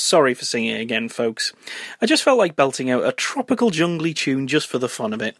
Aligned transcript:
Sorry 0.00 0.32
for 0.32 0.46
singing 0.46 0.76
again, 0.76 1.08
folks. 1.10 1.52
I 2.00 2.06
just 2.06 2.22
felt 2.22 2.38
like 2.38 2.56
belting 2.56 2.90
out 2.90 3.04
a 3.04 3.12
tropical 3.12 3.70
jungly 3.70 4.14
tune 4.14 4.48
just 4.48 4.66
for 4.66 4.78
the 4.78 4.88
fun 4.88 5.12
of 5.12 5.20
it. 5.20 5.36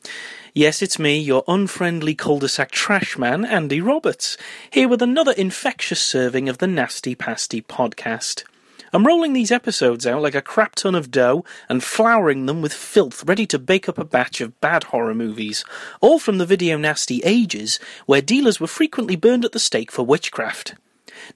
Yes, 0.52 0.82
it's 0.82 0.98
me, 0.98 1.18
your 1.18 1.44
unfriendly 1.48 2.14
cul-de-sac 2.14 2.70
trash 2.70 3.16
man, 3.16 3.44
Andy 3.44 3.80
Roberts, 3.80 4.36
here 4.70 4.86
with 4.86 5.00
another 5.00 5.32
infectious 5.32 6.02
serving 6.02 6.48
of 6.48 6.58
the 6.58 6.66
Nasty 6.66 7.14
Pasty 7.14 7.62
podcast. 7.62 8.44
I'm 8.92 9.06
rolling 9.06 9.32
these 9.32 9.50
episodes 9.50 10.06
out 10.06 10.20
like 10.20 10.34
a 10.34 10.42
crap 10.42 10.74
ton 10.74 10.94
of 10.94 11.10
dough 11.10 11.44
and 11.68 11.82
flouring 11.82 12.44
them 12.44 12.60
with 12.60 12.74
filth 12.74 13.24
ready 13.24 13.46
to 13.46 13.58
bake 13.58 13.88
up 13.88 13.98
a 13.98 14.04
batch 14.04 14.42
of 14.42 14.60
bad 14.60 14.84
horror 14.84 15.14
movies, 15.14 15.64
all 16.02 16.18
from 16.18 16.38
the 16.38 16.46
video 16.46 16.76
nasty 16.76 17.22
ages 17.24 17.80
where 18.04 18.20
dealers 18.20 18.60
were 18.60 18.66
frequently 18.66 19.16
burned 19.16 19.44
at 19.44 19.52
the 19.52 19.58
stake 19.58 19.90
for 19.90 20.04
witchcraft. 20.04 20.74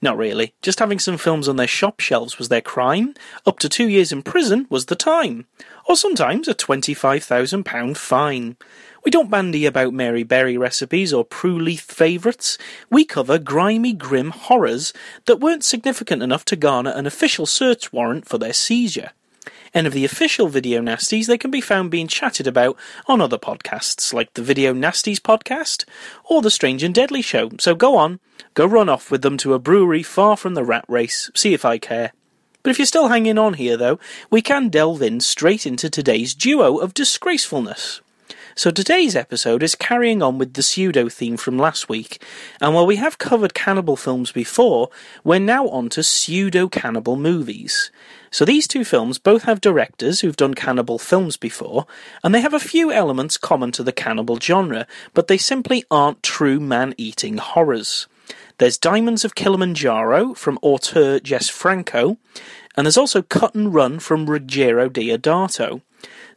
Not 0.01 0.17
really, 0.17 0.53
just 0.61 0.79
having 0.79 0.99
some 0.99 1.17
films 1.17 1.47
on 1.47 1.55
their 1.55 1.67
shop 1.67 1.99
shelves 1.99 2.37
was 2.37 2.49
their 2.49 2.61
crime, 2.61 3.13
up 3.45 3.59
to 3.59 3.69
two 3.69 3.87
years 3.87 4.11
in 4.11 4.21
prison 4.21 4.67
was 4.69 4.85
the 4.85 4.95
time, 4.95 5.45
or 5.87 5.95
sometimes 5.95 6.47
a 6.47 6.53
£25,000 6.53 7.97
fine. 7.97 8.57
We 9.03 9.11
don't 9.11 9.29
bandy 9.29 9.67
about 9.67 9.93
Mary 9.93 10.23
Berry 10.23 10.57
recipes 10.57 11.13
or 11.13 11.23
Prue 11.23 11.59
Leith 11.59 11.91
favourites. 11.91 12.57
We 12.89 13.05
cover 13.05 13.37
grimy, 13.37 13.93
grim 13.93 14.31
horrors 14.31 14.93
that 15.25 15.39
weren't 15.39 15.63
significant 15.63 16.23
enough 16.23 16.43
to 16.45 16.55
garner 16.55 16.89
an 16.89 17.05
official 17.05 17.45
search 17.45 17.93
warrant 17.93 18.27
for 18.27 18.39
their 18.39 18.53
seizure. 18.53 19.11
Any 19.75 19.87
of 19.87 19.93
the 19.93 20.05
official 20.05 20.47
video 20.47 20.81
nasties 20.81 21.27
they 21.27 21.37
can 21.37 21.51
be 21.51 21.59
found 21.59 21.91
being 21.91 22.07
chatted 22.07 22.47
about 22.47 22.77
on 23.07 23.19
other 23.19 23.37
podcasts, 23.37 24.13
like 24.13 24.33
the 24.33 24.41
Video 24.41 24.73
Nasties 24.73 25.19
podcast 25.19 25.83
or 26.23 26.41
the 26.41 26.49
Strange 26.49 26.81
and 26.81 26.95
Deadly 26.95 27.21
show. 27.21 27.51
So 27.59 27.75
go 27.75 27.97
on, 27.97 28.21
go 28.53 28.65
run 28.65 28.87
off 28.87 29.11
with 29.11 29.21
them 29.21 29.35
to 29.39 29.53
a 29.53 29.59
brewery 29.59 30.01
far 30.01 30.37
from 30.37 30.53
the 30.53 30.63
rat 30.63 30.85
race, 30.87 31.29
see 31.35 31.53
if 31.53 31.65
I 31.65 31.77
care. 31.77 32.13
But 32.63 32.69
if 32.69 32.79
you're 32.79 32.85
still 32.85 33.09
hanging 33.09 33.37
on 33.37 33.55
here, 33.55 33.75
though, 33.75 33.99
we 34.29 34.41
can 34.41 34.69
delve 34.69 35.01
in 35.01 35.19
straight 35.19 35.67
into 35.67 35.89
today's 35.89 36.33
duo 36.33 36.77
of 36.77 36.93
disgracefulness. 36.93 37.99
So 38.57 38.71
today's 38.71 39.17
episode 39.17 39.63
is 39.63 39.75
carrying 39.75 40.23
on 40.23 40.37
with 40.37 40.53
the 40.53 40.63
pseudo 40.63 41.09
theme 41.09 41.35
from 41.35 41.57
last 41.57 41.89
week, 41.89 42.23
and 42.61 42.73
while 42.73 42.85
we 42.85 42.95
have 42.95 43.17
covered 43.17 43.53
cannibal 43.53 43.97
films 43.97 44.31
before, 44.31 44.89
we're 45.25 45.39
now 45.39 45.67
on 45.67 45.89
to 45.89 46.01
pseudo 46.01 46.69
cannibal 46.69 47.17
movies. 47.17 47.91
So 48.31 48.45
these 48.45 48.65
two 48.65 48.85
films 48.85 49.19
both 49.19 49.43
have 49.43 49.59
directors 49.59 50.21
who've 50.21 50.37
done 50.37 50.53
cannibal 50.53 50.97
films 50.97 51.35
before, 51.35 51.85
and 52.23 52.33
they 52.33 52.39
have 52.39 52.53
a 52.53 52.59
few 52.61 52.93
elements 52.93 53.37
common 53.37 53.73
to 53.73 53.83
the 53.83 53.91
cannibal 53.91 54.39
genre, 54.39 54.87
but 55.13 55.27
they 55.27 55.37
simply 55.37 55.83
aren't 55.91 56.23
true 56.23 56.61
man-eating 56.61 57.39
horrors. 57.39 58.07
There's 58.57 58.77
Diamonds 58.77 59.25
of 59.25 59.35
Kilimanjaro 59.35 60.33
from 60.33 60.59
auteur 60.61 61.19
Jess 61.19 61.49
Franco, 61.49 62.19
and 62.77 62.85
there's 62.85 62.95
also 62.95 63.21
Cut 63.21 63.53
and 63.53 63.73
Run 63.73 63.99
from 63.99 64.27
Ruggero 64.27 64.89
Deodato. 64.89 65.81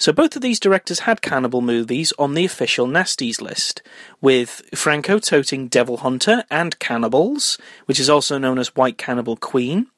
So 0.00 0.12
both 0.12 0.36
of 0.36 0.42
these 0.42 0.60
directors 0.60 1.00
had 1.00 1.22
cannibal 1.22 1.60
movies 1.60 2.12
on 2.20 2.34
the 2.34 2.44
official 2.44 2.86
Nasties 2.86 3.41
list, 3.41 3.82
with 4.20 4.62
Franco 4.72 5.19
toting 5.19 5.66
Devil 5.66 5.98
Hunter 5.98 6.44
and 6.48 6.78
Cannibals, 6.78 7.59
which 7.86 7.98
is 7.98 8.08
also 8.08 8.38
known 8.38 8.60
as 8.60 8.76
White 8.76 8.97
Cannibal 8.97 9.37
Queen, 9.37 9.88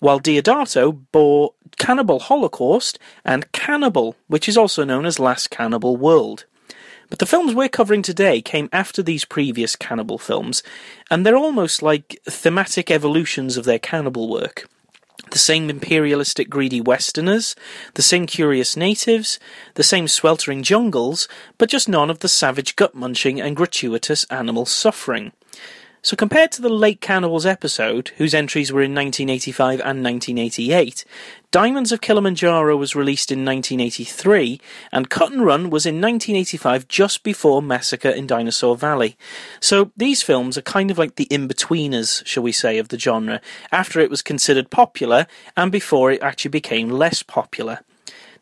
while 0.00 0.18
Deodato 0.18 0.98
bore 1.12 1.52
Cannibal 1.78 2.18
Holocaust 2.18 2.98
and 3.26 3.52
Cannibal, 3.52 4.16
which 4.26 4.48
is 4.48 4.56
also 4.56 4.84
known 4.84 5.04
as 5.04 5.18
Last 5.18 5.50
Cannibal 5.50 5.98
World. 5.98 6.46
But 7.10 7.18
the 7.18 7.26
films 7.26 7.54
we're 7.54 7.68
covering 7.68 8.00
today 8.00 8.40
came 8.40 8.70
after 8.72 9.02
these 9.02 9.26
previous 9.26 9.76
cannibal 9.76 10.16
films, 10.16 10.62
and 11.10 11.26
they're 11.26 11.36
almost 11.36 11.82
like 11.82 12.18
thematic 12.24 12.90
evolutions 12.90 13.58
of 13.58 13.66
their 13.66 13.78
cannibal 13.78 14.30
work 14.30 14.66
the 15.32 15.38
same 15.38 15.70
imperialistic 15.70 16.50
greedy 16.50 16.80
westerners, 16.80 17.56
the 17.94 18.02
same 18.02 18.26
curious 18.26 18.76
natives, 18.76 19.40
the 19.74 19.82
same 19.82 20.06
sweltering 20.06 20.62
jungles, 20.62 21.26
but 21.56 21.70
just 21.70 21.88
none 21.88 22.10
of 22.10 22.18
the 22.18 22.28
savage 22.28 22.76
gut 22.76 22.94
munching 22.94 23.40
and 23.40 23.56
gratuitous 23.56 24.24
animal 24.24 24.66
suffering. 24.66 25.32
So 26.04 26.16
compared 26.16 26.50
to 26.52 26.62
the 26.62 26.68
Late 26.68 27.00
Cannibals 27.00 27.46
episode, 27.46 28.08
whose 28.16 28.34
entries 28.34 28.72
were 28.72 28.82
in 28.82 28.92
1985 28.92 29.78
and 29.78 30.02
1988, 30.02 31.04
Diamonds 31.52 31.92
of 31.92 32.00
Kilimanjaro 32.00 32.76
was 32.76 32.96
released 32.96 33.30
in 33.30 33.44
1983, 33.44 34.60
and 34.90 35.08
Cut 35.08 35.30
and 35.30 35.44
Run 35.44 35.70
was 35.70 35.86
in 35.86 36.00
1985 36.00 36.88
just 36.88 37.22
before 37.22 37.62
Massacre 37.62 38.08
in 38.08 38.26
Dinosaur 38.26 38.76
Valley. 38.76 39.16
So 39.60 39.92
these 39.96 40.22
films 40.22 40.58
are 40.58 40.62
kind 40.62 40.90
of 40.90 40.98
like 40.98 41.14
the 41.14 41.28
in-betweeners, 41.30 42.26
shall 42.26 42.42
we 42.42 42.50
say, 42.50 42.78
of 42.78 42.88
the 42.88 42.98
genre, 42.98 43.40
after 43.70 44.00
it 44.00 44.10
was 44.10 44.22
considered 44.22 44.70
popular 44.70 45.28
and 45.56 45.70
before 45.70 46.10
it 46.10 46.20
actually 46.20 46.50
became 46.50 46.90
less 46.90 47.22
popular. 47.22 47.78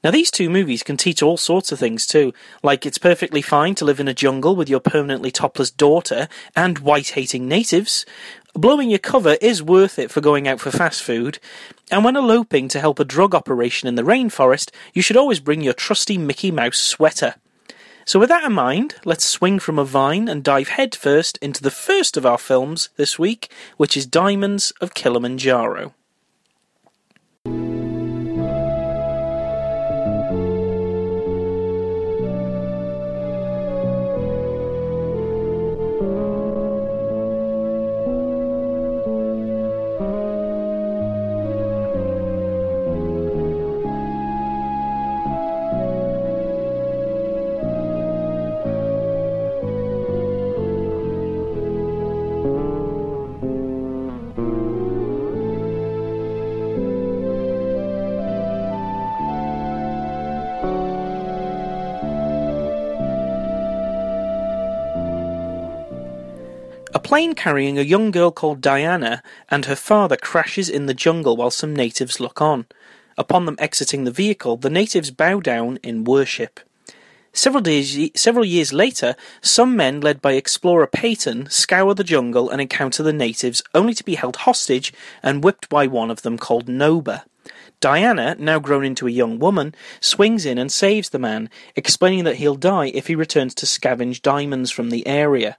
Now, 0.02 0.10
these 0.10 0.30
two 0.30 0.48
movies 0.48 0.82
can 0.82 0.96
teach 0.96 1.22
all 1.22 1.36
sorts 1.36 1.72
of 1.72 1.78
things 1.78 2.06
too, 2.06 2.32
like 2.62 2.86
it's 2.86 2.96
perfectly 2.96 3.42
fine 3.42 3.74
to 3.74 3.84
live 3.84 4.00
in 4.00 4.08
a 4.08 4.14
jungle 4.14 4.56
with 4.56 4.70
your 4.70 4.80
permanently 4.80 5.30
topless 5.30 5.70
daughter 5.70 6.26
and 6.56 6.78
white 6.78 7.10
hating 7.10 7.46
natives. 7.46 8.06
Blowing 8.54 8.88
your 8.88 8.98
cover 8.98 9.36
is 9.42 9.62
worth 9.62 9.98
it 9.98 10.10
for 10.10 10.22
going 10.22 10.48
out 10.48 10.58
for 10.58 10.70
fast 10.70 11.02
food. 11.02 11.38
And 11.90 12.02
when 12.02 12.16
eloping 12.16 12.68
to 12.68 12.80
help 12.80 12.98
a 12.98 13.04
drug 13.04 13.34
operation 13.34 13.88
in 13.88 13.94
the 13.94 14.02
rainforest, 14.02 14.70
you 14.94 15.02
should 15.02 15.18
always 15.18 15.38
bring 15.38 15.60
your 15.60 15.74
trusty 15.74 16.16
Mickey 16.16 16.50
Mouse 16.50 16.78
sweater. 16.78 17.34
So, 18.06 18.18
with 18.18 18.30
that 18.30 18.44
in 18.44 18.54
mind, 18.54 18.94
let's 19.04 19.24
swing 19.24 19.58
from 19.58 19.78
a 19.78 19.84
vine 19.84 20.28
and 20.28 20.42
dive 20.42 20.68
headfirst 20.68 21.36
into 21.42 21.62
the 21.62 21.70
first 21.70 22.16
of 22.16 22.24
our 22.24 22.38
films 22.38 22.88
this 22.96 23.18
week, 23.18 23.52
which 23.76 23.96
is 23.96 24.06
Diamonds 24.06 24.72
of 24.80 24.94
Kilimanjaro. 24.94 25.94
Plane 67.10 67.34
carrying 67.34 67.76
a 67.76 67.82
young 67.82 68.12
girl 68.12 68.30
called 68.30 68.60
Diana 68.60 69.20
and 69.48 69.64
her 69.64 69.74
father 69.74 70.16
crashes 70.16 70.68
in 70.68 70.86
the 70.86 70.94
jungle 70.94 71.36
while 71.36 71.50
some 71.50 71.74
natives 71.74 72.20
look 72.20 72.40
on. 72.40 72.66
Upon 73.18 73.46
them 73.46 73.56
exiting 73.58 74.04
the 74.04 74.12
vehicle, 74.12 74.56
the 74.56 74.70
natives 74.70 75.10
bow 75.10 75.40
down 75.40 75.80
in 75.82 76.04
worship. 76.04 76.60
Several, 77.32 77.62
days, 77.62 78.12
several 78.14 78.44
years 78.44 78.72
later, 78.72 79.16
some 79.40 79.74
men 79.74 80.00
led 80.00 80.22
by 80.22 80.34
explorer 80.34 80.86
Peyton 80.86 81.50
scour 81.50 81.94
the 81.94 82.04
jungle 82.04 82.48
and 82.48 82.60
encounter 82.60 83.02
the 83.02 83.12
natives, 83.12 83.60
only 83.74 83.92
to 83.94 84.04
be 84.04 84.14
held 84.14 84.36
hostage 84.46 84.92
and 85.20 85.42
whipped 85.42 85.68
by 85.68 85.88
one 85.88 86.12
of 86.12 86.22
them 86.22 86.38
called 86.38 86.68
Noba. 86.68 87.24
Diana, 87.80 88.36
now 88.38 88.60
grown 88.60 88.84
into 88.84 89.08
a 89.08 89.10
young 89.10 89.40
woman, 89.40 89.74
swings 89.98 90.46
in 90.46 90.58
and 90.58 90.70
saves 90.70 91.08
the 91.08 91.18
man, 91.18 91.50
explaining 91.74 92.22
that 92.22 92.36
he'll 92.36 92.54
die 92.54 92.92
if 92.94 93.08
he 93.08 93.16
returns 93.16 93.52
to 93.56 93.66
scavenge 93.66 94.22
diamonds 94.22 94.70
from 94.70 94.90
the 94.90 95.04
area. 95.08 95.56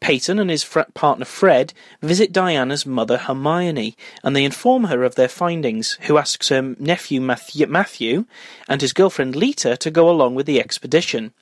Peyton 0.00 0.38
and 0.38 0.50
his 0.50 0.62
fr- 0.62 0.80
partner 0.94 1.26
Fred 1.26 1.72
visit 2.00 2.32
Diana's 2.32 2.86
mother 2.86 3.18
Hermione, 3.18 3.96
and 4.24 4.34
they 4.34 4.44
inform 4.44 4.84
her 4.84 5.04
of 5.04 5.14
their 5.14 5.28
findings, 5.28 5.98
who 6.02 6.16
asks 6.16 6.48
her 6.48 6.74
nephew 6.78 7.20
Matthew, 7.20 7.66
Matthew 7.66 8.24
and 8.66 8.80
his 8.80 8.92
girlfriend 8.92 9.36
Lita 9.36 9.76
to 9.76 9.90
go 9.90 10.08
along 10.08 10.34
with 10.34 10.46
the 10.46 10.58
expedition. 10.58 11.32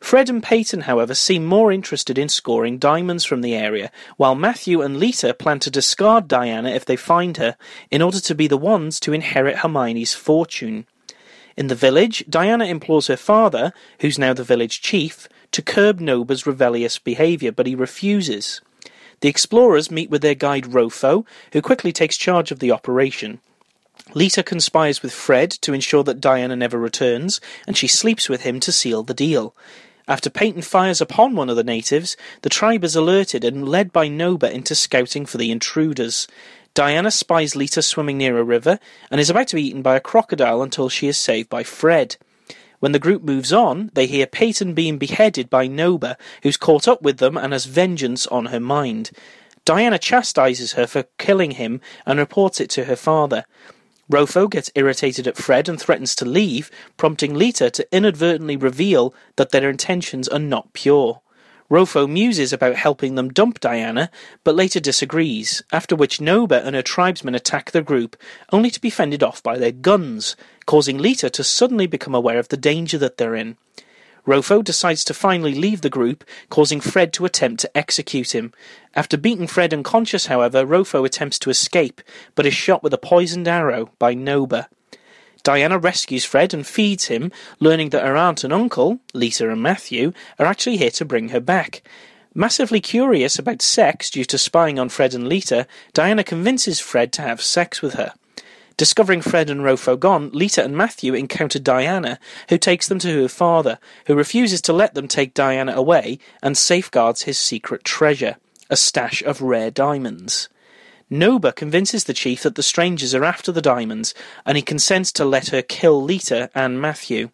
Fred 0.00 0.28
and 0.28 0.42
Peyton, 0.42 0.82
however, 0.82 1.14
seem 1.14 1.44
more 1.44 1.72
interested 1.72 2.18
in 2.18 2.28
scoring 2.28 2.78
diamonds 2.78 3.24
from 3.24 3.40
the 3.40 3.54
area, 3.54 3.90
while 4.16 4.34
Matthew 4.34 4.82
and 4.82 4.98
Lita 4.98 5.34
plan 5.34 5.58
to 5.60 5.70
discard 5.70 6.28
Diana 6.28 6.70
if 6.70 6.84
they 6.84 6.96
find 6.96 7.38
her, 7.38 7.56
in 7.90 8.02
order 8.02 8.20
to 8.20 8.34
be 8.34 8.46
the 8.46 8.56
ones 8.56 9.00
to 9.00 9.12
inherit 9.12 9.58
Hermione's 9.58 10.14
fortune. 10.14 10.86
In 11.56 11.68
the 11.68 11.74
village, 11.74 12.24
Diana 12.28 12.66
implores 12.66 13.06
her 13.06 13.16
father, 13.16 13.72
who's 14.00 14.18
now 14.18 14.34
the 14.34 14.44
village 14.44 14.82
chief, 14.82 15.28
to 15.52 15.62
curb 15.62 16.00
Noba's 16.00 16.46
rebellious 16.46 16.98
behaviour, 16.98 17.52
but 17.52 17.66
he 17.66 17.74
refuses. 17.74 18.60
The 19.20 19.28
explorers 19.28 19.90
meet 19.90 20.10
with 20.10 20.22
their 20.22 20.34
guide 20.34 20.64
Rofo, 20.64 21.24
who 21.52 21.62
quickly 21.62 21.92
takes 21.92 22.16
charge 22.16 22.50
of 22.50 22.58
the 22.58 22.70
operation. 22.72 23.40
Lita 24.14 24.42
conspires 24.42 25.02
with 25.02 25.12
Fred 25.12 25.50
to 25.50 25.72
ensure 25.72 26.04
that 26.04 26.20
Diana 26.20 26.54
never 26.54 26.78
returns, 26.78 27.40
and 27.66 27.76
she 27.76 27.88
sleeps 27.88 28.28
with 28.28 28.42
him 28.42 28.60
to 28.60 28.72
seal 28.72 29.02
the 29.02 29.14
deal. 29.14 29.54
After 30.06 30.30
Peyton 30.30 30.62
fires 30.62 31.00
upon 31.00 31.34
one 31.34 31.50
of 31.50 31.56
the 31.56 31.64
natives, 31.64 32.16
the 32.42 32.48
tribe 32.48 32.84
is 32.84 32.94
alerted 32.94 33.42
and 33.42 33.68
led 33.68 33.92
by 33.92 34.08
Noba 34.08 34.52
into 34.52 34.74
scouting 34.74 35.26
for 35.26 35.38
the 35.38 35.50
intruders. 35.50 36.28
Diana 36.74 37.10
spies 37.10 37.56
Lita 37.56 37.82
swimming 37.82 38.18
near 38.18 38.38
a 38.38 38.44
river 38.44 38.78
and 39.10 39.20
is 39.20 39.30
about 39.30 39.48
to 39.48 39.56
be 39.56 39.66
eaten 39.66 39.82
by 39.82 39.96
a 39.96 40.00
crocodile 40.00 40.62
until 40.62 40.88
she 40.88 41.08
is 41.08 41.16
saved 41.16 41.48
by 41.48 41.64
Fred. 41.64 42.16
When 42.78 42.92
the 42.92 42.98
group 42.98 43.22
moves 43.22 43.52
on, 43.52 43.90
they 43.94 44.06
hear 44.06 44.26
Peyton 44.26 44.74
being 44.74 44.98
beheaded 44.98 45.48
by 45.48 45.68
Noba, 45.68 46.16
who's 46.42 46.56
caught 46.56 46.86
up 46.86 47.02
with 47.02 47.18
them 47.18 47.36
and 47.36 47.52
has 47.52 47.64
vengeance 47.64 48.26
on 48.26 48.46
her 48.46 48.60
mind. 48.60 49.10
Diana 49.64 49.98
chastises 49.98 50.74
her 50.74 50.86
for 50.86 51.04
killing 51.18 51.52
him 51.52 51.80
and 52.04 52.18
reports 52.18 52.60
it 52.60 52.70
to 52.70 52.84
her 52.84 52.96
father. 52.96 53.44
Rofo 54.10 54.48
gets 54.48 54.70
irritated 54.76 55.26
at 55.26 55.36
Fred 55.36 55.68
and 55.68 55.80
threatens 55.80 56.14
to 56.16 56.24
leave, 56.24 56.70
prompting 56.96 57.34
Lita 57.34 57.70
to 57.70 57.88
inadvertently 57.90 58.56
reveal 58.56 59.12
that 59.34 59.50
their 59.50 59.68
intentions 59.68 60.28
are 60.28 60.38
not 60.38 60.72
pure. 60.72 61.20
Rofo 61.68 62.08
muses 62.08 62.52
about 62.52 62.76
helping 62.76 63.16
them 63.16 63.32
dump 63.32 63.58
Diana, 63.58 64.08
but 64.44 64.54
later 64.54 64.78
disagrees, 64.78 65.64
after 65.72 65.96
which 65.96 66.20
Noba 66.20 66.64
and 66.64 66.76
her 66.76 66.82
tribesmen 66.82 67.34
attack 67.34 67.72
the 67.72 67.82
group, 67.82 68.16
only 68.52 68.70
to 68.70 68.80
be 68.80 68.90
fended 68.90 69.24
off 69.24 69.42
by 69.42 69.58
their 69.58 69.72
guns, 69.72 70.36
causing 70.66 70.98
Lita 70.98 71.30
to 71.30 71.44
suddenly 71.44 71.86
become 71.86 72.14
aware 72.14 72.38
of 72.38 72.48
the 72.48 72.56
danger 72.56 72.98
that 72.98 73.16
they're 73.16 73.34
in. 73.34 73.56
Rofo 74.26 74.62
decides 74.64 75.04
to 75.04 75.14
finally 75.14 75.54
leave 75.54 75.82
the 75.82 75.90
group, 75.90 76.24
causing 76.50 76.80
Fred 76.80 77.12
to 77.12 77.24
attempt 77.24 77.60
to 77.60 77.76
execute 77.76 78.34
him. 78.34 78.52
After 78.94 79.16
beating 79.16 79.46
Fred 79.46 79.72
unconscious, 79.72 80.26
however, 80.26 80.66
Rofo 80.66 81.06
attempts 81.06 81.38
to 81.40 81.50
escape, 81.50 82.02
but 82.34 82.44
is 82.44 82.54
shot 82.54 82.82
with 82.82 82.92
a 82.92 82.98
poisoned 82.98 83.46
arrow 83.46 83.90
by 84.00 84.16
Noba. 84.16 84.66
Diana 85.44 85.78
rescues 85.78 86.24
Fred 86.24 86.52
and 86.52 86.66
feeds 86.66 87.04
him, 87.04 87.30
learning 87.60 87.90
that 87.90 88.04
her 88.04 88.16
aunt 88.16 88.42
and 88.42 88.52
uncle, 88.52 88.98
Lisa 89.14 89.48
and 89.48 89.62
Matthew, 89.62 90.12
are 90.40 90.46
actually 90.46 90.78
here 90.78 90.90
to 90.90 91.04
bring 91.04 91.28
her 91.28 91.38
back. 91.38 91.82
Massively 92.34 92.80
curious 92.80 93.38
about 93.38 93.62
sex 93.62 94.10
due 94.10 94.24
to 94.24 94.38
spying 94.38 94.80
on 94.80 94.88
Fred 94.88 95.14
and 95.14 95.28
Lita, 95.28 95.68
Diana 95.94 96.24
convinces 96.24 96.80
Fred 96.80 97.12
to 97.12 97.22
have 97.22 97.40
sex 97.40 97.80
with 97.80 97.94
her. 97.94 98.12
Discovering 98.76 99.22
Fred 99.22 99.48
and 99.48 99.62
Rofo 99.62 99.98
gone, 99.98 100.28
Lita 100.34 100.62
and 100.62 100.76
Matthew 100.76 101.14
encounter 101.14 101.58
Diana, 101.58 102.18
who 102.50 102.58
takes 102.58 102.86
them 102.86 102.98
to 102.98 103.22
her 103.22 103.28
father, 103.28 103.78
who 104.06 104.14
refuses 104.14 104.60
to 104.62 104.74
let 104.74 104.92
them 104.94 105.08
take 105.08 105.32
Diana 105.32 105.72
away 105.74 106.18
and 106.42 106.58
safeguards 106.58 107.22
his 107.22 107.38
secret 107.38 107.84
treasure, 107.84 108.36
a 108.68 108.76
stash 108.76 109.22
of 109.22 109.40
rare 109.40 109.70
diamonds. 109.70 110.50
Noba 111.10 111.54
convinces 111.54 112.04
the 112.04 112.12
chief 112.12 112.42
that 112.42 112.56
the 112.56 112.62
strangers 112.62 113.14
are 113.14 113.24
after 113.24 113.50
the 113.50 113.62
diamonds, 113.62 114.12
and 114.44 114.58
he 114.58 114.62
consents 114.62 115.10
to 115.12 115.24
let 115.24 115.48
her 115.48 115.62
kill 115.62 116.02
Lita 116.02 116.50
and 116.54 116.78
Matthew. 116.78 117.30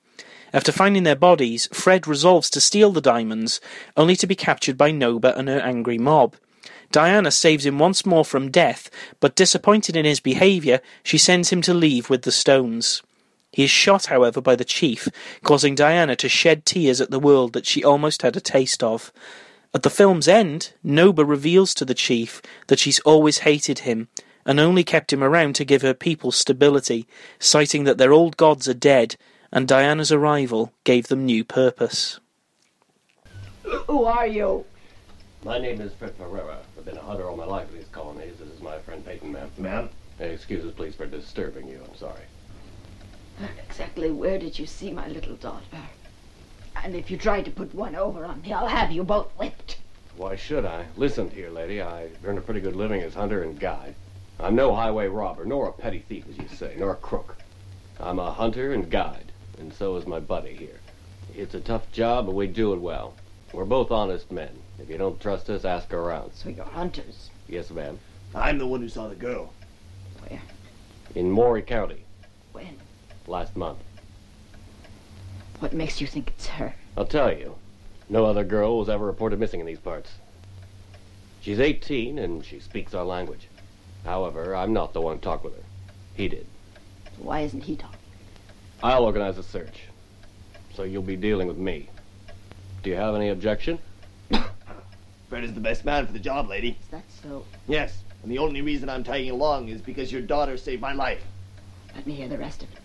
After 0.52 0.70
finding 0.70 1.02
their 1.02 1.16
bodies, 1.16 1.68
Fred 1.72 2.06
resolves 2.06 2.50
to 2.50 2.60
steal 2.60 2.92
the 2.92 3.00
diamonds, 3.00 3.60
only 3.96 4.14
to 4.16 4.28
be 4.28 4.36
captured 4.36 4.78
by 4.78 4.92
Noba 4.92 5.36
and 5.36 5.48
her 5.48 5.60
angry 5.60 5.98
mob. 5.98 6.36
Diana 6.92 7.30
saves 7.30 7.66
him 7.66 7.78
once 7.78 8.06
more 8.06 8.24
from 8.24 8.50
death, 8.50 8.90
but 9.18 9.34
disappointed 9.34 9.96
in 9.96 10.04
his 10.04 10.20
behaviour, 10.20 10.80
she 11.02 11.18
sends 11.18 11.50
him 11.50 11.62
to 11.62 11.74
leave 11.74 12.10
with 12.10 12.22
the 12.22 12.30
stones. 12.30 13.02
He 13.50 13.64
is 13.64 13.70
shot, 13.70 14.06
however, 14.06 14.40
by 14.40 14.56
the 14.56 14.64
chief, 14.64 15.08
causing 15.42 15.74
Diana 15.74 16.16
to 16.16 16.28
shed 16.28 16.64
tears 16.64 17.00
at 17.00 17.10
the 17.10 17.18
world 17.18 17.52
that 17.52 17.66
she 17.66 17.82
almost 17.82 18.22
had 18.22 18.36
a 18.36 18.40
taste 18.40 18.82
of. 18.82 19.12
At 19.74 19.82
the 19.82 19.90
film's 19.90 20.28
end, 20.28 20.72
Noba 20.84 21.26
reveals 21.26 21.74
to 21.74 21.84
the 21.84 21.94
chief 21.94 22.42
that 22.66 22.78
she's 22.78 23.00
always 23.00 23.38
hated 23.38 23.80
him, 23.80 24.08
and 24.44 24.60
only 24.60 24.84
kept 24.84 25.12
him 25.12 25.22
around 25.22 25.54
to 25.56 25.64
give 25.64 25.82
her 25.82 25.94
people 25.94 26.30
stability, 26.32 27.06
citing 27.38 27.84
that 27.84 27.98
their 27.98 28.12
old 28.12 28.36
gods 28.36 28.68
are 28.68 28.74
dead, 28.74 29.16
and 29.50 29.68
Diana's 29.68 30.12
arrival 30.12 30.72
gave 30.84 31.08
them 31.08 31.24
new 31.24 31.44
purpose. 31.44 32.20
Who 33.86 34.04
are 34.04 34.26
you? 34.26 34.64
My 35.44 35.58
name 35.58 35.80
is 35.80 35.92
Fred 35.94 36.14
Ferreira. 36.16 36.58
I've 36.82 36.87
been 36.87 36.99
a 36.99 37.02
hunter 37.02 37.29
all 37.29 37.37
my 37.37 37.44
life 37.44 37.70
in 37.70 37.76
these 37.76 37.87
colonies. 37.93 38.38
This 38.40 38.49
is 38.49 38.61
my 38.61 38.76
friend 38.81 39.06
Peyton, 39.06 39.31
ma'am. 39.31 39.49
Ma'am? 39.56 39.88
Hey, 40.19 40.34
excuses, 40.34 40.73
please, 40.73 40.96
for 40.96 41.06
disturbing 41.06 41.69
you. 41.69 41.81
I'm 41.88 41.96
sorry. 41.96 42.25
Exactly 43.69 44.11
where 44.11 44.37
did 44.37 44.58
you 44.58 44.67
see 44.67 44.90
my 44.90 45.06
little 45.06 45.37
daughter? 45.37 45.79
And 46.82 46.96
if 46.96 47.08
you 47.08 47.17
try 47.17 47.40
to 47.40 47.50
put 47.52 47.73
one 47.73 47.94
over 47.94 48.25
on 48.25 48.43
me, 48.43 48.52
I'll 48.52 48.67
have 48.67 48.90
you 48.90 49.05
both 49.05 49.31
whipped. 49.38 49.79
Why 50.17 50.34
should 50.34 50.64
I? 50.64 50.87
Listen 50.96 51.31
here, 51.31 51.50
lady. 51.50 51.81
I 51.81 52.08
earn 52.25 52.37
a 52.37 52.40
pretty 52.40 52.61
good 52.61 52.75
living 52.75 53.00
as 53.00 53.14
hunter 53.14 53.44
and 53.44 53.61
guide. 53.61 53.94
I'm 54.40 54.56
no 54.56 54.75
highway 54.75 55.06
robber, 55.06 55.44
nor 55.44 55.69
a 55.69 55.73
petty 55.73 56.00
thief, 56.00 56.25
as 56.28 56.37
you 56.37 56.49
say, 56.49 56.75
nor 56.76 56.90
a 56.90 56.96
crook. 56.96 57.37
I'm 58.00 58.19
a 58.19 58.32
hunter 58.32 58.73
and 58.73 58.90
guide, 58.90 59.31
and 59.61 59.73
so 59.73 59.94
is 59.99 60.06
my 60.08 60.19
buddy 60.19 60.56
here. 60.56 60.81
It's 61.32 61.55
a 61.55 61.61
tough 61.61 61.93
job, 61.93 62.26
but 62.26 62.35
we 62.35 62.49
do 62.49 62.73
it 62.73 62.81
well. 62.81 63.14
We're 63.52 63.67
both 63.67 63.93
honest 63.93 64.32
men. 64.32 64.62
If 64.82 64.90
you 64.90 64.99
don't 64.99 65.20
trust 65.20 65.49
us, 65.49 65.64
ask 65.64 65.93
around. 65.94 66.32
So 66.34 66.49
you're 66.49 66.64
hunters. 66.64 67.31
Yes, 67.49 67.70
ma'am. 67.70 67.99
I'm 68.34 68.58
the 68.58 68.67
one 68.67 68.81
who 68.81 68.88
saw 68.88 69.06
the 69.08 69.14
girl. 69.14 69.52
Where? 70.26 70.40
In 71.14 71.31
Maury 71.31 71.62
County, 71.62 72.02
When? 72.52 72.79
last 73.29 73.55
month. 73.56 73.79
What 75.61 75.73
makes 75.73 76.00
you 76.00 76.08
think 76.08 76.29
it's 76.31 76.49
her? 76.49 76.75
I'll 76.96 77.05
tell 77.06 77.32
you. 77.32 77.55
No 78.08 78.25
other 78.25 78.43
girl 78.43 78.79
was 78.79 78.88
ever 78.88 79.06
reported 79.06 79.38
missing 79.38 79.61
in 79.61 79.67
these 79.67 79.79
parts. 79.79 80.11
She's 81.40 81.61
18 81.61 82.19
and 82.19 82.44
she 82.44 82.58
speaks 82.58 82.93
our 82.93 83.05
language. 83.05 83.46
However, 84.05 84.56
I'm 84.56 84.73
not 84.73 84.93
the 84.93 85.00
one 85.00 85.19
to 85.19 85.23
talk 85.23 85.44
with 85.44 85.54
her. 85.54 85.62
He 86.14 86.26
did. 86.26 86.47
Why 87.18 87.40
isn't 87.40 87.62
he 87.64 87.76
talking? 87.76 87.99
I'll 88.83 89.04
organize 89.04 89.38
a 89.38 89.45
search. 89.45 89.83
So 90.75 90.83
you'll 90.83 91.02
be 91.02 91.16
dealing 91.16 91.47
with 91.47 91.56
me. 91.59 91.88
Do 92.83 92.90
you 92.90 92.97
have 92.97 93.14
any 93.14 93.28
objection? 93.28 93.78
Fred 95.32 95.44
is 95.44 95.54
the 95.54 95.60
best 95.60 95.86
man 95.86 96.06
for 96.06 96.12
the 96.12 96.18
job, 96.18 96.50
lady. 96.50 96.76
Is 96.78 96.88
that 96.88 97.04
so? 97.22 97.46
Yes, 97.66 98.02
and 98.22 98.30
the 98.30 98.36
only 98.36 98.60
reason 98.60 98.90
I'm 98.90 99.02
tagging 99.02 99.30
along 99.30 99.70
is 99.70 99.80
because 99.80 100.12
your 100.12 100.20
daughter 100.20 100.58
saved 100.58 100.82
my 100.82 100.92
life. 100.92 101.22
Let 101.94 102.06
me 102.06 102.12
hear 102.12 102.28
the 102.28 102.36
rest 102.36 102.62
of 102.62 102.70
it. 102.70 102.78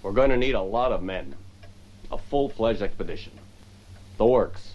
We're 0.00 0.12
going 0.12 0.30
to 0.30 0.36
need 0.36 0.54
a 0.54 0.62
lot 0.62 0.92
of 0.92 1.02
men. 1.02 1.34
A 2.12 2.16
full-fledged 2.16 2.80
expedition. 2.80 3.32
The 4.18 4.24
works. 4.24 4.74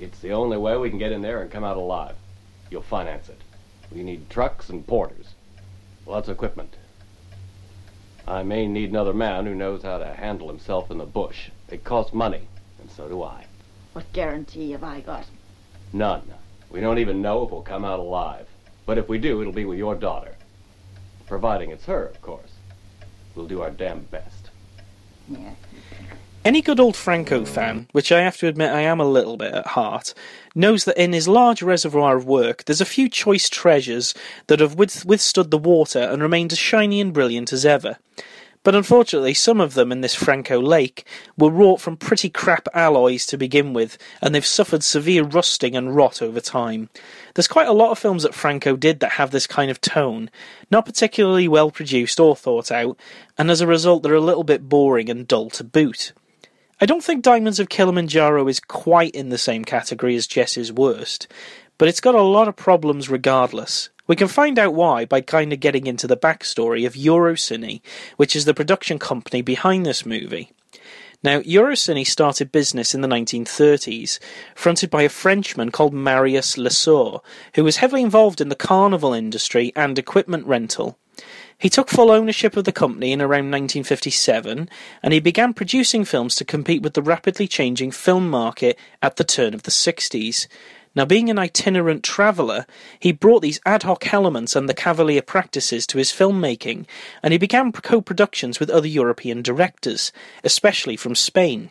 It's 0.00 0.18
the 0.20 0.32
only 0.32 0.56
way 0.56 0.78
we 0.78 0.88
can 0.88 0.98
get 0.98 1.12
in 1.12 1.20
there 1.20 1.42
and 1.42 1.50
come 1.50 1.62
out 1.62 1.76
alive. 1.76 2.16
You'll 2.70 2.80
finance 2.80 3.28
it. 3.28 3.42
We 3.94 4.02
need 4.02 4.30
trucks 4.30 4.70
and 4.70 4.86
porters. 4.86 5.34
Lots 6.06 6.26
of 6.28 6.36
equipment. 6.36 6.74
I 8.26 8.44
may 8.44 8.66
need 8.66 8.88
another 8.88 9.12
man 9.12 9.44
who 9.44 9.54
knows 9.54 9.82
how 9.82 9.98
to 9.98 10.14
handle 10.14 10.48
himself 10.48 10.90
in 10.90 10.96
the 10.96 11.04
bush. 11.04 11.50
It 11.68 11.84
costs 11.84 12.14
money, 12.14 12.48
and 12.80 12.90
so 12.90 13.10
do 13.10 13.22
I. 13.22 13.44
What 13.92 14.10
guarantee 14.14 14.70
have 14.70 14.84
I 14.84 15.00
got? 15.00 15.26
None. 15.92 16.22
We 16.70 16.80
don't 16.80 16.98
even 16.98 17.20
know 17.20 17.44
if 17.44 17.50
we'll 17.50 17.62
come 17.62 17.84
out 17.84 17.98
alive. 17.98 18.46
But 18.86 18.98
if 18.98 19.08
we 19.08 19.18
do, 19.18 19.40
it'll 19.40 19.52
be 19.52 19.64
with 19.64 19.78
your 19.78 19.94
daughter. 19.94 20.36
Providing 21.26 21.70
it's 21.70 21.84
her, 21.84 22.06
of 22.06 22.20
course. 22.20 22.52
We'll 23.34 23.46
do 23.46 23.62
our 23.62 23.70
damn 23.70 24.00
best. 24.04 24.50
Yeah. 25.28 25.54
Any 26.44 26.60
good 26.60 26.80
old 26.80 26.96
Franco 26.96 27.44
fan, 27.44 27.86
which 27.92 28.10
I 28.10 28.20
have 28.22 28.36
to 28.38 28.48
admit 28.48 28.72
I 28.72 28.80
am 28.80 28.98
a 28.98 29.04
little 29.04 29.36
bit 29.36 29.54
at 29.54 29.68
heart, 29.68 30.12
knows 30.56 30.84
that 30.84 31.00
in 31.00 31.12
his 31.12 31.28
large 31.28 31.62
reservoir 31.62 32.16
of 32.16 32.26
work 32.26 32.64
there's 32.64 32.80
a 32.80 32.84
few 32.84 33.08
choice 33.08 33.48
treasures 33.48 34.12
that 34.48 34.58
have 34.58 34.74
withstood 34.74 35.52
the 35.52 35.58
water 35.58 36.00
and 36.00 36.20
remained 36.20 36.50
as 36.50 36.58
shiny 36.58 37.00
and 37.00 37.12
brilliant 37.12 37.52
as 37.52 37.64
ever. 37.64 37.98
But 38.64 38.76
unfortunately, 38.76 39.34
some 39.34 39.60
of 39.60 39.74
them 39.74 39.90
in 39.90 40.02
this 40.02 40.14
Franco 40.14 40.60
lake 40.60 41.04
were 41.36 41.50
wrought 41.50 41.80
from 41.80 41.96
pretty 41.96 42.30
crap 42.30 42.68
alloys 42.72 43.26
to 43.26 43.36
begin 43.36 43.72
with, 43.72 43.98
and 44.20 44.34
they've 44.34 44.46
suffered 44.46 44.84
severe 44.84 45.24
rusting 45.24 45.74
and 45.74 45.96
rot 45.96 46.22
over 46.22 46.40
time. 46.40 46.88
There's 47.34 47.48
quite 47.48 47.66
a 47.66 47.72
lot 47.72 47.90
of 47.90 47.98
films 47.98 48.22
that 48.22 48.34
Franco 48.34 48.76
did 48.76 49.00
that 49.00 49.12
have 49.12 49.32
this 49.32 49.48
kind 49.48 49.70
of 49.70 49.80
tone, 49.80 50.30
not 50.70 50.86
particularly 50.86 51.48
well 51.48 51.70
produced 51.72 52.20
or 52.20 52.36
thought 52.36 52.70
out, 52.70 52.96
and 53.36 53.50
as 53.50 53.60
a 53.60 53.66
result 53.66 54.04
they're 54.04 54.14
a 54.14 54.20
little 54.20 54.44
bit 54.44 54.68
boring 54.68 55.10
and 55.10 55.26
dull 55.26 55.50
to 55.50 55.64
boot. 55.64 56.12
I 56.80 56.86
don't 56.86 57.02
think 57.02 57.22
Diamonds 57.22 57.60
of 57.60 57.68
Kilimanjaro 57.68 58.46
is 58.48 58.60
quite 58.60 59.14
in 59.14 59.28
the 59.28 59.38
same 59.38 59.64
category 59.64 60.16
as 60.16 60.26
Jess's 60.26 60.72
Worst, 60.72 61.28
but 61.78 61.88
it's 61.88 62.00
got 62.00 62.14
a 62.14 62.22
lot 62.22 62.48
of 62.48 62.56
problems 62.56 63.08
regardless. 63.08 63.90
We 64.06 64.16
can 64.16 64.28
find 64.28 64.58
out 64.58 64.74
why 64.74 65.04
by 65.04 65.20
kind 65.20 65.52
of 65.52 65.60
getting 65.60 65.86
into 65.86 66.06
the 66.06 66.16
backstory 66.16 66.86
of 66.86 66.94
Eurocine, 66.94 67.80
which 68.16 68.34
is 68.34 68.44
the 68.44 68.54
production 68.54 68.98
company 68.98 69.42
behind 69.42 69.86
this 69.86 70.04
movie. 70.04 70.50
Now, 71.24 71.40
Eurocine 71.40 72.04
started 72.04 72.50
business 72.50 72.96
in 72.96 73.00
the 73.00 73.08
1930s, 73.08 74.18
fronted 74.56 74.90
by 74.90 75.02
a 75.02 75.08
Frenchman 75.08 75.70
called 75.70 75.94
Marius 75.94 76.58
Lesoeur, 76.58 77.20
who 77.54 77.62
was 77.62 77.76
heavily 77.76 78.02
involved 78.02 78.40
in 78.40 78.48
the 78.48 78.56
carnival 78.56 79.12
industry 79.14 79.72
and 79.76 79.96
equipment 79.98 80.46
rental. 80.46 80.98
He 81.56 81.68
took 81.68 81.88
full 81.88 82.10
ownership 82.10 82.56
of 82.56 82.64
the 82.64 82.72
company 82.72 83.12
in 83.12 83.22
around 83.22 83.52
1957, 83.52 84.68
and 85.00 85.14
he 85.14 85.20
began 85.20 85.54
producing 85.54 86.04
films 86.04 86.34
to 86.34 86.44
compete 86.44 86.82
with 86.82 86.94
the 86.94 87.02
rapidly 87.02 87.46
changing 87.46 87.92
film 87.92 88.28
market 88.28 88.76
at 89.00 89.14
the 89.14 89.22
turn 89.22 89.54
of 89.54 89.62
the 89.62 89.70
60s. 89.70 90.48
Now, 90.94 91.06
being 91.06 91.30
an 91.30 91.38
itinerant 91.38 92.02
traveller, 92.02 92.66
he 92.98 93.12
brought 93.12 93.40
these 93.40 93.60
ad 93.64 93.84
hoc 93.84 94.12
elements 94.12 94.54
and 94.54 94.68
the 94.68 94.74
cavalier 94.74 95.22
practices 95.22 95.86
to 95.86 95.98
his 95.98 96.12
filmmaking, 96.12 96.86
and 97.22 97.32
he 97.32 97.38
began 97.38 97.72
co 97.72 98.00
productions 98.00 98.60
with 98.60 98.68
other 98.68 98.88
European 98.88 99.40
directors, 99.40 100.12
especially 100.44 100.96
from 100.96 101.14
Spain. 101.14 101.70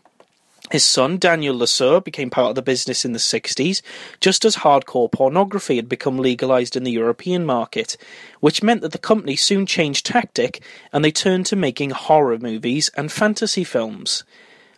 His 0.71 0.85
son, 0.85 1.17
Daniel 1.17 1.55
Lesoeur, 1.55 1.99
became 1.99 2.29
part 2.29 2.49
of 2.49 2.55
the 2.55 2.61
business 2.61 3.03
in 3.03 3.11
the 3.11 3.19
60s, 3.19 3.81
just 4.21 4.45
as 4.45 4.57
hardcore 4.57 5.11
pornography 5.11 5.75
had 5.75 5.89
become 5.89 6.17
legalized 6.17 6.77
in 6.77 6.85
the 6.85 6.91
European 6.91 7.45
market, 7.45 7.97
which 8.39 8.63
meant 8.63 8.81
that 8.81 8.93
the 8.93 8.97
company 8.97 9.35
soon 9.35 9.65
changed 9.65 10.05
tactic 10.05 10.63
and 10.93 11.03
they 11.03 11.11
turned 11.11 11.45
to 11.47 11.57
making 11.57 11.89
horror 11.89 12.37
movies 12.39 12.89
and 12.95 13.11
fantasy 13.11 13.65
films. 13.65 14.23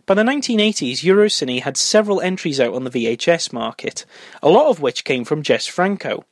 By 0.05 0.15
the 0.15 0.23
1980s, 0.23 1.01
Eurocine 1.01 1.61
had 1.61 1.77
several 1.77 2.19
entries 2.19 2.59
out 2.59 2.73
on 2.73 2.83
the 2.83 2.89
VHS 2.89 3.53
market, 3.53 4.05
a 4.41 4.49
lot 4.49 4.67
of 4.67 4.81
which 4.81 5.05
came 5.05 5.23
from 5.23 5.43
Jess 5.43 5.65
Franco. 5.65 6.25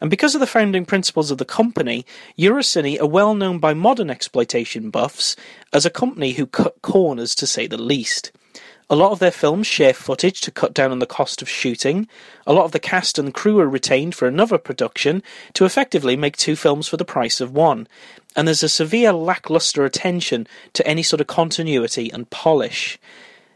And 0.00 0.08
because 0.08 0.34
of 0.34 0.40
the 0.40 0.46
founding 0.46 0.86
principles 0.86 1.30
of 1.30 1.36
the 1.36 1.44
company, 1.44 2.06
Eurocine 2.38 2.98
are 2.98 3.06
well 3.06 3.34
known 3.34 3.58
by 3.58 3.74
modern 3.74 4.08
exploitation 4.08 4.88
buffs 4.88 5.36
as 5.70 5.84
a 5.84 5.90
company 5.90 6.32
who 6.32 6.46
cut 6.46 6.80
corners 6.80 7.34
to 7.34 7.46
say 7.46 7.66
the 7.66 7.76
least. 7.76 8.32
A 8.88 8.96
lot 8.96 9.12
of 9.12 9.18
their 9.18 9.30
films 9.30 9.66
share 9.66 9.92
footage 9.92 10.40
to 10.40 10.50
cut 10.50 10.72
down 10.72 10.90
on 10.90 10.98
the 10.98 11.06
cost 11.06 11.42
of 11.42 11.48
shooting. 11.48 12.08
A 12.46 12.54
lot 12.54 12.64
of 12.64 12.72
the 12.72 12.80
cast 12.80 13.18
and 13.18 13.32
crew 13.34 13.60
are 13.60 13.68
retained 13.68 14.16
for 14.16 14.26
another 14.26 14.58
production 14.58 15.22
to 15.52 15.66
effectively 15.66 16.16
make 16.16 16.36
two 16.36 16.56
films 16.56 16.88
for 16.88 16.96
the 16.96 17.04
price 17.04 17.40
of 17.40 17.52
one. 17.52 17.86
And 18.36 18.46
there's 18.46 18.62
a 18.62 18.68
severe 18.68 19.12
lackluster 19.12 19.84
attention 19.84 20.46
to 20.74 20.86
any 20.86 21.02
sort 21.02 21.20
of 21.20 21.26
continuity 21.26 22.10
and 22.10 22.30
polish. 22.30 22.98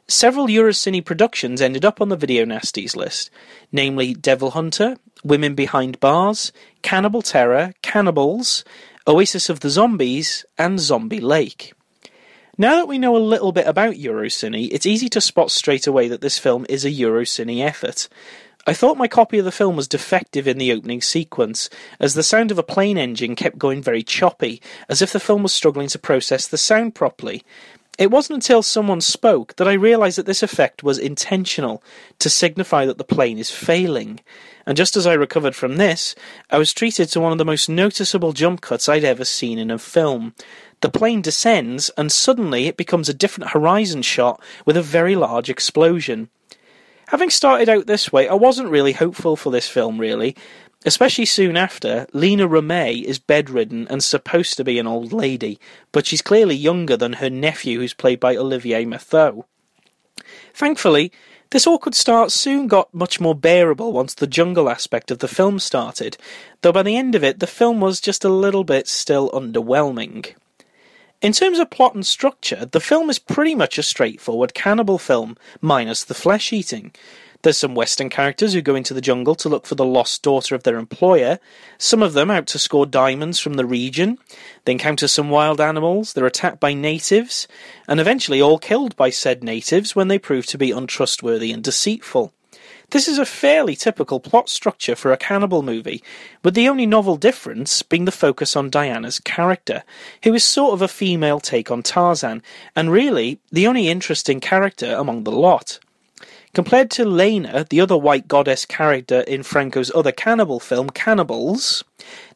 Several 0.07 0.49
Eurocine 0.49 1.05
productions 1.05 1.63
ended 1.63 1.85
up 1.85 2.01
on 2.01 2.11
the 2.11 2.17
Video 2.17 2.45
Nasties 2.45 2.95
list, 2.95 3.31
namely 3.73 4.13
Devil 4.13 4.51
Hunter, 4.51 4.97
Women 5.23 5.55
Behind 5.55 5.99
Bars, 5.99 6.53
Cannibal 6.83 7.23
Terror, 7.23 7.73
Cannibals, 7.81 8.65
Oasis 9.07 9.49
of 9.49 9.61
the 9.61 9.71
Zombies, 9.71 10.45
and 10.59 10.79
Zombie 10.79 11.21
Lake. 11.21 11.73
Now 12.59 12.77
that 12.77 12.89
we 12.89 12.99
know 12.99 13.17
a 13.17 13.19
little 13.19 13.51
bit 13.51 13.67
about 13.67 13.95
Eurocine, 13.95 14.69
it's 14.71 14.87
easy 14.87 15.09
to 15.09 15.21
spot 15.21 15.51
straight 15.51 15.87
away 15.87 16.09
that 16.09 16.21
this 16.21 16.39
film 16.39 16.67
is 16.69 16.85
a 16.85 16.91
Eurocine 16.91 17.65
effort. 17.65 18.09
I 18.67 18.73
thought 18.73 18.97
my 18.97 19.09
copy 19.09 19.39
of 19.39 19.45
the 19.45 19.53
film 19.53 19.77
was 19.77 19.89
defective 19.89 20.49
in 20.49 20.57
the 20.57 20.73
opening 20.73 21.03
sequence, 21.03 21.69
as 22.01 22.15
the 22.15 22.23
sound 22.23 22.51
of 22.51 22.59
a 22.59 22.63
plane 22.63 22.97
engine 22.97 23.37
kept 23.37 23.59
going 23.59 23.83
very 23.83 24.03
choppy, 24.03 24.63
as 24.89 25.03
if 25.03 25.13
the 25.13 25.21
film 25.21 25.43
was 25.43 25.53
struggling 25.53 25.89
to 25.89 25.99
process 25.99 26.47
the 26.47 26.57
sound 26.57 26.95
properly. 26.95 27.43
It 27.99 28.11
wasn't 28.11 28.37
until 28.37 28.63
someone 28.63 29.03
spoke 29.03 29.55
that 29.57 29.69
I 29.69 29.75
realised 29.75 30.17
that 30.19 30.27
this 30.27 30.43
effect 30.43 30.83
was 30.83 30.99
intentional, 30.99 31.83
to 32.19 32.31
signify 32.31 32.87
that 32.87 32.97
the 32.97 33.05
plane 33.05 33.39
is 33.39 33.51
failing. 33.51 34.21
And 34.67 34.79
just 34.79 34.97
as 34.97 35.07
I 35.07 35.13
recovered 35.13 35.55
from 35.55 35.77
this, 35.77 36.15
I 36.51 36.57
was 36.57 36.73
treated 36.73 37.11
to 37.11 37.21
one 37.21 37.33
of 37.33 37.39
the 37.39 37.45
most 37.45 37.69
noticeable 37.69 38.33
jump 38.33 38.63
cuts 38.63 38.89
I'd 38.89 39.05
ever 39.05 39.27
seen 39.27 39.59
in 39.59 39.71
a 39.71 39.79
film. 39.79 40.35
The 40.81 40.89
plane 40.89 41.21
descends, 41.21 41.91
and 41.99 42.11
suddenly 42.11 42.67
it 42.67 42.79
becomes 42.79 43.11
a 43.11 43.15
different 43.15 43.51
horizon 43.51 44.01
shot 44.01 44.43
with 44.65 44.77
a 44.77 44.83
very 44.83 45.17
large 45.17 45.51
explosion. 45.51 46.31
Having 47.09 47.31
started 47.31 47.69
out 47.69 47.87
this 47.87 48.13
way, 48.13 48.29
I 48.29 48.35
wasn't 48.35 48.71
really 48.71 48.93
hopeful 48.93 49.37
for 49.37 49.51
this 49.51 49.69
film, 49.69 49.99
really. 49.99 50.37
Especially 50.87 51.25
soon 51.25 51.57
after, 51.57 52.07
Lina 52.13 52.47
Romay 52.47 53.03
is 53.03 53.19
bedridden 53.19 53.87
and 53.89 54.05
supposed 54.05 54.57
to 54.57 54.65
be 54.65 54.79
an 54.79 54.87
old 54.87 55.13
lady, 55.13 55.59
but 55.93 56.07
she's 56.07 56.21
clearly 56.23 56.55
younger 56.55 56.97
than 56.97 57.15
her 57.15 57.31
nephew, 57.31 57.81
who's 57.81 57.95
played 57.95 58.21
by 58.21 58.37
Olivier 58.37 58.85
Mathieu. 58.85 59.45
Thankfully, 60.53 61.11
this 61.51 61.67
awkward 61.67 61.95
start 61.95 62.33
soon 62.33 62.67
got 62.67 62.93
much 62.93 63.21
more 63.21 63.35
bearable 63.35 63.93
once 63.93 64.13
the 64.13 64.27
jungle 64.27 64.69
aspect 64.69 65.11
of 65.11 65.21
the 65.21 65.29
film 65.29 65.59
started, 65.59 66.17
though 66.63 66.73
by 66.73 66.83
the 66.83 66.97
end 66.97 67.15
of 67.15 67.25
it, 67.25 67.39
the 67.39 67.47
film 67.47 67.81
was 67.81 68.01
just 68.01 68.25
a 68.25 68.29
little 68.29 68.65
bit 68.65 68.89
still 68.89 69.31
underwhelming. 69.31 70.35
In 71.25 71.33
terms 71.33 71.59
of 71.59 71.71
plot 71.71 71.95
and 71.95 72.07
structure, 72.07 72.67
the 72.67 72.81
film 72.81 73.09
is 73.09 73.19
pretty 73.19 73.55
much 73.55 73.79
a 73.79 73.83
straightforward 73.83 74.53
cannibal 74.53 74.99
film, 74.99 75.39
minus 75.63 76.05
the 76.05 76.13
flesh 76.13 76.53
eating. 76.53 76.93
There's 77.41 77.57
some 77.57 77.75
Western 77.75 78.11
characters 78.11 78.53
who 78.53 78.61
go 78.61 78.75
into 78.75 78.93
the 78.93 79.01
jungle 79.01 79.35
to 79.37 79.49
look 79.49 79.65
for 79.65 79.75
the 79.75 79.87
lost 79.87 80.23
daughter 80.23 80.55
of 80.55 80.65
their 80.65 80.77
employer, 80.77 81.39
some 81.79 82.03
of 82.03 82.13
them 82.13 82.31
out 82.31 82.47
to 82.49 82.59
score 82.59 82.85
diamonds 82.85 83.39
from 83.39 83.55
the 83.55 83.65
region. 83.65 84.19
They 84.67 84.73
encounter 84.73 85.09
some 85.09 85.31
wild 85.31 85.63
animals, 85.63 86.13
they're 86.13 86.27
attacked 86.27 86.61
by 86.61 86.75
natives, 86.75 87.49
and 87.89 88.01
eventually 88.01 88.43
all 88.43 88.59
killed 88.59 88.95
by 88.95 89.09
said 89.09 89.43
natives 89.43 89.97
when 89.97 90.09
they 90.09 90.19
prove 90.19 90.45
to 90.49 90.59
be 90.59 90.73
untrustworthy 90.73 91.53
and 91.53 91.65
deceitful. 91.65 92.35
This 92.91 93.09
is 93.09 93.19
a 93.19 93.27
fairly 93.27 93.75
typical 93.75 94.21
plot 94.21 94.49
structure 94.49 94.95
for 94.95 95.13
a 95.13 95.17
cannibal 95.17 95.63
movie, 95.63 96.03
with 96.43 96.55
the 96.55 96.69
only 96.69 96.87
novel 96.87 97.17
difference 97.17 97.83
being 97.83 98.05
the 98.05 98.13
focus 98.13 98.55
on 98.55 98.71
Diana's 98.71 99.19
character, 99.21 99.83
who 100.23 100.35
is 100.35 100.45
sort 100.45 100.75
of 100.75 100.83
a 100.83 100.89
female 100.89 101.41
take 101.41 101.71
on 101.71 101.83
Tarzan, 101.83 102.43
and 102.77 102.93
really 102.93 103.41
the 103.51 103.67
only 103.67 103.89
interesting 103.89 104.41
character 104.41 104.95
among 104.95 105.25
the 105.25 105.33
lot. 105.33 105.79
Compared 106.53 106.89
to 106.93 107.05
Lena, 107.05 107.67
the 107.69 107.81
other 107.81 107.97
white 107.97 108.29
goddess 108.29 108.65
character 108.65 109.23
in 109.23 109.43
Franco's 109.43 109.91
other 109.93 110.13
cannibal 110.13 110.61
film, 110.61 110.89
Cannibals, 110.89 111.83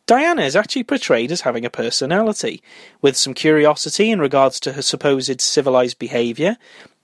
Diana 0.06 0.42
is 0.42 0.56
actually 0.56 0.82
portrayed 0.84 1.30
as 1.30 1.42
having 1.42 1.64
a 1.64 1.70
personality, 1.70 2.62
with 3.00 3.16
some 3.16 3.34
curiosity 3.34 4.10
in 4.10 4.20
regards 4.20 4.58
to 4.60 4.72
her 4.72 4.82
supposed 4.82 5.40
civilized 5.40 5.98
behaviour, 5.98 6.56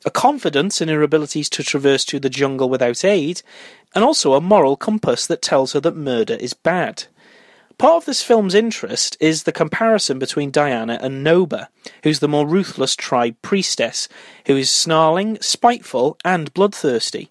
a 0.04 0.10
confidence 0.10 0.80
in 0.80 0.88
her 0.88 1.02
abilities 1.02 1.48
to 1.50 1.62
traverse 1.62 2.04
through 2.04 2.20
the 2.20 2.30
jungle 2.30 2.68
without 2.68 3.04
aid, 3.04 3.42
and 3.94 4.04
also 4.04 4.34
a 4.34 4.40
moral 4.40 4.76
compass 4.76 5.26
that 5.26 5.42
tells 5.42 5.72
her 5.72 5.80
that 5.80 5.96
murder 5.96 6.34
is 6.34 6.54
bad. 6.54 7.04
Part 7.76 7.94
of 7.94 8.04
this 8.04 8.22
film's 8.22 8.54
interest 8.54 9.16
is 9.18 9.42
the 9.42 9.52
comparison 9.52 10.18
between 10.18 10.52
Diana 10.52 10.98
and 11.00 11.26
Noba, 11.26 11.68
who's 12.04 12.20
the 12.20 12.28
more 12.28 12.46
ruthless 12.46 12.94
tribe 12.94 13.36
priestess, 13.42 14.08
who 14.46 14.56
is 14.56 14.70
snarling, 14.70 15.38
spiteful, 15.40 16.16
and 16.24 16.54
bloodthirsty. 16.54 17.30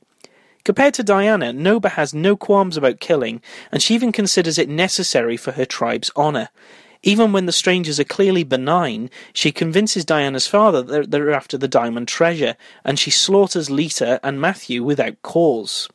Compared 0.65 0.93
to 0.95 1.03
Diana, 1.03 1.53
Noba 1.53 1.91
has 1.91 2.13
no 2.13 2.35
qualms 2.35 2.75
about 2.75 2.99
killing, 2.99 3.41
and 3.71 3.81
she 3.81 3.95
even 3.95 4.11
considers 4.11 4.57
it 4.57 4.69
necessary 4.69 5.37
for 5.37 5.53
her 5.53 5.65
tribe's 5.65 6.11
honour. 6.15 6.49
Even 7.03 7.33
when 7.33 7.45
the 7.45 7.51
strangers 7.51 7.99
are 7.99 8.05
clearly 8.05 8.43
benign, 8.43 9.09
she 9.33 9.51
convinces 9.51 10.05
Diana's 10.05 10.47
father 10.47 10.81
that 10.81 11.11
they're 11.11 11.33
after 11.33 11.57
the 11.57 11.67
diamond 11.67 12.07
treasure, 12.07 12.55
and 12.85 12.97
she 12.97 13.11
slaughters 13.11 13.69
Lita 13.69 14.21
and 14.23 14.39
Matthew 14.39 14.83
without 14.83 15.21
cause. 15.21 15.89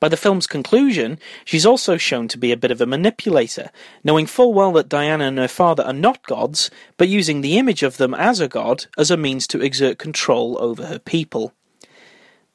By 0.00 0.08
the 0.08 0.16
film's 0.16 0.46
conclusion, 0.46 1.18
she's 1.44 1.66
also 1.66 1.96
shown 1.96 2.28
to 2.28 2.38
be 2.38 2.52
a 2.52 2.56
bit 2.56 2.70
of 2.70 2.80
a 2.80 2.86
manipulator, 2.86 3.70
knowing 4.02 4.26
full 4.26 4.54
well 4.54 4.72
that 4.72 4.88
Diana 4.88 5.24
and 5.24 5.38
her 5.38 5.48
father 5.48 5.82
are 5.82 5.92
not 5.92 6.26
gods, 6.26 6.70
but 6.96 7.08
using 7.08 7.40
the 7.40 7.58
image 7.58 7.82
of 7.82 7.96
them 7.96 8.14
as 8.14 8.40
a 8.40 8.48
god 8.48 8.86
as 8.96 9.10
a 9.10 9.16
means 9.16 9.46
to 9.48 9.60
exert 9.60 9.98
control 9.98 10.56
over 10.60 10.86
her 10.86 10.98
people. 10.98 11.52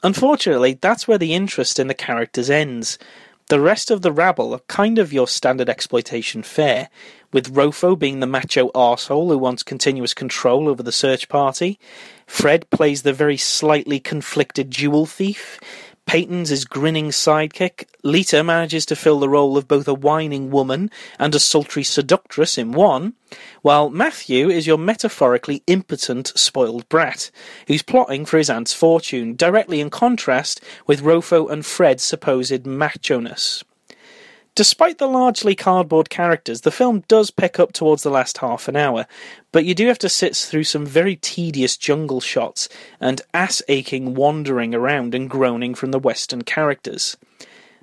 Unfortunately, 0.01 0.77
that's 0.81 1.07
where 1.07 1.17
the 1.17 1.33
interest 1.33 1.79
in 1.79 1.87
the 1.87 1.93
characters 1.93 2.49
ends. 2.49 2.97
The 3.49 3.59
rest 3.59 3.91
of 3.91 4.01
the 4.01 4.11
rabble 4.11 4.53
are 4.53 4.59
kind 4.67 4.97
of 4.97 5.13
your 5.13 5.27
standard 5.27 5.69
exploitation 5.69 6.43
fare, 6.43 6.89
with 7.33 7.53
Rofo 7.53 7.99
being 7.99 8.21
the 8.21 8.27
macho 8.27 8.69
arsehole 8.69 9.27
who 9.27 9.37
wants 9.37 9.63
continuous 9.63 10.13
control 10.13 10.69
over 10.69 10.81
the 10.81 10.93
search 10.93 11.27
party. 11.27 11.77
Fred 12.25 12.69
plays 12.69 13.01
the 13.01 13.11
very 13.11 13.35
slightly 13.35 13.99
conflicted 13.99 14.71
jewel 14.71 15.05
thief. 15.05 15.59
Peyton's 16.05 16.49
his 16.49 16.65
grinning 16.65 17.09
sidekick. 17.09 17.85
Lita 18.03 18.43
manages 18.43 18.85
to 18.87 18.95
fill 18.95 19.19
the 19.19 19.29
role 19.29 19.57
of 19.57 19.67
both 19.67 19.87
a 19.87 19.93
whining 19.93 20.51
woman 20.51 20.91
and 21.17 21.33
a 21.33 21.39
sultry 21.39 21.83
seductress 21.83 22.57
in 22.57 22.73
one, 22.73 23.13
while 23.61 23.89
Matthew 23.89 24.49
is 24.49 24.67
your 24.67 24.77
metaphorically 24.77 25.63
impotent 25.65 26.33
spoiled 26.35 26.87
brat, 26.89 27.31
who's 27.67 27.81
plotting 27.81 28.25
for 28.25 28.37
his 28.37 28.49
aunt's 28.49 28.73
fortune, 28.73 29.35
directly 29.35 29.79
in 29.79 29.89
contrast 29.89 30.61
with 30.85 31.01
Rofo 31.01 31.49
and 31.49 31.65
Fred's 31.65 32.03
supposed 32.03 32.65
macho-ness. 32.65 33.63
Despite 34.55 34.99
the 34.99 35.07
largely 35.07 35.55
cardboard 35.55 36.11
characters, 36.11 36.61
the 36.61 36.69
film 36.69 37.03
does 37.07 37.31
pick 37.31 37.59
up 37.59 37.73
towards 37.73 38.03
the 38.03 38.11
last 38.11 38.37
half 38.37 38.67
an 38.67 38.75
hour, 38.75 39.07
but 39.51 39.65
you 39.65 39.73
do 39.73 39.87
have 39.87 39.97
to 39.99 40.09
sit 40.09 40.35
through 40.35 40.65
some 40.65 40.85
very 40.85 41.15
tedious 41.15 41.75
jungle 41.75 42.21
shots 42.21 42.69
and 42.99 43.23
ass 43.33 43.63
aching 43.67 44.13
wandering 44.13 44.75
around 44.75 45.15
and 45.15 45.27
groaning 45.27 45.73
from 45.73 45.89
the 45.89 45.97
Western 45.97 46.43
characters. 46.43 47.17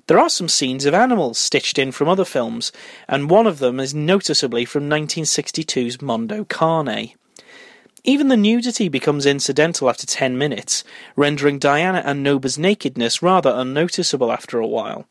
There 0.07 0.17
are 0.17 0.29
some 0.29 0.47
scenes 0.47 0.85
of 0.85 0.93
animals 0.93 1.37
stitched 1.37 1.77
in 1.77 1.91
from 1.91 2.07
other 2.07 2.23
films, 2.23 2.71
and 3.05 3.29
one 3.29 3.47
of 3.47 3.59
them 3.59 3.77
is 3.77 3.93
noticeably 3.93 4.63
from 4.63 4.89
1962's 4.89 6.01
Mondo 6.01 6.45
Cane. 6.45 7.11
Even 8.05 8.29
the 8.29 8.37
nudity 8.37 8.87
becomes 8.87 9.25
incidental 9.25 9.89
after 9.89 10.07
10 10.07 10.37
minutes, 10.37 10.85
rendering 11.17 11.59
Diana 11.59 12.01
and 12.05 12.23
Noba's 12.23 12.57
nakedness 12.57 13.21
rather 13.21 13.51
unnoticeable 13.53 14.31
after 14.31 14.57
a 14.57 14.67
while. 14.67 15.05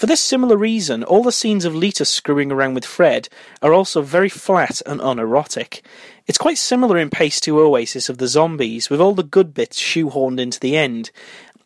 For 0.00 0.06
this 0.06 0.22
similar 0.22 0.56
reason, 0.56 1.04
all 1.04 1.22
the 1.22 1.30
scenes 1.30 1.66
of 1.66 1.74
Lita 1.74 2.06
screwing 2.06 2.50
around 2.50 2.72
with 2.72 2.86
Fred 2.86 3.28
are 3.60 3.74
also 3.74 4.00
very 4.00 4.30
flat 4.30 4.80
and 4.86 4.98
unerotic. 4.98 5.84
It's 6.26 6.38
quite 6.38 6.56
similar 6.56 6.96
in 6.96 7.10
pace 7.10 7.38
to 7.42 7.60
Oasis 7.60 8.08
of 8.08 8.16
the 8.16 8.26
Zombies, 8.26 8.88
with 8.88 8.98
all 8.98 9.14
the 9.14 9.22
good 9.22 9.52
bits 9.52 9.78
shoehorned 9.78 10.40
into 10.40 10.58
the 10.58 10.74
end. 10.74 11.10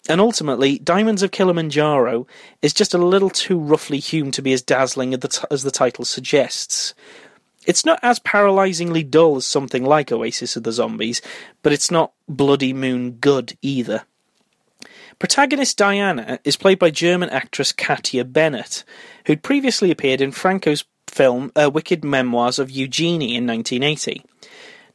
And 0.09 0.21
ultimately, 0.21 0.81
Diamonds 0.81 1.23
of 1.23 1.31
Kilimanjaro 1.31 2.26
is 2.61 2.75
just 2.75 2.93
a 2.93 2.99
little 2.99 3.31
too 3.31 3.57
roughly 3.57 4.00
hewn 4.00 4.33
to 4.33 4.43
be 4.43 4.53
as 4.53 4.62
dazzling 4.62 5.14
as 5.14 5.21
the, 5.21 5.29
t- 5.29 5.47
as 5.53 5.62
the 5.62 5.71
title 5.71 6.05
suggests. 6.05 6.93
It's 7.69 7.85
not 7.85 8.00
as 8.03 8.19
paralyzingly 8.19 9.09
dull 9.09 9.37
as 9.37 9.47
something 9.47 9.85
like 9.85 10.11
Oasis 10.11 10.57
of 10.57 10.64
the 10.64 10.73
Zombies, 10.73 11.23
but 11.62 11.73
it's 11.73 11.93
not 11.93 12.12
Bloody 12.29 12.73
Moon 12.73 13.12
good 13.12 13.57
either. 13.62 14.07
Protagonist 15.18 15.76
Diana 15.76 16.38
is 16.44 16.56
played 16.56 16.78
by 16.78 16.90
German 16.90 17.30
actress 17.30 17.73
Katja 17.73 18.25
Bienert, 18.25 18.85
who'd 19.26 19.42
previously 19.42 19.90
appeared 19.90 20.21
in 20.21 20.33
Franco's 20.33 20.85
film 21.06 21.52
uh, 21.54 21.71
Wicked 21.73 22.04
Memoirs 22.04 22.59
of 22.59 22.71
Eugenie 22.71 23.37
in 23.37 23.47
1980. 23.47 24.25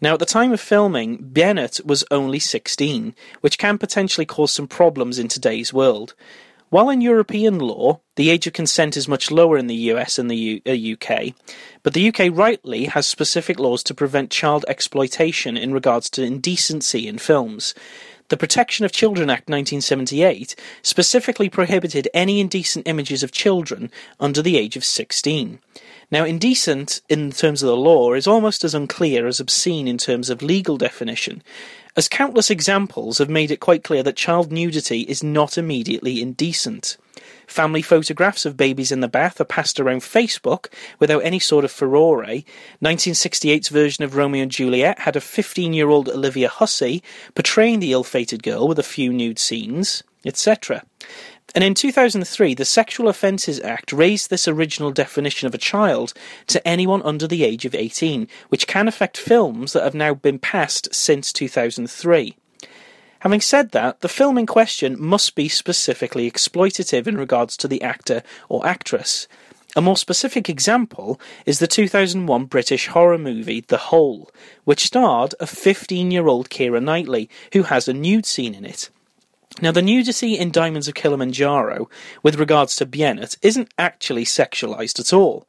Now, 0.01 0.13
at 0.13 0.19
the 0.19 0.25
time 0.25 0.51
of 0.51 0.61
filming, 0.61 1.17
Bennett 1.21 1.81
was 1.85 2.05
only 2.09 2.39
16, 2.39 3.13
which 3.41 3.57
can 3.57 3.77
potentially 3.77 4.25
cause 4.25 4.51
some 4.53 4.67
problems 4.67 5.19
in 5.19 5.27
today's 5.27 5.73
world. 5.73 6.15
While 6.69 6.89
in 6.89 7.01
European 7.01 7.57
law, 7.57 7.99
the 8.15 8.29
age 8.29 8.45
of 8.45 8.53
consent 8.53 8.95
is 8.95 9.07
much 9.07 9.31
lower 9.31 9.57
in 9.57 9.67
the 9.67 9.75
US 9.75 10.19
and 10.19 10.29
the 10.29 10.35
U- 10.35 10.61
uh, 10.67 10.93
UK, 10.93 11.33
but 11.81 11.93
the 11.93 12.09
UK 12.09 12.29
rightly 12.31 12.85
has 12.85 13.07
specific 13.07 13.59
laws 13.59 13.81
to 13.83 13.95
prevent 13.95 14.29
child 14.29 14.65
exploitation 14.67 15.57
in 15.57 15.73
regards 15.73 16.09
to 16.11 16.23
indecency 16.23 17.07
in 17.07 17.17
films. 17.17 17.73
The 18.29 18.38
Protection 18.38 18.86
of 18.86 18.91
Children 18.91 19.31
Act 19.31 19.50
1978 19.50 20.55
specifically 20.83 21.50
prohibited 21.50 22.07
any 22.13 22.39
indecent 22.39 22.88
images 22.88 23.24
of 23.24 23.31
children 23.31 23.89
under 24.19 24.43
the 24.43 24.55
age 24.55 24.75
of 24.75 24.86
16. 24.86 25.57
Now, 26.12 26.25
indecent 26.25 27.01
in 27.09 27.31
terms 27.31 27.63
of 27.63 27.67
the 27.67 27.75
law 27.75 28.13
is 28.13 28.27
almost 28.27 28.63
as 28.63 28.75
unclear 28.75 29.25
as 29.25 29.39
obscene 29.39 29.88
in 29.88 29.98
terms 29.98 30.29
of 30.29 30.43
legal 30.43 30.77
definition, 30.77 31.41
as 31.98 32.07
countless 32.07 32.51
examples 32.51 33.17
have 33.17 33.31
made 33.31 33.50
it 33.50 33.59
quite 33.59 33.83
clear 33.83 34.03
that 34.03 34.15
child 34.15 34.51
nudity 34.51 35.01
is 35.01 35.24
not 35.24 35.57
immediately 35.57 36.21
indecent. 36.21 36.98
Family 37.50 37.82
photographs 37.82 38.46
of 38.46 38.56
babies 38.56 38.91
in 38.91 39.00
the 39.00 39.08
bath 39.08 39.41
are 39.41 39.46
passed 39.46 39.79
around 39.79 40.01
Facebook 40.01 40.68
without 41.00 41.24
any 41.25 41.39
sort 41.39 41.65
of 41.65 41.72
furore. 41.72 42.24
1968's 42.24 43.70
version 43.70 44.03
of 44.03 44.15
Romeo 44.15 44.44
and 44.44 44.51
Juliet 44.51 45.00
had 45.00 45.15
a 45.15 45.22
15 45.22 45.74
year 45.74 45.89
old 45.89 46.10
Olivia 46.10 46.48
Hussey 46.48 47.01
portraying 47.34 47.79
the 47.79 47.91
ill 47.91 48.03
fated 48.03 48.44
girl 48.44 48.68
with 48.68 48.77
a 48.77 48.84
few 48.84 49.12
nude 49.12 49.39
scenes, 49.39 50.03
etc. 50.24 50.84
And 51.56 51.63
in 51.63 51.74
2003, 51.74 52.53
the 52.53 52.65
Sexual 52.65 53.08
Offences 53.08 53.60
Act 53.62 53.91
raised 53.91 54.29
this 54.29 54.48
original 54.48 54.91
definition 54.91 55.48
of 55.48 55.56
a 55.56 55.58
child 55.58 56.13
to 56.46 56.65
anyone 56.68 57.01
under 57.01 57.27
the 57.27 57.44
age 57.44 57.65
of 57.65 57.74
18, 57.74 58.27
which 58.50 58.68
can 58.68 58.88
affect 58.88 59.18
films 59.18 59.74
that 59.74 59.84
have 59.84 59.96
now 59.96 60.13
been 60.13 60.38
passed 60.38 60.94
since 60.94 61.34
2003. 61.34 62.36
Having 63.19 63.41
said 63.41 63.71
that, 63.71 63.99
the 63.99 64.07
film 64.07 64.38
in 64.38 64.45
question 64.45 64.95
must 64.99 65.35
be 65.35 65.49
specifically 65.49 66.29
exploitative 66.29 67.05
in 67.05 67.17
regards 67.17 67.57
to 67.57 67.67
the 67.67 67.81
actor 67.81 68.23
or 68.47 68.65
actress. 68.65 69.27
A 69.75 69.81
more 69.81 69.97
specific 69.97 70.49
example 70.49 71.19
is 71.45 71.59
the 71.59 71.67
2001 71.67 72.45
British 72.45 72.88
horror 72.88 73.17
movie 73.17 73.61
The 73.61 73.77
Hole, 73.77 74.31
which 74.63 74.85
starred 74.85 75.35
a 75.39 75.46
15 75.46 76.11
year 76.11 76.27
old 76.27 76.50
Keira 76.50 76.81
Knightley, 76.81 77.29
who 77.53 77.63
has 77.63 77.87
a 77.87 77.94
nude 77.94 78.25
scene 78.25 78.55
in 78.55 78.65
it. 78.65 78.89
Now, 79.61 79.72
the 79.72 79.81
nudity 79.81 80.37
in 80.37 80.51
Diamonds 80.51 80.87
of 80.87 80.94
Kilimanjaro, 80.94 81.89
with 82.24 82.39
regards 82.39 82.75
to 82.77 82.85
Bienert, 82.85 83.37
isn't 83.41 83.74
actually 83.77 84.24
sexualized 84.24 85.00
at 85.00 85.11
all. 85.11 85.46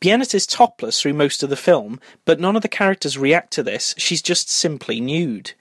Bienert 0.00 0.34
is 0.34 0.46
topless 0.46 1.00
through 1.00 1.14
most 1.14 1.42
of 1.42 1.50
the 1.50 1.56
film, 1.56 1.98
but 2.24 2.38
none 2.38 2.54
of 2.54 2.62
the 2.62 2.68
characters 2.68 3.18
react 3.18 3.52
to 3.54 3.64
this, 3.64 3.94
she's 3.98 4.22
just 4.22 4.48
simply 4.48 5.00
nude. 5.00 5.52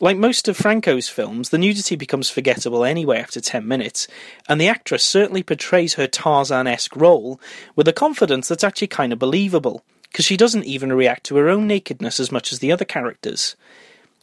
Like 0.00 0.16
most 0.16 0.48
of 0.48 0.56
Franco's 0.56 1.08
films, 1.08 1.50
the 1.50 1.58
nudity 1.58 1.94
becomes 1.94 2.28
forgettable 2.28 2.84
anyway 2.84 3.18
after 3.18 3.40
10 3.40 3.66
minutes, 3.66 4.08
and 4.48 4.60
the 4.60 4.66
actress 4.66 5.04
certainly 5.04 5.44
portrays 5.44 5.94
her 5.94 6.08
Tarzan 6.08 6.66
esque 6.66 6.96
role 6.96 7.40
with 7.76 7.86
a 7.86 7.92
confidence 7.92 8.48
that's 8.48 8.64
actually 8.64 8.88
kind 8.88 9.12
of 9.12 9.20
believable, 9.20 9.84
because 10.10 10.24
she 10.24 10.36
doesn't 10.36 10.64
even 10.64 10.92
react 10.92 11.24
to 11.26 11.36
her 11.36 11.48
own 11.48 11.68
nakedness 11.68 12.18
as 12.18 12.32
much 12.32 12.52
as 12.52 12.58
the 12.58 12.72
other 12.72 12.84
characters. 12.84 13.54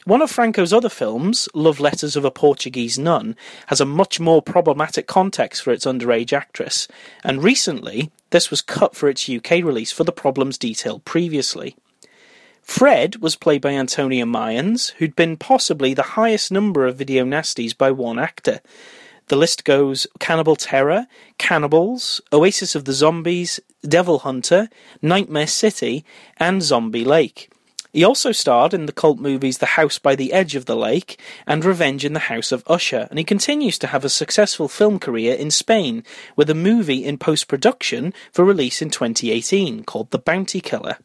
One 0.04 0.20
of 0.20 0.30
Franco's 0.30 0.74
other 0.74 0.90
films, 0.90 1.48
Love 1.54 1.80
Letters 1.80 2.16
of 2.16 2.24
a 2.26 2.30
Portuguese 2.30 2.98
Nun, 2.98 3.34
has 3.68 3.80
a 3.80 3.86
much 3.86 4.20
more 4.20 4.42
problematic 4.42 5.06
context 5.06 5.62
for 5.62 5.72
its 5.72 5.86
underage 5.86 6.34
actress, 6.34 6.86
and 7.24 7.42
recently 7.42 8.10
this 8.28 8.50
was 8.50 8.60
cut 8.60 8.94
for 8.94 9.08
its 9.08 9.26
UK 9.26 9.52
release 9.52 9.90
for 9.90 10.04
the 10.04 10.12
problems 10.12 10.58
detailed 10.58 11.06
previously. 11.06 11.76
Fred 12.62 13.16
was 13.16 13.36
played 13.36 13.60
by 13.60 13.72
Antonio 13.72 14.24
Mayans, 14.24 14.92
who'd 14.92 15.16
been 15.16 15.36
possibly 15.36 15.94
the 15.94 16.02
highest 16.02 16.50
number 16.50 16.86
of 16.86 16.96
video 16.96 17.24
nasties 17.24 17.76
by 17.76 17.90
one 17.90 18.18
actor. 18.18 18.60
The 19.28 19.36
list 19.36 19.64
goes 19.64 20.06
Cannibal 20.20 20.56
Terror, 20.56 21.06
Cannibals, 21.38 22.20
Oasis 22.32 22.74
of 22.74 22.84
the 22.84 22.92
Zombies, 22.92 23.60
Devil 23.82 24.20
Hunter, 24.20 24.68
Nightmare 25.00 25.46
City, 25.46 26.04
and 26.38 26.62
Zombie 26.62 27.04
Lake. 27.04 27.50
He 27.92 28.04
also 28.04 28.32
starred 28.32 28.72
in 28.72 28.86
the 28.86 28.92
cult 28.92 29.18
movies 29.18 29.58
The 29.58 29.66
House 29.66 29.98
by 29.98 30.14
the 30.14 30.32
Edge 30.32 30.54
of 30.54 30.64
the 30.64 30.76
Lake 30.76 31.20
and 31.46 31.64
Revenge 31.64 32.06
in 32.06 32.14
the 32.14 32.20
House 32.20 32.50
of 32.50 32.64
Usher, 32.66 33.06
and 33.10 33.18
he 33.18 33.24
continues 33.24 33.76
to 33.78 33.88
have 33.88 34.04
a 34.04 34.08
successful 34.08 34.66
film 34.66 34.98
career 34.98 35.34
in 35.34 35.50
Spain, 35.50 36.02
with 36.34 36.48
a 36.48 36.54
movie 36.54 37.04
in 37.04 37.18
post 37.18 37.48
production 37.48 38.14
for 38.32 38.46
release 38.46 38.80
in 38.80 38.88
2018 38.88 39.84
called 39.84 40.10
The 40.10 40.18
Bounty 40.18 40.60
Killer. 40.60 40.96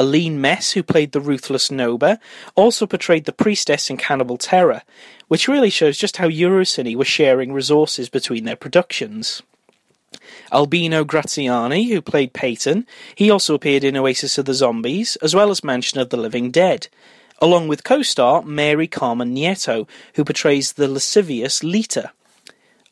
Aline 0.00 0.40
Mess, 0.40 0.72
who 0.72 0.82
played 0.82 1.12
the 1.12 1.20
ruthless 1.20 1.68
Noba, 1.68 2.18
also 2.54 2.86
portrayed 2.86 3.26
the 3.26 3.32
priestess 3.32 3.90
in 3.90 3.98
Cannibal 3.98 4.38
Terror, 4.38 4.80
which 5.28 5.46
really 5.46 5.68
shows 5.68 5.98
just 5.98 6.16
how 6.16 6.26
Eurocine 6.26 6.96
were 6.96 7.04
sharing 7.04 7.52
resources 7.52 8.08
between 8.08 8.44
their 8.44 8.56
productions. 8.56 9.42
Albino 10.54 11.04
Graziani, 11.04 11.90
who 11.90 12.00
played 12.00 12.32
Peyton, 12.32 12.86
he 13.14 13.30
also 13.30 13.54
appeared 13.54 13.84
in 13.84 13.94
Oasis 13.94 14.38
of 14.38 14.46
the 14.46 14.54
Zombies, 14.54 15.16
as 15.16 15.34
well 15.34 15.50
as 15.50 15.62
Mansion 15.62 16.00
of 16.00 16.08
the 16.08 16.16
Living 16.16 16.50
Dead, 16.50 16.88
along 17.38 17.68
with 17.68 17.84
co-star 17.84 18.42
Mary 18.42 18.86
Carmen 18.86 19.34
Nieto, 19.34 19.86
who 20.14 20.24
portrays 20.24 20.72
the 20.72 20.88
lascivious 20.88 21.62
Lita. 21.62 22.10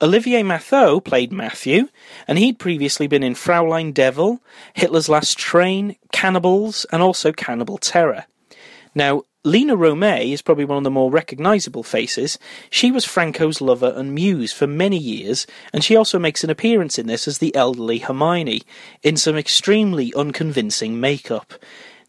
Olivier 0.00 0.44
Mathot 0.44 1.04
played 1.04 1.32
Matthew, 1.32 1.88
and 2.28 2.38
he'd 2.38 2.60
previously 2.60 3.08
been 3.08 3.24
in 3.24 3.34
Fraulein 3.34 3.92
Devil, 3.92 4.40
Hitler's 4.74 5.08
Last 5.08 5.36
Train, 5.36 5.96
Cannibals, 6.12 6.86
and 6.92 7.02
also 7.02 7.32
Cannibal 7.32 7.78
Terror. 7.78 8.26
Now, 8.94 9.22
Lina 9.44 9.76
Romay 9.76 10.32
is 10.32 10.42
probably 10.42 10.64
one 10.64 10.78
of 10.78 10.84
the 10.84 10.90
more 10.90 11.10
recognisable 11.10 11.82
faces. 11.82 12.38
She 12.70 12.92
was 12.92 13.04
Franco's 13.04 13.60
lover 13.60 13.92
and 13.96 14.14
muse 14.14 14.52
for 14.52 14.68
many 14.68 14.98
years, 14.98 15.48
and 15.72 15.82
she 15.82 15.96
also 15.96 16.18
makes 16.18 16.44
an 16.44 16.50
appearance 16.50 16.96
in 16.96 17.08
this 17.08 17.26
as 17.26 17.38
the 17.38 17.54
elderly 17.56 17.98
Hermione, 17.98 18.62
in 19.02 19.16
some 19.16 19.36
extremely 19.36 20.12
unconvincing 20.14 21.00
makeup. 21.00 21.54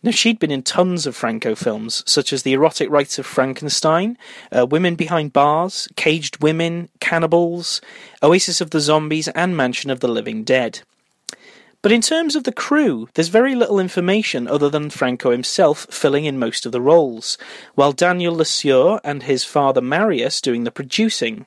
Now, 0.02 0.12
she'd 0.12 0.40
been 0.40 0.52
in 0.52 0.64
tons 0.64 1.06
of 1.06 1.16
Franco 1.16 1.56
films, 1.56 2.04
such 2.06 2.32
as 2.32 2.44
The 2.44 2.54
Erotic 2.54 2.90
Rites 2.90 3.20
of 3.20 3.26
Frankenstein, 3.26 4.18
uh, 4.50 4.66
Women 4.66 4.96
Behind 4.96 5.34
Bars, 5.34 5.90
Caged 5.98 6.42
Women, 6.42 6.88
Cannibals, 7.02 7.82
Oasis 8.24 8.62
of 8.62 8.70
the 8.70 8.80
Zombies, 8.80 9.28
and 9.30 9.58
Mansion 9.58 9.90
of 9.90 10.00
the 10.00 10.08
Living 10.08 10.46
Dead. 10.46 10.82
But 11.82 11.92
in 11.92 12.00
terms 12.00 12.38
of 12.38 12.46
the 12.46 12.54
crew, 12.54 13.10
there's 13.14 13.28
very 13.28 13.56
little 13.56 13.78
information 13.80 14.48
other 14.48 14.70
than 14.70 14.90
Franco 14.90 15.32
himself 15.32 15.86
filling 15.90 16.24
in 16.24 16.40
most 16.40 16.66
of 16.66 16.72
the 16.72 16.82
roles, 16.82 17.38
while 17.76 17.92
Daniel 17.92 18.36
Lesoeur 18.36 19.02
and 19.04 19.24
his 19.24 19.44
father 19.44 19.82
Marius 19.82 20.40
doing 20.40 20.64
the 20.64 20.72
producing. 20.72 21.46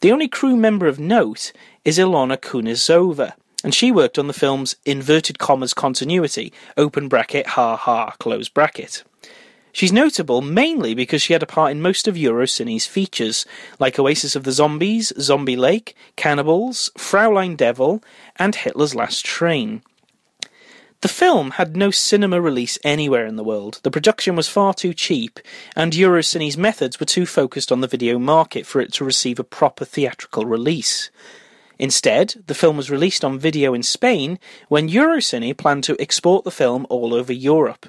The 0.00 0.10
only 0.10 0.26
crew 0.26 0.56
member 0.56 0.86
of 0.86 0.98
note 0.98 1.52
is 1.84 1.98
Ilona 1.98 2.38
Kunesova, 2.38 3.34
and 3.64 3.74
she 3.74 3.90
worked 3.90 4.18
on 4.18 4.28
the 4.28 4.32
film's 4.32 4.76
inverted 4.84 5.40
commas 5.40 5.74
continuity, 5.74 6.52
open 6.76 7.08
bracket, 7.08 7.46
ha 7.48 7.74
ha, 7.74 8.10
close 8.20 8.48
bracket. 8.48 9.02
She's 9.72 9.92
notable 9.92 10.40
mainly 10.40 10.94
because 10.94 11.20
she 11.20 11.32
had 11.32 11.42
a 11.42 11.46
part 11.46 11.72
in 11.72 11.82
most 11.82 12.06
of 12.06 12.14
Eurocine's 12.14 12.86
features, 12.86 13.44
like 13.80 13.98
Oasis 13.98 14.36
of 14.36 14.44
the 14.44 14.52
Zombies, 14.52 15.12
Zombie 15.18 15.56
Lake, 15.56 15.96
Cannibals, 16.14 16.90
Fraulein 16.96 17.56
Devil, 17.56 18.00
and 18.36 18.54
Hitler's 18.54 18.94
Last 18.94 19.24
Train. 19.24 19.82
The 21.00 21.08
film 21.08 21.52
had 21.52 21.76
no 21.76 21.90
cinema 21.90 22.40
release 22.40 22.78
anywhere 22.84 23.26
in 23.26 23.36
the 23.36 23.44
world. 23.44 23.80
The 23.82 23.90
production 23.90 24.36
was 24.36 24.48
far 24.48 24.74
too 24.74 24.94
cheap, 24.94 25.40
and 25.74 25.92
Eurocine's 25.92 26.56
methods 26.56 27.00
were 27.00 27.06
too 27.06 27.26
focused 27.26 27.72
on 27.72 27.80
the 27.80 27.88
video 27.88 28.18
market 28.18 28.66
for 28.66 28.80
it 28.80 28.92
to 28.94 29.04
receive 29.04 29.38
a 29.38 29.44
proper 29.44 29.84
theatrical 29.84 30.46
release. 30.46 31.10
Instead, 31.78 32.42
the 32.46 32.54
film 32.54 32.76
was 32.76 32.90
released 32.90 33.24
on 33.24 33.38
video 33.38 33.74
in 33.74 33.82
Spain 33.82 34.38
when 34.68 34.88
Eurocine 34.88 35.56
planned 35.56 35.84
to 35.84 36.00
export 36.00 36.44
the 36.44 36.50
film 36.50 36.86
all 36.88 37.14
over 37.14 37.32
Europe. 37.32 37.86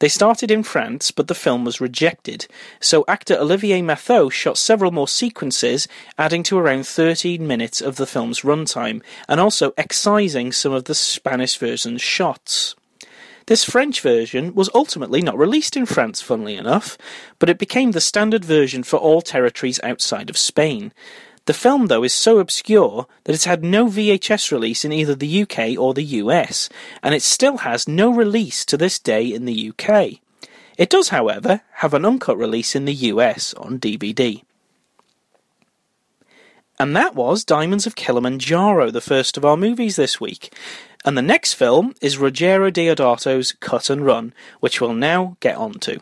They 0.00 0.08
started 0.08 0.50
in 0.50 0.64
France, 0.64 1.12
but 1.12 1.28
the 1.28 1.34
film 1.34 1.64
was 1.64 1.80
rejected, 1.80 2.48
so 2.80 3.04
actor 3.06 3.38
Olivier 3.38 3.82
Mathot 3.82 4.32
shot 4.32 4.58
several 4.58 4.90
more 4.90 5.06
sequences, 5.06 5.86
adding 6.18 6.42
to 6.44 6.58
around 6.58 6.86
13 6.86 7.46
minutes 7.46 7.80
of 7.80 7.96
the 7.96 8.06
film's 8.06 8.40
runtime, 8.40 9.00
and 9.28 9.38
also 9.38 9.72
excising 9.78 10.50
some 10.50 10.72
of 10.72 10.84
the 10.84 10.94
Spanish 10.94 11.56
version's 11.56 12.02
shots. 12.02 12.74
This 13.46 13.64
French 13.64 14.00
version 14.00 14.54
was 14.54 14.70
ultimately 14.74 15.22
not 15.22 15.38
released 15.38 15.76
in 15.76 15.86
France, 15.86 16.20
funnily 16.20 16.56
enough, 16.56 16.98
but 17.38 17.48
it 17.48 17.58
became 17.58 17.92
the 17.92 18.00
standard 18.00 18.44
version 18.44 18.82
for 18.82 18.98
all 18.98 19.22
territories 19.22 19.80
outside 19.82 20.30
of 20.30 20.36
Spain. 20.36 20.92
The 21.46 21.54
film, 21.54 21.86
though, 21.86 22.04
is 22.04 22.14
so 22.14 22.38
obscure 22.38 23.06
that 23.24 23.34
it's 23.34 23.46
had 23.46 23.64
no 23.64 23.86
VHS 23.86 24.52
release 24.52 24.84
in 24.84 24.92
either 24.92 25.14
the 25.14 25.42
UK 25.42 25.76
or 25.76 25.92
the 25.92 26.04
US, 26.04 26.68
and 27.02 27.14
it 27.14 27.22
still 27.22 27.58
has 27.58 27.88
no 27.88 28.12
release 28.12 28.64
to 28.66 28.76
this 28.76 28.98
day 28.98 29.26
in 29.26 29.44
the 29.44 29.70
UK. 29.70 30.20
It 30.78 30.88
does, 30.88 31.08
however, 31.08 31.62
have 31.76 31.94
an 31.94 32.04
uncut 32.04 32.38
release 32.38 32.76
in 32.76 32.84
the 32.84 32.94
US 32.94 33.54
on 33.54 33.78
DVD. 33.78 34.42
And 36.78 36.96
that 36.96 37.14
was 37.14 37.44
Diamonds 37.44 37.86
of 37.86 37.96
Kilimanjaro, 37.96 38.90
the 38.90 39.00
first 39.00 39.36
of 39.36 39.44
our 39.44 39.56
movies 39.56 39.96
this 39.96 40.20
week. 40.20 40.52
And 41.04 41.18
the 41.18 41.22
next 41.22 41.54
film 41.54 41.94
is 42.00 42.16
Ruggero 42.16 42.72
Deodato's 42.72 43.52
Cut 43.60 43.90
and 43.90 44.06
Run, 44.06 44.32
which 44.60 44.80
we'll 44.80 44.94
now 44.94 45.36
get 45.40 45.56
on 45.56 45.74
to. 45.80 46.00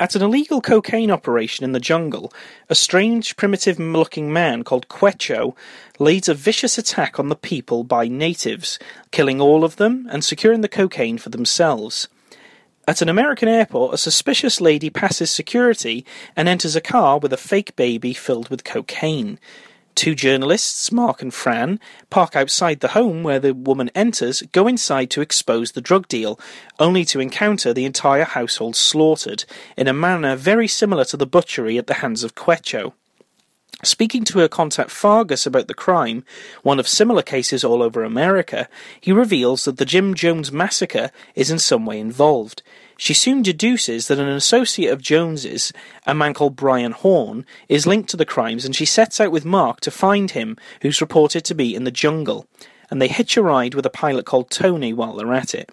At 0.00 0.14
an 0.14 0.22
illegal 0.22 0.62
cocaine 0.62 1.10
operation 1.10 1.62
in 1.62 1.72
the 1.72 1.78
jungle, 1.78 2.32
a 2.70 2.74
strange, 2.74 3.36
primitive 3.36 3.78
looking 3.78 4.32
man 4.32 4.64
called 4.64 4.88
Quecho 4.88 5.54
leads 5.98 6.26
a 6.26 6.32
vicious 6.32 6.78
attack 6.78 7.18
on 7.18 7.28
the 7.28 7.36
people 7.36 7.84
by 7.84 8.08
natives, 8.08 8.78
killing 9.10 9.42
all 9.42 9.62
of 9.62 9.76
them 9.76 10.08
and 10.10 10.24
securing 10.24 10.62
the 10.62 10.68
cocaine 10.68 11.18
for 11.18 11.28
themselves. 11.28 12.08
At 12.88 13.02
an 13.02 13.10
American 13.10 13.46
airport, 13.46 13.92
a 13.92 13.98
suspicious 13.98 14.58
lady 14.58 14.88
passes 14.88 15.30
security 15.30 16.06
and 16.34 16.48
enters 16.48 16.74
a 16.74 16.80
car 16.80 17.18
with 17.18 17.34
a 17.34 17.36
fake 17.36 17.76
baby 17.76 18.14
filled 18.14 18.48
with 18.48 18.64
cocaine. 18.64 19.38
Two 19.94 20.14
journalists, 20.14 20.90
Mark 20.90 21.20
and 21.20 21.34
Fran, 21.34 21.78
park 22.08 22.34
outside 22.34 22.80
the 22.80 22.88
home 22.88 23.22
where 23.22 23.40
the 23.40 23.52
woman 23.52 23.90
enters, 23.94 24.42
go 24.52 24.66
inside 24.66 25.10
to 25.10 25.20
expose 25.20 25.72
the 25.72 25.80
drug 25.80 26.08
deal, 26.08 26.38
only 26.78 27.04
to 27.06 27.20
encounter 27.20 27.74
the 27.74 27.84
entire 27.84 28.24
household 28.24 28.76
slaughtered, 28.76 29.44
in 29.76 29.88
a 29.88 29.92
manner 29.92 30.36
very 30.36 30.68
similar 30.68 31.04
to 31.04 31.16
the 31.16 31.26
butchery 31.26 31.76
at 31.76 31.86
the 31.86 31.94
hands 31.94 32.24
of 32.24 32.34
Quecho. 32.34 32.94
Speaking 33.82 34.24
to 34.24 34.38
her 34.40 34.48
contact 34.48 34.90
Fargus 34.90 35.46
about 35.46 35.66
the 35.66 35.74
crime, 35.74 36.22
one 36.62 36.78
of 36.78 36.86
similar 36.86 37.22
cases 37.22 37.64
all 37.64 37.82
over 37.82 38.04
America, 38.04 38.68
he 39.00 39.10
reveals 39.10 39.64
that 39.64 39.78
the 39.78 39.86
Jim 39.86 40.14
Jones 40.14 40.52
massacre 40.52 41.10
is 41.34 41.50
in 41.50 41.58
some 41.58 41.86
way 41.86 41.98
involved. 41.98 42.62
She 43.02 43.14
soon 43.14 43.40
deduces 43.40 44.08
that 44.08 44.18
an 44.18 44.28
associate 44.28 44.92
of 44.92 45.00
Jones's, 45.00 45.72
a 46.06 46.14
man 46.14 46.34
called 46.34 46.54
Brian 46.54 46.92
Horn, 46.92 47.46
is 47.66 47.86
linked 47.86 48.10
to 48.10 48.16
the 48.18 48.26
crimes 48.26 48.66
and 48.66 48.76
she 48.76 48.84
sets 48.84 49.18
out 49.18 49.32
with 49.32 49.46
Mark 49.46 49.80
to 49.80 49.90
find 49.90 50.30
him, 50.30 50.58
who's 50.82 51.00
reported 51.00 51.42
to 51.46 51.54
be 51.54 51.74
in 51.74 51.84
the 51.84 51.90
jungle, 51.90 52.46
and 52.90 53.00
they 53.00 53.08
hitch 53.08 53.38
a 53.38 53.42
ride 53.42 53.72
with 53.72 53.86
a 53.86 53.90
pilot 53.90 54.26
called 54.26 54.50
Tony 54.50 54.92
while 54.92 55.16
they're 55.16 55.32
at 55.32 55.54
it. 55.54 55.70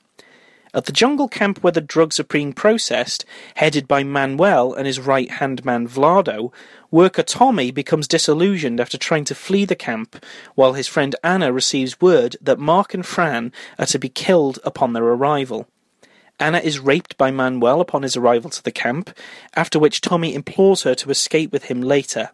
At 0.74 0.86
the 0.86 0.94
jungle 0.94 1.28
camp 1.28 1.62
where 1.62 1.74
the 1.74 1.82
drugs 1.82 2.18
are 2.18 2.24
being 2.24 2.54
processed, 2.54 3.26
headed 3.56 3.90
by 3.90 4.06
Manuel 4.06 4.74
and 4.74 4.88
his 4.88 5.02
right 5.02 5.30
hand 5.30 5.66
man 5.66 5.86
Vlado, 5.86 6.54
worker 6.92 7.24
Tommy 7.24 7.72
becomes 7.72 8.08
disillusioned 8.08 8.80
after 8.80 8.98
trying 8.98 9.26
to 9.26 9.36
flee 9.36 9.66
the 9.66 9.76
camp, 9.76 10.26
while 10.56 10.74
his 10.74 10.88
friend 10.88 11.14
Anna 11.26 11.52
receives 11.52 12.00
word 12.00 12.38
that 12.40 12.58
Mark 12.58 12.94
and 12.94 13.06
Fran 13.06 13.52
are 13.78 13.86
to 13.88 14.00
be 14.00 14.08
killed 14.08 14.60
upon 14.64 14.94
their 14.94 15.04
arrival. 15.04 15.68
Anna 16.40 16.60
is 16.60 16.80
raped 16.80 17.18
by 17.18 17.32
Manuel 17.32 17.82
upon 17.82 18.04
his 18.04 18.16
arrival 18.16 18.50
to 18.52 18.64
the 18.64 18.72
camp, 18.72 19.16
after 19.56 19.80
which 19.80 20.02
Tommy 20.02 20.36
implores 20.36 20.84
her 20.84 20.94
to 20.96 21.10
escape 21.10 21.52
with 21.52 21.66
him 21.66 21.82
later. 21.82 22.30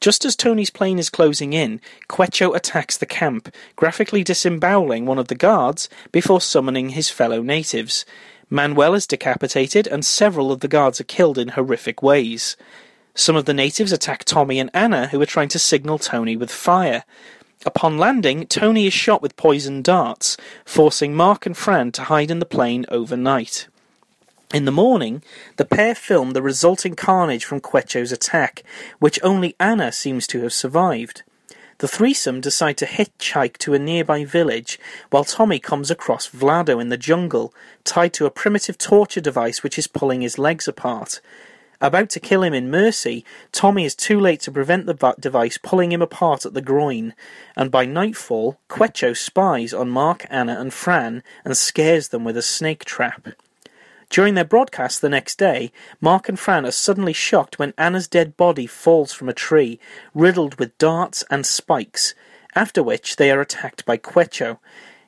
Just 0.00 0.24
as 0.24 0.34
Tony's 0.34 0.70
plane 0.70 0.98
is 0.98 1.10
closing 1.10 1.52
in, 1.52 1.80
Quecho 2.08 2.54
attacks 2.54 2.96
the 2.96 3.06
camp, 3.06 3.54
graphically 3.76 4.24
disemboweling 4.24 5.06
one 5.06 5.18
of 5.18 5.28
the 5.28 5.34
guards 5.34 5.88
before 6.10 6.40
summoning 6.40 6.90
his 6.90 7.10
fellow 7.10 7.42
natives. 7.42 8.04
Manuel 8.50 8.94
is 8.94 9.06
decapitated, 9.06 9.86
and 9.86 10.04
several 10.04 10.50
of 10.50 10.60
the 10.60 10.68
guards 10.68 11.00
are 11.00 11.04
killed 11.04 11.38
in 11.38 11.48
horrific 11.48 12.02
ways. 12.02 12.56
Some 13.14 13.36
of 13.36 13.44
the 13.44 13.54
natives 13.54 13.92
attack 13.92 14.24
Tommy 14.24 14.58
and 14.58 14.70
Anna, 14.74 15.08
who 15.08 15.20
are 15.20 15.26
trying 15.26 15.48
to 15.48 15.58
signal 15.58 15.98
Tony 15.98 16.36
with 16.36 16.50
fire. 16.50 17.04
Upon 17.66 17.96
landing, 17.96 18.46
Tony 18.46 18.86
is 18.86 18.92
shot 18.92 19.22
with 19.22 19.36
poisoned 19.36 19.84
darts, 19.84 20.36
forcing 20.66 21.14
Mark 21.14 21.46
and 21.46 21.56
Fran 21.56 21.92
to 21.92 22.02
hide 22.02 22.30
in 22.30 22.38
the 22.38 22.46
plane 22.46 22.84
overnight. 22.90 23.68
In 24.52 24.66
the 24.66 24.70
morning, 24.70 25.22
the 25.56 25.64
pair 25.64 25.94
film 25.94 26.32
the 26.32 26.42
resulting 26.42 26.94
carnage 26.94 27.44
from 27.44 27.60
Quecho's 27.60 28.12
attack, 28.12 28.62
which 28.98 29.18
only 29.22 29.56
Anna 29.58 29.90
seems 29.90 30.26
to 30.28 30.42
have 30.42 30.52
survived. 30.52 31.22
The 31.78 31.88
threesome 31.88 32.40
decide 32.40 32.76
to 32.76 32.86
hitchhike 32.86 33.56
to 33.58 33.74
a 33.74 33.78
nearby 33.78 34.24
village, 34.24 34.78
while 35.10 35.24
Tommy 35.24 35.58
comes 35.58 35.90
across 35.90 36.28
Vlado 36.28 36.80
in 36.80 36.88
the 36.88 36.96
jungle, 36.96 37.52
tied 37.82 38.12
to 38.12 38.26
a 38.26 38.30
primitive 38.30 38.78
torture 38.78 39.20
device 39.20 39.62
which 39.62 39.78
is 39.78 39.86
pulling 39.86 40.20
his 40.20 40.38
legs 40.38 40.68
apart. 40.68 41.20
About 41.84 42.08
to 42.10 42.18
kill 42.18 42.42
him 42.42 42.54
in 42.54 42.70
mercy, 42.70 43.26
Tommy 43.52 43.84
is 43.84 43.94
too 43.94 44.18
late 44.18 44.40
to 44.40 44.50
prevent 44.50 44.86
the 44.86 45.14
device 45.20 45.58
pulling 45.58 45.92
him 45.92 46.00
apart 46.00 46.46
at 46.46 46.54
the 46.54 46.62
groin, 46.62 47.12
and 47.56 47.70
by 47.70 47.84
nightfall, 47.84 48.58
Quecho 48.70 49.12
spies 49.12 49.74
on 49.74 49.90
Mark, 49.90 50.24
Anna, 50.30 50.58
and 50.58 50.72
Fran 50.72 51.22
and 51.44 51.54
scares 51.54 52.08
them 52.08 52.24
with 52.24 52.38
a 52.38 52.42
snake 52.42 52.86
trap. 52.86 53.28
During 54.08 54.32
their 54.32 54.46
broadcast 54.46 55.02
the 55.02 55.10
next 55.10 55.36
day, 55.36 55.72
Mark 56.00 56.26
and 56.26 56.40
Fran 56.40 56.64
are 56.64 56.70
suddenly 56.70 57.12
shocked 57.12 57.58
when 57.58 57.74
Anna's 57.76 58.08
dead 58.08 58.34
body 58.38 58.66
falls 58.66 59.12
from 59.12 59.28
a 59.28 59.34
tree, 59.34 59.78
riddled 60.14 60.58
with 60.58 60.78
darts 60.78 61.22
and 61.28 61.44
spikes, 61.44 62.14
after 62.54 62.82
which 62.82 63.16
they 63.16 63.30
are 63.30 63.42
attacked 63.42 63.84
by 63.84 63.98
Quecho. 63.98 64.58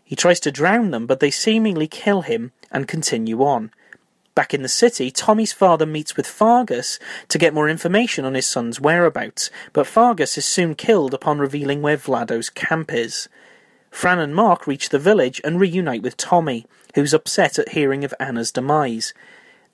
He 0.04 0.14
tries 0.14 0.40
to 0.40 0.52
drown 0.52 0.90
them, 0.90 1.06
but 1.06 1.20
they 1.20 1.30
seemingly 1.30 1.86
kill 1.86 2.20
him 2.20 2.52
and 2.70 2.86
continue 2.86 3.42
on. 3.42 3.70
Back 4.36 4.52
in 4.52 4.60
the 4.60 4.68
city, 4.68 5.10
Tommy's 5.10 5.54
father 5.54 5.86
meets 5.86 6.14
with 6.14 6.26
Fargus 6.26 6.98
to 7.28 7.38
get 7.38 7.54
more 7.54 7.70
information 7.70 8.26
on 8.26 8.34
his 8.34 8.46
son's 8.46 8.78
whereabouts, 8.78 9.50
but 9.72 9.86
Fargus 9.86 10.36
is 10.36 10.44
soon 10.44 10.74
killed 10.74 11.14
upon 11.14 11.38
revealing 11.38 11.80
where 11.80 11.96
Vlado's 11.96 12.50
camp 12.50 12.92
is. 12.92 13.30
Fran 13.90 14.18
and 14.18 14.34
Mark 14.34 14.66
reach 14.66 14.90
the 14.90 14.98
village 14.98 15.40
and 15.42 15.58
reunite 15.58 16.02
with 16.02 16.18
Tommy, 16.18 16.66
who's 16.94 17.14
upset 17.14 17.58
at 17.58 17.70
hearing 17.70 18.04
of 18.04 18.12
Anna's 18.20 18.52
demise. 18.52 19.14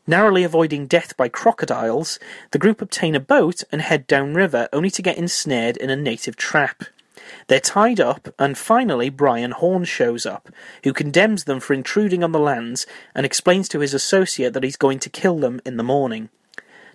Narrowly 0.07 0.45
avoiding 0.45 0.87
death 0.87 1.17
by 1.17 1.29
crocodiles, 1.29 2.21
the 2.53 2.59
group 2.59 2.81
obtain 2.81 3.17
a 3.17 3.21
boat 3.21 3.65
and 3.73 3.83
head 3.83 4.07
downriver, 4.07 4.69
only 4.73 4.91
to 4.91 5.03
get 5.03 5.19
ensnared 5.19 5.77
in 5.77 5.91
a 5.91 5.97
native 5.97 6.37
trap. 6.37 6.85
They're 7.47 7.61
tied 7.61 8.01
up, 8.01 8.29
and 8.39 8.57
finally 8.57 9.09
Brian 9.09 9.53
Horn 9.53 9.85
shows 9.85 10.27
up, 10.27 10.49
who 10.85 10.93
condemns 10.93 11.45
them 11.45 11.61
for 11.61 11.75
intruding 11.75 12.23
on 12.25 12.33
the 12.33 12.39
lands 12.39 12.87
and 13.15 13.27
explains 13.27 13.69
to 13.71 13.81
his 13.81 13.95
associate 13.95 14.53
that 14.55 14.65
he's 14.65 14.77
going 14.77 14.99
to 15.01 15.11
kill 15.11 15.39
them 15.39 15.61
in 15.65 15.77
the 15.77 15.83
morning. 15.83 16.29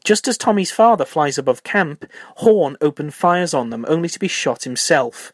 Just 0.03 0.27
as 0.27 0.37
Tommy's 0.37 0.71
father 0.71 1.05
flies 1.05 1.37
above 1.37 1.63
camp, 1.63 2.05
Horn 2.37 2.77
open 2.81 3.11
fires 3.11 3.53
on 3.53 3.69
them, 3.71 3.85
only 3.87 4.09
to 4.09 4.19
be 4.19 4.27
shot 4.27 4.63
himself. 4.63 5.33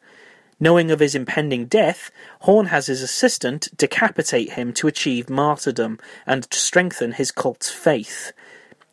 Knowing 0.59 0.91
of 0.91 0.99
his 0.99 1.13
impending 1.13 1.65
death, 1.65 2.09
Horn 2.39 2.67
has 2.67 2.87
his 2.87 3.01
assistant 3.01 3.69
decapitate 3.75 4.53
him 4.53 4.71
to 4.73 4.87
achieve 4.87 5.29
martyrdom 5.29 5.99
and 6.25 6.49
to 6.49 6.57
strengthen 6.57 7.11
his 7.11 7.31
cult's 7.31 7.69
faith. 7.69 8.31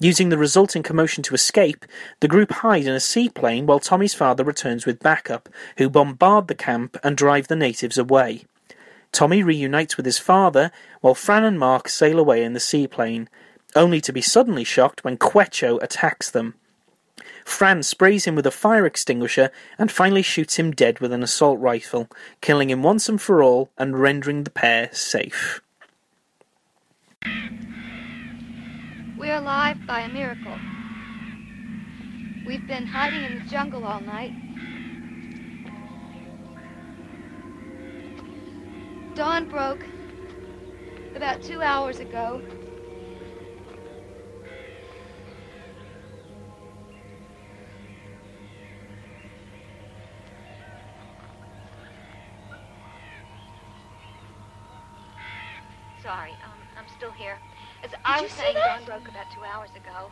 Using 0.02 0.30
the 0.30 0.38
resulting 0.38 0.82
commotion 0.82 1.22
to 1.24 1.34
escape, 1.34 1.84
the 2.20 2.28
group 2.28 2.50
hide 2.50 2.86
in 2.86 2.94
a 2.94 3.00
seaplane 3.00 3.66
while 3.66 3.78
Tommy's 3.78 4.14
father 4.14 4.42
returns 4.42 4.86
with 4.86 5.02
backup, 5.02 5.50
who 5.76 5.90
bombard 5.90 6.48
the 6.48 6.54
camp 6.54 6.96
and 7.04 7.18
drive 7.18 7.48
the 7.48 7.56
natives 7.56 7.98
away. 7.98 8.44
Tommy 9.12 9.42
reunites 9.42 9.98
with 9.98 10.06
his 10.06 10.18
father, 10.18 10.72
while 11.02 11.14
Fran 11.14 11.44
and 11.44 11.58
Mark 11.58 11.86
sail 11.90 12.18
away 12.18 12.42
in 12.42 12.54
the 12.54 12.60
seaplane, 12.60 13.28
only 13.76 14.00
to 14.00 14.12
be 14.12 14.22
suddenly 14.22 14.64
shocked 14.64 15.04
when 15.04 15.18
Quecho 15.18 15.76
attacks 15.82 16.30
them. 16.30 16.54
Fran 17.44 17.82
sprays 17.82 18.24
him 18.24 18.34
with 18.34 18.46
a 18.46 18.50
fire 18.50 18.86
extinguisher 18.86 19.50
and 19.78 19.92
finally 19.92 20.22
shoots 20.22 20.56
him 20.56 20.70
dead 20.70 21.00
with 21.00 21.12
an 21.12 21.22
assault 21.22 21.60
rifle, 21.60 22.08
killing 22.40 22.70
him 22.70 22.82
once 22.82 23.06
and 23.06 23.20
for 23.20 23.42
all 23.42 23.68
and 23.76 24.00
rendering 24.00 24.44
the 24.44 24.50
pair 24.50 24.88
safe. 24.92 25.60
We're 29.20 29.36
alive 29.36 29.76
by 29.86 30.00
a 30.00 30.08
miracle. 30.08 30.56
We've 32.46 32.66
been 32.66 32.86
hiding 32.86 33.22
in 33.22 33.34
the 33.34 33.42
jungle 33.50 33.84
all 33.84 34.00
night. 34.00 34.32
Dawn 39.14 39.44
broke 39.44 39.84
about 41.14 41.42
two 41.42 41.60
hours 41.60 42.00
ago. 42.00 42.40
You 58.20 58.24
was 58.24 58.32
see 58.32 58.40
saying, 58.40 58.54
that? 58.54 58.78
dawn 58.78 58.84
broke 58.84 59.08
about 59.08 59.30
two 59.30 59.42
hours 59.44 59.70
ago. 59.70 60.10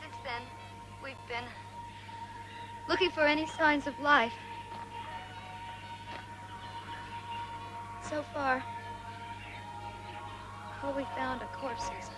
Since 0.00 0.14
then, 0.24 0.42
we've 1.02 1.14
been 1.28 1.44
looking 2.88 3.10
for 3.10 3.22
any 3.22 3.46
signs 3.46 3.86
of 3.86 3.98
life. 4.00 4.32
So 8.02 8.24
far, 8.34 8.62
all 10.82 10.92
we 10.92 11.04
found 11.16 11.42
are 11.42 11.48
corpses. 11.58 12.10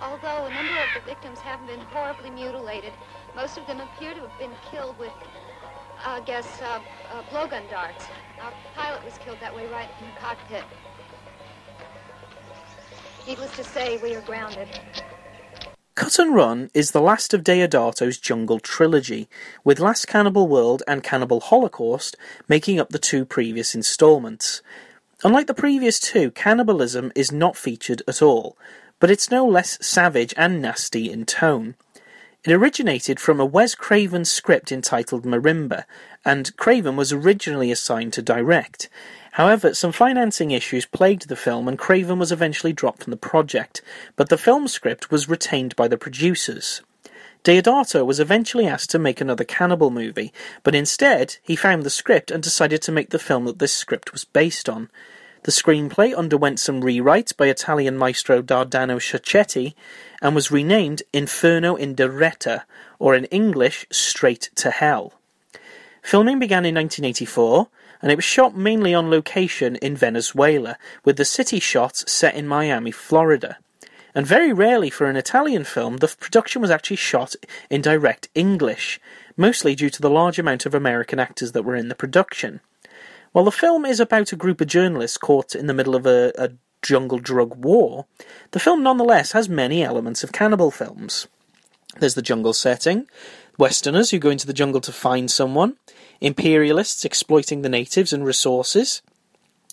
Although 0.00 0.46
a 0.46 0.50
number 0.54 0.72
of 0.72 0.88
the 0.94 1.00
victims 1.06 1.40
haven't 1.40 1.66
been 1.66 1.80
horribly 1.80 2.30
mutilated, 2.30 2.92
most 3.34 3.58
of 3.58 3.66
them 3.66 3.80
appear 3.80 4.14
to 4.14 4.20
have 4.20 4.38
been 4.38 4.52
killed 4.70 4.98
with, 4.98 5.12
I 6.04 6.20
guess, 6.20 6.60
uh, 6.62 6.80
uh, 7.12 7.22
blowgun 7.30 7.68
darts. 7.68 8.06
Our 8.40 8.52
pilot 8.74 9.04
was 9.04 9.18
killed 9.18 9.38
that 9.40 9.54
way 9.54 9.66
right 9.66 9.88
in 10.00 10.06
the 10.06 10.20
cockpit. 10.20 10.64
Needless 13.26 13.54
to 13.56 13.64
say, 13.64 13.98
we 13.98 14.14
are 14.14 14.22
grounded. 14.22 14.68
Cut 15.94 16.18
and 16.20 16.34
Run 16.34 16.70
is 16.74 16.92
the 16.92 17.00
last 17.00 17.34
of 17.34 17.42
Deodato's 17.42 18.18
Jungle 18.18 18.60
trilogy, 18.60 19.28
with 19.64 19.80
Last 19.80 20.06
Cannibal 20.06 20.46
World 20.46 20.82
and 20.86 21.02
Cannibal 21.02 21.40
Holocaust 21.40 22.16
making 22.48 22.78
up 22.78 22.90
the 22.90 23.00
two 23.00 23.24
previous 23.24 23.74
installments. 23.74 24.62
Unlike 25.24 25.48
the 25.48 25.54
previous 25.54 25.98
two, 25.98 26.30
cannibalism 26.30 27.10
is 27.16 27.32
not 27.32 27.56
featured 27.56 28.02
at 28.06 28.22
all, 28.22 28.56
but 29.00 29.10
it's 29.10 29.30
no 29.30 29.44
less 29.44 29.84
savage 29.84 30.32
and 30.36 30.62
nasty 30.62 31.10
in 31.10 31.26
tone. 31.26 31.74
It 32.44 32.52
originated 32.52 33.18
from 33.18 33.40
a 33.40 33.44
Wes 33.44 33.74
Craven 33.74 34.24
script 34.24 34.70
entitled 34.70 35.24
Marimba, 35.24 35.84
and 36.24 36.56
Craven 36.56 36.94
was 36.94 37.12
originally 37.12 37.72
assigned 37.72 38.12
to 38.12 38.22
direct. 38.22 38.88
However, 39.32 39.74
some 39.74 39.90
financing 39.90 40.52
issues 40.52 40.86
plagued 40.86 41.28
the 41.28 41.34
film, 41.34 41.66
and 41.66 41.76
Craven 41.76 42.16
was 42.16 42.30
eventually 42.30 42.72
dropped 42.72 43.02
from 43.02 43.10
the 43.10 43.16
project, 43.16 43.82
but 44.14 44.28
the 44.28 44.38
film 44.38 44.68
script 44.68 45.10
was 45.10 45.28
retained 45.28 45.74
by 45.74 45.88
the 45.88 45.98
producers. 45.98 46.80
Deodato 47.42 48.06
was 48.06 48.20
eventually 48.20 48.68
asked 48.68 48.90
to 48.90 49.00
make 49.00 49.20
another 49.20 49.44
cannibal 49.44 49.90
movie, 49.90 50.32
but 50.62 50.76
instead 50.76 51.38
he 51.42 51.56
found 51.56 51.82
the 51.82 51.90
script 51.90 52.30
and 52.30 52.40
decided 52.40 52.82
to 52.82 52.92
make 52.92 53.10
the 53.10 53.18
film 53.18 53.46
that 53.46 53.58
this 53.58 53.74
script 53.74 54.12
was 54.12 54.24
based 54.24 54.68
on. 54.68 54.90
The 55.44 55.52
screenplay 55.52 56.16
underwent 56.16 56.58
some 56.58 56.82
rewrites 56.82 57.36
by 57.36 57.46
Italian 57.46 57.96
maestro 57.96 58.42
Dardano 58.42 58.98
Sacchetti 59.00 59.74
and 60.20 60.34
was 60.34 60.50
renamed 60.50 61.02
Inferno 61.12 61.76
in 61.76 61.94
Diretta, 61.94 62.64
or 62.98 63.14
in 63.14 63.24
English, 63.26 63.86
Straight 63.90 64.50
to 64.56 64.70
Hell. 64.70 65.14
Filming 66.02 66.38
began 66.38 66.64
in 66.64 66.74
1984, 66.74 67.68
and 68.02 68.10
it 68.10 68.16
was 68.16 68.24
shot 68.24 68.56
mainly 68.56 68.94
on 68.94 69.10
location 69.10 69.76
in 69.76 69.96
Venezuela, 69.96 70.76
with 71.04 71.16
the 71.16 71.24
city 71.24 71.60
shots 71.60 72.10
set 72.10 72.34
in 72.34 72.48
Miami, 72.48 72.90
Florida. 72.90 73.58
And 74.14 74.26
very 74.26 74.52
rarely 74.52 74.90
for 74.90 75.06
an 75.06 75.16
Italian 75.16 75.64
film, 75.64 75.98
the 75.98 76.08
production 76.18 76.60
was 76.60 76.70
actually 76.70 76.96
shot 76.96 77.36
in 77.70 77.80
direct 77.80 78.28
English, 78.34 79.00
mostly 79.36 79.76
due 79.76 79.90
to 79.90 80.02
the 80.02 80.10
large 80.10 80.38
amount 80.38 80.66
of 80.66 80.74
American 80.74 81.20
actors 81.20 81.52
that 81.52 81.62
were 81.62 81.76
in 81.76 81.88
the 81.88 81.94
production. 81.94 82.60
While 83.32 83.44
the 83.44 83.52
film 83.52 83.84
is 83.84 84.00
about 84.00 84.32
a 84.32 84.36
group 84.36 84.60
of 84.60 84.66
journalists 84.68 85.16
caught 85.16 85.54
in 85.54 85.66
the 85.66 85.74
middle 85.74 85.94
of 85.94 86.06
a, 86.06 86.32
a 86.38 86.50
jungle 86.82 87.18
drug 87.18 87.56
war, 87.56 88.06
the 88.52 88.60
film 88.60 88.82
nonetheless 88.82 89.32
has 89.32 89.48
many 89.48 89.82
elements 89.82 90.24
of 90.24 90.32
cannibal 90.32 90.70
films. 90.70 91.26
There's 91.98 92.14
the 92.14 92.22
jungle 92.22 92.52
setting, 92.52 93.06
Westerners 93.58 94.10
who 94.10 94.18
go 94.18 94.30
into 94.30 94.46
the 94.46 94.52
jungle 94.52 94.80
to 94.82 94.92
find 94.92 95.30
someone, 95.30 95.76
imperialists 96.20 97.04
exploiting 97.04 97.62
the 97.62 97.68
natives 97.68 98.12
and 98.12 98.24
resources, 98.24 99.02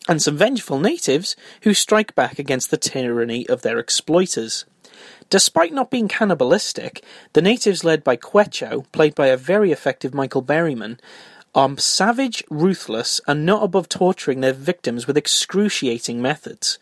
and 0.08 0.22
some 0.22 0.38
vengeful 0.38 0.80
natives 0.80 1.36
who 1.62 1.74
strike 1.74 2.16
back 2.16 2.40
against 2.40 2.72
the 2.72 2.78
tyranny 2.78 3.48
of 3.48 3.62
their 3.62 3.80
exploiters. 3.80 4.66
Despite 5.30 5.74
not 5.74 5.90
being 5.90 6.08
cannibalistic, 6.08 7.04
the 7.34 7.42
natives 7.42 7.84
led 7.84 8.04
by 8.04 8.16
Quecho, 8.16 8.86
played 8.92 9.16
by 9.16 9.28
a 9.28 9.38
very 9.38 9.72
effective 9.72 10.14
Michael 10.14 10.44
Berryman, 10.44 11.00
are 11.56 11.78
savage, 11.78 12.44
ruthless, 12.50 13.22
and 13.28 13.46
not 13.46 13.64
above 13.64 13.88
torturing 13.90 14.42
their 14.42 14.54
victims 14.54 15.08
with 15.08 15.18
excruciating 15.18 16.22
methods. 16.22 16.78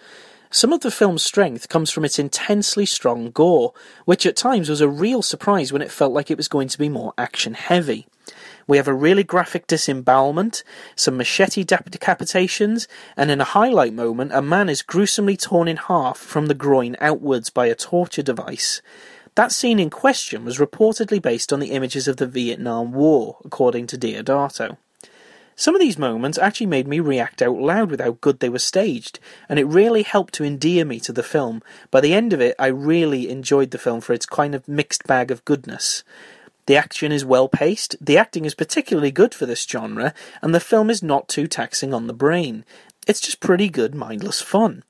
Some 0.50 0.74
of 0.74 0.82
the 0.82 0.92
film's 0.92 1.24
strength 1.24 1.70
comes 1.70 1.90
from 1.90 2.06
its 2.06 2.20
intensely 2.20 2.86
strong 2.86 3.32
gore, 3.32 3.74
which 4.06 4.26
at 4.26 4.36
times 4.36 4.70
was 4.70 4.82
a 4.82 4.90
real 4.90 5.22
surprise 5.22 5.72
when 5.72 5.82
it 5.82 5.92
felt 5.92 6.14
like 6.14 6.30
it 6.30 6.38
was 6.38 6.48
going 6.48 6.68
to 6.68 6.78
be 6.78 6.90
more 6.90 7.14
action 7.18 7.54
heavy. 7.54 8.08
We 8.68 8.78
have 8.78 8.88
a 8.88 8.94
really 8.94 9.24
graphic 9.24 9.68
disembowelment, 9.68 10.64
some 10.96 11.18
machete 11.18 11.64
decapitations, 11.66 12.88
and 13.18 13.30
in 13.30 13.42
a 13.42 13.46
highlight 13.46 13.94
moment, 13.94 14.32
a 14.34 14.42
man 14.42 14.70
is 14.70 14.82
gruesomely 14.82 15.38
torn 15.38 15.68
in 15.68 15.78
half 15.78 16.18
from 16.18 16.46
the 16.46 16.54
groin 16.54 16.96
outwards 17.02 17.50
by 17.50 17.66
a 17.68 17.76
torture 17.76 18.24
device. 18.24 18.82
That 19.36 19.52
scene 19.52 19.80
in 19.80 19.90
question 19.90 20.46
was 20.46 20.60
reportedly 20.60 21.20
based 21.20 21.52
on 21.52 21.60
the 21.60 21.72
images 21.72 22.08
of 22.08 22.18
the 22.18 22.28
Vietnam 22.28 22.92
War, 22.92 23.38
according 23.44 23.88
to 23.88 23.98
Deodato. 23.98 24.78
Some 25.56 25.76
of 25.76 25.82
these 25.82 25.98
moments 25.98 26.38
actually 26.38 26.68
made 26.68 26.88
me 26.88 27.00
react 27.00 27.42
out 27.42 27.58
loud 27.58 27.90
with 27.90 28.00
how 28.00 28.18
good 28.22 28.40
they 28.40 28.50
were 28.50 28.60
staged, 28.60 29.20
and 29.50 29.58
it 29.58 29.66
really 29.66 30.04
helped 30.04 30.34
to 30.36 30.44
endear 30.44 30.86
me 30.86 31.00
to 31.00 31.12
the 31.12 31.24
film. 31.24 31.64
By 31.90 32.02
the 32.02 32.14
end 32.14 32.32
of 32.34 32.42
it, 32.42 32.56
I 32.60 32.68
really 32.68 33.30
enjoyed 33.30 33.72
the 33.72 33.78
film 33.80 34.02
for 34.02 34.14
its 34.14 34.26
kind 34.28 34.54
of 34.54 34.68
mixed 34.68 35.06
bag 35.06 35.32
of 35.32 35.46
goodness. 35.46 36.04
The 36.66 36.76
action 36.76 37.12
is 37.12 37.26
well 37.26 37.48
paced, 37.48 37.96
the 38.00 38.18
acting 38.18 38.46
is 38.46 38.56
particularly 38.56 39.12
good 39.12 39.34
for 39.34 39.46
this 39.46 39.64
genre, 39.64 40.14
and 40.42 40.54
the 40.54 40.60
film 40.60 40.90
is 40.90 41.04
not 41.04 41.28
too 41.28 41.48
taxing 41.48 41.94
on 41.94 42.06
the 42.06 42.14
brain. 42.14 42.66
It's 43.08 43.20
just 43.20 43.40
pretty 43.40 43.70
good, 43.70 43.94
mindless 43.96 44.42
fun. 44.42 44.84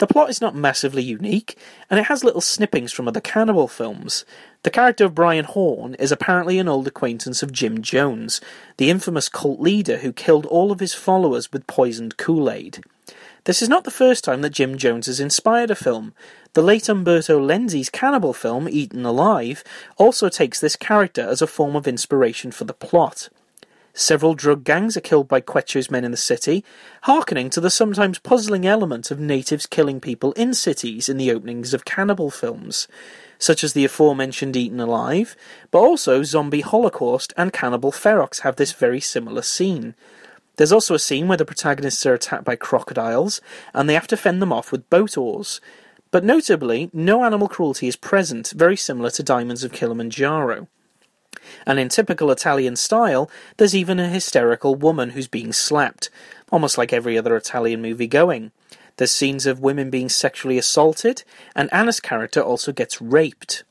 The 0.00 0.06
plot 0.06 0.30
is 0.30 0.40
not 0.40 0.54
massively 0.54 1.02
unique, 1.02 1.58
and 1.90 2.00
it 2.00 2.04
has 2.04 2.24
little 2.24 2.40
snippings 2.40 2.90
from 2.90 3.06
other 3.06 3.20
cannibal 3.20 3.68
films. 3.68 4.24
The 4.62 4.70
character 4.70 5.04
of 5.04 5.14
Brian 5.14 5.44
Horne 5.44 5.92
is 5.96 6.10
apparently 6.10 6.58
an 6.58 6.68
old 6.68 6.86
acquaintance 6.86 7.42
of 7.42 7.52
Jim 7.52 7.82
Jones, 7.82 8.40
the 8.78 8.88
infamous 8.88 9.28
cult 9.28 9.60
leader 9.60 9.98
who 9.98 10.14
killed 10.14 10.46
all 10.46 10.72
of 10.72 10.80
his 10.80 10.94
followers 10.94 11.52
with 11.52 11.66
poisoned 11.66 12.16
Kool 12.16 12.50
Aid. 12.50 12.82
This 13.44 13.60
is 13.60 13.68
not 13.68 13.84
the 13.84 13.90
first 13.90 14.24
time 14.24 14.40
that 14.40 14.54
Jim 14.54 14.78
Jones 14.78 15.04
has 15.04 15.20
inspired 15.20 15.70
a 15.70 15.74
film. 15.74 16.14
The 16.54 16.62
late 16.62 16.88
Umberto 16.88 17.38
Lenzi's 17.38 17.90
cannibal 17.90 18.32
film, 18.32 18.70
Eaten 18.70 19.04
Alive, 19.04 19.62
also 19.98 20.30
takes 20.30 20.60
this 20.60 20.76
character 20.76 21.28
as 21.28 21.42
a 21.42 21.46
form 21.46 21.76
of 21.76 21.86
inspiration 21.86 22.52
for 22.52 22.64
the 22.64 22.72
plot. 22.72 23.28
Several 23.92 24.34
drug 24.34 24.62
gangs 24.62 24.96
are 24.96 25.00
killed 25.00 25.26
by 25.26 25.40
Quecho's 25.40 25.90
men 25.90 26.04
in 26.04 26.10
the 26.10 26.16
city, 26.16 26.64
hearkening 27.02 27.50
to 27.50 27.60
the 27.60 27.70
sometimes 27.70 28.18
puzzling 28.18 28.66
element 28.66 29.10
of 29.10 29.18
natives 29.18 29.66
killing 29.66 30.00
people 30.00 30.32
in 30.32 30.54
cities 30.54 31.08
in 31.08 31.16
the 31.16 31.32
openings 31.32 31.74
of 31.74 31.84
cannibal 31.84 32.30
films, 32.30 32.86
such 33.38 33.64
as 33.64 33.72
the 33.72 33.84
aforementioned 33.84 34.56
Eaten 34.56 34.80
Alive, 34.80 35.34
but 35.70 35.80
also 35.80 36.22
Zombie 36.22 36.60
Holocaust 36.60 37.32
and 37.36 37.52
Cannibal 37.52 37.90
Ferox 37.90 38.40
have 38.40 38.56
this 38.56 38.72
very 38.72 39.00
similar 39.00 39.42
scene. 39.42 39.94
There's 40.56 40.72
also 40.72 40.94
a 40.94 40.98
scene 40.98 41.26
where 41.26 41.38
the 41.38 41.44
protagonists 41.44 42.04
are 42.06 42.14
attacked 42.14 42.44
by 42.44 42.54
crocodiles, 42.54 43.40
and 43.74 43.88
they 43.88 43.94
have 43.94 44.06
to 44.08 44.16
fend 44.16 44.40
them 44.40 44.52
off 44.52 44.70
with 44.70 44.88
boat 44.90 45.16
oars. 45.16 45.60
But 46.10 46.24
notably, 46.24 46.90
no 46.92 47.24
animal 47.24 47.48
cruelty 47.48 47.88
is 47.88 47.96
present, 47.96 48.52
very 48.54 48.76
similar 48.76 49.10
to 49.10 49.22
Diamonds 49.22 49.64
of 49.64 49.72
Kilimanjaro. 49.72 50.68
And 51.66 51.78
in 51.78 51.88
typical 51.88 52.30
Italian 52.30 52.76
style, 52.76 53.30
there's 53.56 53.74
even 53.74 54.00
a 54.00 54.08
hysterical 54.08 54.74
woman 54.74 55.10
who's 55.10 55.28
being 55.28 55.52
slapped, 55.52 56.10
almost 56.50 56.78
like 56.78 56.92
every 56.92 57.16
other 57.16 57.36
Italian 57.36 57.82
movie 57.82 58.06
going. 58.06 58.52
There's 58.96 59.12
scenes 59.12 59.46
of 59.46 59.60
women 59.60 59.90
being 59.90 60.08
sexually 60.08 60.58
assaulted, 60.58 61.24
and 61.54 61.72
Anna's 61.72 62.00
character 62.00 62.42
also 62.42 62.72
gets 62.72 63.00
raped. 63.00 63.64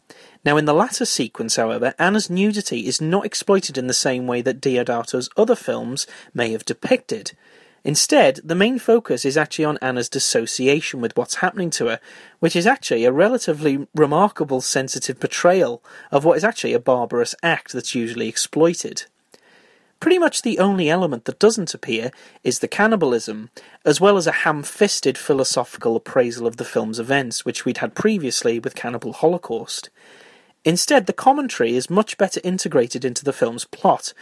Now, 0.45 0.57
in 0.57 0.65
the 0.65 0.73
latter 0.73 1.05
sequence, 1.05 1.57
however, 1.57 1.93
Anna's 1.99 2.29
nudity 2.29 2.87
is 2.87 3.01
not 3.01 3.25
exploited 3.25 3.77
in 3.77 3.87
the 3.87 3.93
same 3.93 4.25
way 4.25 4.41
that 4.41 4.61
Deodato's 4.61 5.29
other 5.35 5.55
films 5.55 6.07
may 6.33 6.51
have 6.51 6.65
depicted. 6.65 7.33
Instead, 7.83 8.39
the 8.43 8.55
main 8.55 8.77
focus 8.77 9.25
is 9.25 9.37
actually 9.37 9.65
on 9.65 9.77
Anna's 9.81 10.09
dissociation 10.09 10.99
with 11.01 11.15
what's 11.15 11.35
happening 11.35 11.69
to 11.71 11.87
her, 11.87 11.99
which 12.39 12.55
is 12.55 12.67
actually 12.67 13.05
a 13.05 13.11
relatively 13.11 13.87
remarkable 13.95 14.61
sensitive 14.61 15.19
portrayal 15.19 15.81
of 16.11 16.25
what 16.25 16.37
is 16.37 16.43
actually 16.43 16.73
a 16.73 16.79
barbarous 16.79 17.35
act 17.41 17.71
that's 17.71 17.95
usually 17.95 18.27
exploited. 18.27 19.05
Pretty 19.99 20.17
much 20.17 20.41
the 20.41 20.59
only 20.59 20.89
element 20.89 21.25
that 21.25 21.39
doesn't 21.39 21.73
appear 21.73 22.11
is 22.43 22.59
the 22.59 22.69
cannibalism, 22.69 23.49
as 23.85 23.99
well 23.99 24.15
as 24.15 24.27
a 24.27 24.31
ham 24.31 24.63
fisted 24.63 25.17
philosophical 25.17 25.97
appraisal 25.97 26.47
of 26.47 26.55
the 26.57 26.65
film's 26.65 26.99
events, 26.99 27.43
which 27.43 27.65
we'd 27.65 27.79
had 27.79 27.95
previously 27.95 28.59
with 28.59 28.75
Cannibal 28.75 29.11
Holocaust. 29.11 29.89
Instead, 30.63 31.05
the 31.05 31.13
commentary 31.13 31.75
is 31.75 31.89
much 31.89 32.17
better 32.17 32.39
integrated 32.43 33.03
into 33.03 33.25
the 33.25 33.33
film's 33.33 33.65
plot, 33.65 34.13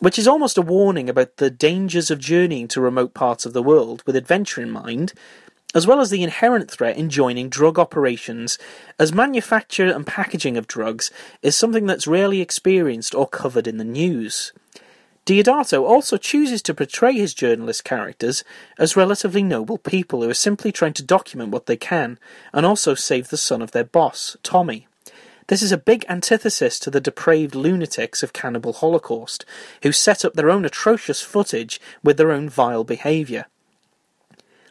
which 0.00 0.18
is 0.18 0.28
almost 0.28 0.58
a 0.58 0.62
warning 0.62 1.08
about 1.08 1.36
the 1.36 1.50
dangers 1.50 2.10
of 2.10 2.18
journeying 2.18 2.68
to 2.68 2.80
remote 2.80 3.14
parts 3.14 3.44
of 3.44 3.52
the 3.52 3.62
world 3.62 4.02
with 4.06 4.16
adventure 4.16 4.60
in 4.60 4.70
mind, 4.70 5.12
as 5.74 5.86
well 5.86 6.00
as 6.00 6.10
the 6.10 6.22
inherent 6.22 6.70
threat 6.70 6.96
in 6.96 7.10
joining 7.10 7.48
drug 7.48 7.78
operations, 7.78 8.58
as 8.98 9.12
manufacture 9.12 9.86
and 9.86 10.06
packaging 10.06 10.56
of 10.56 10.66
drugs 10.66 11.10
is 11.42 11.54
something 11.54 11.86
that's 11.86 12.06
rarely 12.06 12.40
experienced 12.40 13.14
or 13.14 13.26
covered 13.26 13.66
in 13.66 13.76
the 13.76 13.84
news. 13.84 14.52
Deodato 15.26 15.82
also 15.82 16.16
chooses 16.16 16.62
to 16.62 16.72
portray 16.72 17.12
his 17.12 17.34
journalist 17.34 17.84
characters 17.84 18.44
as 18.78 18.96
relatively 18.96 19.42
noble 19.42 19.76
people 19.76 20.22
who 20.22 20.30
are 20.30 20.34
simply 20.34 20.72
trying 20.72 20.94
to 20.94 21.02
document 21.02 21.50
what 21.50 21.66
they 21.66 21.76
can 21.76 22.18
and 22.54 22.64
also 22.64 22.94
save 22.94 23.28
the 23.28 23.36
son 23.36 23.60
of 23.60 23.72
their 23.72 23.84
boss, 23.84 24.38
Tommy. 24.42 24.86
This 25.48 25.62
is 25.62 25.72
a 25.72 25.78
big 25.78 26.04
antithesis 26.10 26.78
to 26.78 26.90
the 26.90 27.00
depraved 27.00 27.54
lunatics 27.54 28.22
of 28.22 28.34
Cannibal 28.34 28.74
Holocaust, 28.74 29.46
who 29.82 29.92
set 29.92 30.22
up 30.22 30.34
their 30.34 30.50
own 30.50 30.66
atrocious 30.66 31.22
footage 31.22 31.80
with 32.02 32.18
their 32.18 32.30
own 32.30 32.50
vile 32.50 32.84
behaviour. 32.84 33.46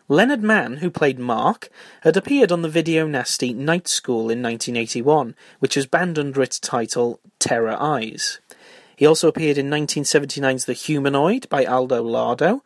Leonard 0.07 0.43
Mann, 0.43 0.77
who 0.77 0.91
played 0.91 1.17
Mark, 1.17 1.69
had 2.01 2.15
appeared 2.15 2.51
on 2.51 2.61
the 2.61 2.69
video 2.69 3.07
nasty 3.07 3.53
Night 3.53 3.87
School 3.87 4.29
in 4.29 4.43
1981, 4.43 5.35
which 5.57 5.75
was 5.75 5.87
banned 5.87 6.19
under 6.19 6.43
its 6.43 6.59
title 6.59 7.19
Terror 7.39 7.75
Eyes. 7.81 8.39
He 8.95 9.05
also 9.05 9.27
appeared 9.27 9.57
in 9.57 9.71
1979's 9.71 10.65
The 10.65 10.73
Humanoid 10.73 11.49
by 11.49 11.65
Aldo 11.65 12.03
Lado, 12.03 12.63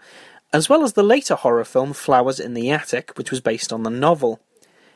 as 0.52 0.68
well 0.68 0.84
as 0.84 0.94
the 0.94 1.02
later 1.02 1.36
horror 1.36 1.64
film 1.64 1.94
Flowers 1.94 2.42
in 2.42 2.56
the 2.56 2.70
Attic, 2.72 3.14
which 3.18 3.32
was 3.32 3.40
based 3.40 3.72
on 3.72 3.84
the 3.84 3.90
novel. 3.90 4.42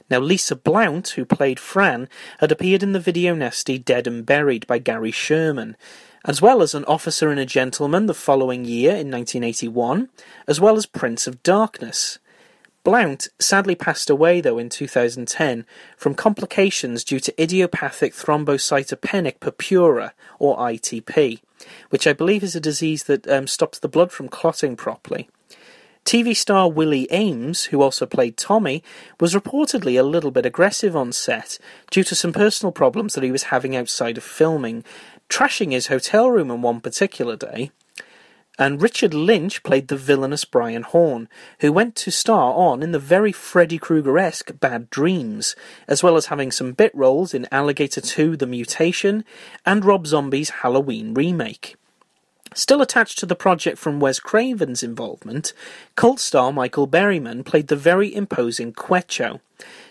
Now, 0.10 0.20
Lisa 0.20 0.56
Blount, 0.56 1.10
who 1.10 1.26
played 1.26 1.60
Fran, 1.60 2.08
had 2.40 2.52
appeared 2.52 2.84
in 2.84 2.92
the 2.92 3.00
video 3.00 3.34
nasty 3.34 3.80
Dead 3.80 4.06
and 4.06 4.26
Buried 4.26 4.68
by 4.68 4.78
Gary 4.78 5.12
Sherman, 5.12 5.76
as 6.24 6.42
well 6.42 6.62
as 6.62 6.76
An 6.76 6.86
Officer 6.86 7.32
and 7.32 7.40
a 7.40 7.46
Gentleman 7.46 8.06
the 8.06 8.14
following 8.14 8.66
year 8.66 8.92
in 8.92 9.10
1981, 9.10 10.10
as 10.48 10.62
well 10.62 10.76
as 10.76 10.86
Prince 10.86 11.26
of 11.26 11.42
Darkness. 11.42 12.20
Blount 12.84 13.30
sadly 13.40 13.74
passed 13.74 14.12
away, 14.12 14.42
though, 14.42 14.60
in 14.60 14.70
2010 14.70 15.66
from 15.98 16.14
complications 16.14 17.04
due 17.04 17.20
to 17.20 17.42
idiopathic 17.42 18.14
thrombocytopenic 18.14 19.40
purpura, 19.40 20.14
or 20.38 20.56
ITP, 20.58 21.40
which 21.90 22.06
I 22.06 22.14
believe 22.14 22.44
is 22.44 22.56
a 22.56 22.60
disease 22.60 23.06
that 23.06 23.28
um, 23.28 23.48
stops 23.48 23.80
the 23.80 23.88
blood 23.88 24.12
from 24.12 24.30
clotting 24.30 24.76
properly. 24.76 25.30
TV 26.06 26.38
star 26.38 26.70
Willie 26.70 27.08
Aames, 27.12 27.66
who 27.66 27.82
also 27.82 28.06
played 28.06 28.38
Tommy, 28.38 28.84
was 29.20 29.34
reportedly 29.34 30.00
a 30.00 30.04
little 30.04 30.30
bit 30.30 30.46
aggressive 30.46 30.96
on 30.96 31.12
set 31.12 31.58
due 31.90 32.04
to 32.04 32.14
some 32.14 32.32
personal 32.32 32.72
problems 32.72 33.16
that 33.16 33.24
he 33.24 33.32
was 33.32 33.44
having 33.44 33.76
outside 33.76 34.16
of 34.16 34.24
filming, 34.24 34.84
trashing 35.30 35.72
his 35.72 35.88
hotel 35.88 36.30
room 36.30 36.52
on 36.52 36.62
one 36.62 36.80
particular 36.80 37.36
day. 37.36 37.72
And 38.60 38.84
Richard 38.84 39.16
Lynch 39.16 39.64
played 39.64 39.88
the 39.88 39.98
villainous 39.98 40.46
Brian 40.46 40.84
Horne, 40.84 41.28
who 41.62 41.74
went 41.74 41.96
to 41.96 42.12
star 42.12 42.54
on 42.54 42.84
in 42.84 42.92
the 42.92 43.00
very 43.00 43.32
Freddy 43.32 43.80
Krueger 43.80 44.20
esque 44.20 44.60
Bad 44.60 44.92
Dreams, 44.92 45.56
as 45.88 46.04
well 46.04 46.18
as 46.18 46.28
having 46.28 46.52
some 46.52 46.74
bit 46.74 46.94
roles 46.94 47.34
in 47.34 47.48
Alligator 47.52 48.00
2 48.00 48.38
The 48.38 48.46
Mutation 48.46 49.26
and 49.66 49.84
Rob 49.84 50.06
Zombie's 50.06 50.52
Halloween 50.62 51.16
remake. 51.16 51.76
Still 52.56 52.82
attached 52.82 53.20
to 53.20 53.26
the 53.26 53.36
project 53.36 53.78
from 53.78 54.00
Wes 54.00 54.18
Craven's 54.18 54.82
involvement, 54.82 55.52
cult 55.98 56.22
star 56.22 56.54
Michael 56.54 56.88
Berryman 56.88 57.44
played 57.44 57.68
the 57.68 57.76
very 57.76 58.16
imposing 58.16 58.72
Quecho. 58.72 59.42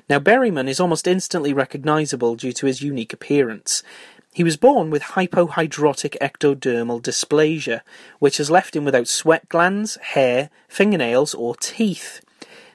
Now, 0.08 0.18
Berryman 0.18 0.66
is 0.66 0.80
almost 0.80 1.06
instantly 1.06 1.52
recognizable 1.52 2.36
due 2.36 2.54
to 2.54 2.64
his 2.64 2.80
unique 2.80 3.12
appearance. 3.12 3.82
He 4.32 4.42
was 4.42 4.56
born 4.56 4.88
with 4.88 5.02
hypohidrotic 5.02 6.16
ectodermal 6.22 7.02
dysplasia, 7.02 7.82
which 8.18 8.38
has 8.38 8.50
left 8.50 8.74
him 8.74 8.86
without 8.86 9.08
sweat 9.08 9.46
glands, 9.50 9.96
hair, 9.96 10.48
fingernails, 10.66 11.34
or 11.34 11.54
teeth. 11.56 12.23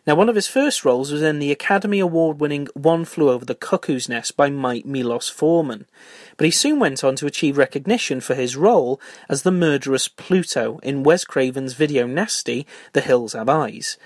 Now, 0.09 0.15
one 0.15 0.27
of 0.27 0.33
his 0.33 0.47
first 0.47 0.83
roles 0.83 1.11
was 1.11 1.21
in 1.21 1.37
the 1.37 1.51
Academy 1.51 1.99
Award 1.99 2.39
winning 2.39 2.67
One 2.73 3.05
Flew 3.05 3.29
Over 3.29 3.45
the 3.45 3.53
Cuckoo's 3.53 4.09
Nest 4.09 4.35
by 4.35 4.49
Mike 4.49 4.83
Milos 4.83 5.29
Forman 5.29 5.85
but 6.35 6.45
he 6.45 6.49
soon 6.49 6.79
went 6.79 7.03
on 7.03 7.15
to 7.17 7.27
achieve 7.27 7.59
recognition 7.59 8.19
for 8.19 8.33
his 8.33 8.55
role 8.55 8.99
as 9.29 9.43
the 9.43 9.51
murderous 9.51 10.07
Pluto 10.07 10.79
in 10.81 11.03
Wes 11.03 11.25
Craven's 11.25 11.73
video 11.73 12.07
nasty 12.07 12.65
The 12.93 13.01
Hills 13.01 13.33
Have 13.33 13.49
Eyes. 13.49 13.99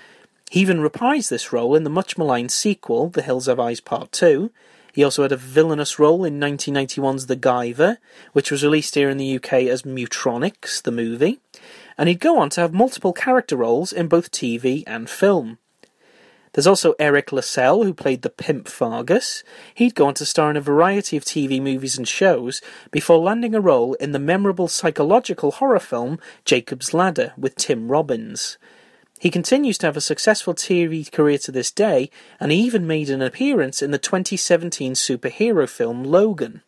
He 0.50 0.60
even 0.60 0.80
reprised 0.80 1.30
this 1.30 1.54
role 1.54 1.74
in 1.74 1.84
the 1.84 1.88
much 1.88 2.18
maligned 2.18 2.52
sequel, 2.52 3.08
The 3.08 3.22
Hills 3.22 3.46
Have 3.46 3.58
Eyes 3.58 3.80
Part 3.80 4.12
2. 4.12 4.50
He 4.92 5.02
also 5.02 5.22
had 5.22 5.32
a 5.32 5.38
villainous 5.38 5.98
role 5.98 6.22
in 6.22 6.38
1991's 6.38 7.28
The 7.28 7.36
Guyver, 7.36 7.96
which 8.34 8.50
was 8.50 8.62
released 8.62 8.94
here 8.94 9.08
in 9.08 9.16
the 9.16 9.36
UK 9.36 9.54
as 9.54 9.84
Mutronics, 9.84 10.82
the 10.82 10.92
movie. 10.92 11.40
And 11.96 12.10
he'd 12.10 12.20
go 12.20 12.38
on 12.38 12.50
to 12.50 12.60
have 12.60 12.74
multiple 12.74 13.14
character 13.14 13.56
roles 13.56 13.90
in 13.90 14.08
both 14.08 14.30
TV 14.30 14.84
and 14.86 15.08
film. 15.08 15.56
There's 16.54 16.68
also 16.68 16.94
Eriq 16.94 17.32
La 17.32 17.40
Salle, 17.40 17.82
who 17.82 17.92
played 17.92 18.22
the 18.22 18.30
pimp 18.30 18.68
Fargus. 18.68 19.42
He'd 19.74 19.96
go 19.96 20.06
on 20.06 20.14
to 20.14 20.24
star 20.24 20.50
in 20.50 20.56
a 20.56 20.60
variety 20.60 21.16
of 21.16 21.24
TV 21.24 21.60
movies 21.60 21.98
and 21.98 22.06
shows 22.06 22.62
before 22.92 23.18
landing 23.18 23.56
a 23.56 23.60
role 23.60 23.94
in 23.94 24.12
the 24.12 24.20
memorable 24.20 24.68
psychological 24.68 25.50
horror 25.50 25.80
film 25.80 26.20
Jacob's 26.44 26.94
Ladder 26.94 27.32
with 27.36 27.56
Tim 27.56 27.90
Robbins. 27.90 28.56
He 29.18 29.30
continues 29.30 29.78
to 29.78 29.86
have 29.86 29.96
a 29.96 30.00
successful 30.00 30.54
TV 30.54 31.10
career 31.10 31.38
to 31.38 31.50
this 31.50 31.72
day, 31.72 32.08
and 32.38 32.52
he 32.52 32.58
even 32.58 32.86
made 32.86 33.10
an 33.10 33.20
appearance 33.20 33.82
in 33.82 33.90
the 33.90 33.98
2017 33.98 34.92
superhero 34.92 35.68
film 35.68 36.04
Logan. 36.04 36.62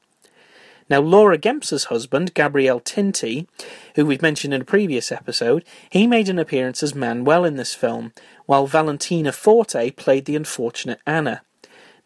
Now, 0.88 1.00
Laura 1.00 1.36
Gemser's 1.36 1.84
husband, 1.84 2.34
Gabriel 2.34 2.80
Tinti, 2.80 3.48
who 3.96 4.06
we've 4.06 4.22
mentioned 4.22 4.54
in 4.54 4.62
a 4.62 4.64
previous 4.64 5.10
episode, 5.10 5.64
he 5.90 6.06
made 6.06 6.28
an 6.28 6.38
appearance 6.38 6.82
as 6.82 6.94
Manuel 6.94 7.44
in 7.44 7.56
this 7.56 7.74
film, 7.74 8.12
while 8.46 8.68
Valentina 8.68 9.32
Forte 9.32 9.90
played 9.90 10.26
the 10.26 10.36
unfortunate 10.36 11.00
Anna. 11.04 11.42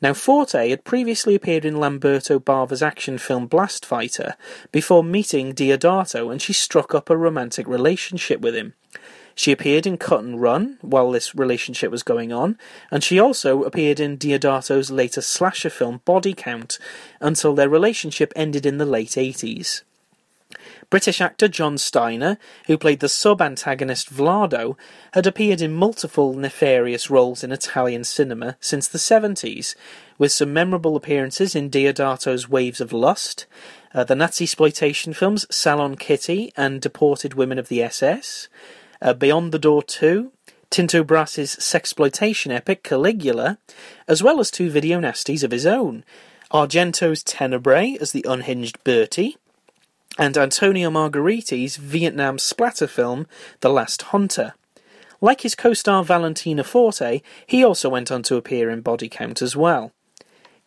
Now, 0.03 0.14
Forte 0.14 0.70
had 0.70 0.85
previously 0.85 1.35
appeared 1.35 1.66
in 1.66 1.78
Lamberto 1.78 2.39
Bava's 2.39 2.83
action 2.83 3.18
film 3.18 3.47
Blast 3.47 3.85
Fighter 3.85 4.35
before 4.72 5.05
meeting 5.05 5.53
Deodato, 5.53 6.33
and 6.33 6.41
she 6.41 6.55
struck 6.55 6.95
up 6.95 7.11
a 7.11 7.16
romantic 7.18 7.68
relationship 7.68 8.41
with 8.41 8.55
him. 8.55 8.72
She 9.41 9.53
appeared 9.53 9.86
in 9.86 9.97
Cut 9.97 10.22
and 10.22 10.38
Run 10.38 10.76
while 10.82 11.11
this 11.11 11.34
relationship 11.34 11.91
was 11.91 12.03
going 12.03 12.30
on, 12.30 12.59
and 12.91 13.03
she 13.03 13.18
also 13.18 13.62
appeared 13.62 13.99
in 13.99 14.18
Deodato's 14.18 14.91
later 14.91 15.22
slasher 15.22 15.70
film 15.70 16.03
Body 16.05 16.34
Count 16.34 16.78
until 17.22 17.55
their 17.55 17.70
relationship 17.70 18.34
ended 18.36 18.66
in 18.66 18.76
the 18.76 18.84
late 18.84 19.12
80s. 19.12 19.80
British 20.91 21.22
actor 21.22 21.49
John 21.49 21.78
Steiner, 21.78 22.36
who 22.66 22.76
played 22.76 23.01
the 23.01 23.09
sub 23.09 23.41
antagonist 23.41 24.12
Vlado, 24.12 24.76
had 25.14 25.26
appeared 25.26 25.62
in 25.62 25.72
multiple 25.72 26.34
nefarious 26.34 27.09
roles 27.09 27.43
in 27.43 27.51
Italian 27.51 28.05
cinema 28.05 28.59
since 28.61 28.88
the 28.88 28.99
70s, 28.99 29.74
with 30.18 30.32
some 30.32 30.53
memorable 30.53 30.97
appearances 30.97 31.55
in 31.55 31.70
Deodato's 31.70 32.51
Waves 32.51 32.82
of 32.82 32.93
Lust, 32.93 33.47
uh, 33.95 34.05
the 34.05 34.14
Nazi 34.14 34.45
exploitation 34.45 35.14
films 35.14 35.47
Salon 35.51 35.97
Kitty 35.97 36.53
and 36.59 36.82
Deported 36.82 37.32
Women 37.32 37.59
of 37.59 37.68
the 37.68 37.82
SS, 37.82 38.49
uh, 39.03 39.15
Beyond 39.15 39.53
the 39.53 39.59
Door 39.59 39.85
2, 39.85 40.33
Tinto 40.71 41.03
Brass's 41.03 41.57
sexploitation 41.57 42.53
epic 42.55 42.83
Caligula, 42.83 43.59
as 44.07 44.23
well 44.23 44.41
as 44.41 44.51
two 44.51 44.71
video 44.71 45.01
nasties 45.01 45.43
of 45.43 45.51
his 45.51 45.67
own, 45.67 46.05
Argento's 46.53 47.23
Tenebrae 47.23 47.97
as 48.01 48.13
the 48.13 48.25
unhinged 48.29 48.83
Bertie, 48.85 49.37
and 50.19 50.37
Antonio 50.37 50.91
Margheriti's 50.91 51.77
Vietnam 51.77 52.39
splatter 52.39 52.87
film 52.87 53.27
The 53.61 53.69
Last 53.69 54.03
Hunter. 54.03 54.55
Like 55.21 55.43
his 55.43 55.55
co-star 55.55 56.03
Valentina 56.05 56.65
Forte, 56.65 57.21
he 57.47 57.65
also 57.65 57.89
went 57.89 58.11
on 58.11 58.23
to 58.25 58.37
appear 58.37 58.71
in 58.71 58.81
Body 58.81 59.09
Count 59.09 59.43
as 59.43 59.55
well. 59.55 59.93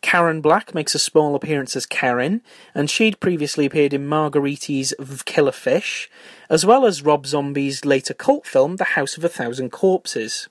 Karen 0.01 0.41
Black 0.41 0.75
makes 0.75 0.93
a 0.93 0.99
small 0.99 1.33
appearance 1.33 1.75
as 1.75 1.85
Karen, 1.85 2.41
and 2.75 2.89
she'd 2.89 3.19
previously 3.19 3.65
appeared 3.65 3.93
in 3.93 4.07
Margheriti's 4.07 4.93
Killer 5.25 5.53
Fish, 5.53 6.09
as 6.49 6.65
well 6.65 6.85
as 6.85 7.03
Rob 7.03 7.25
Zombie's 7.25 7.85
later 7.85 8.13
cult 8.13 8.45
film 8.45 8.77
The 8.77 8.83
House 8.83 9.17
of 9.17 9.23
a 9.23 9.29
Thousand 9.29 9.71
Corpses. 9.71 10.47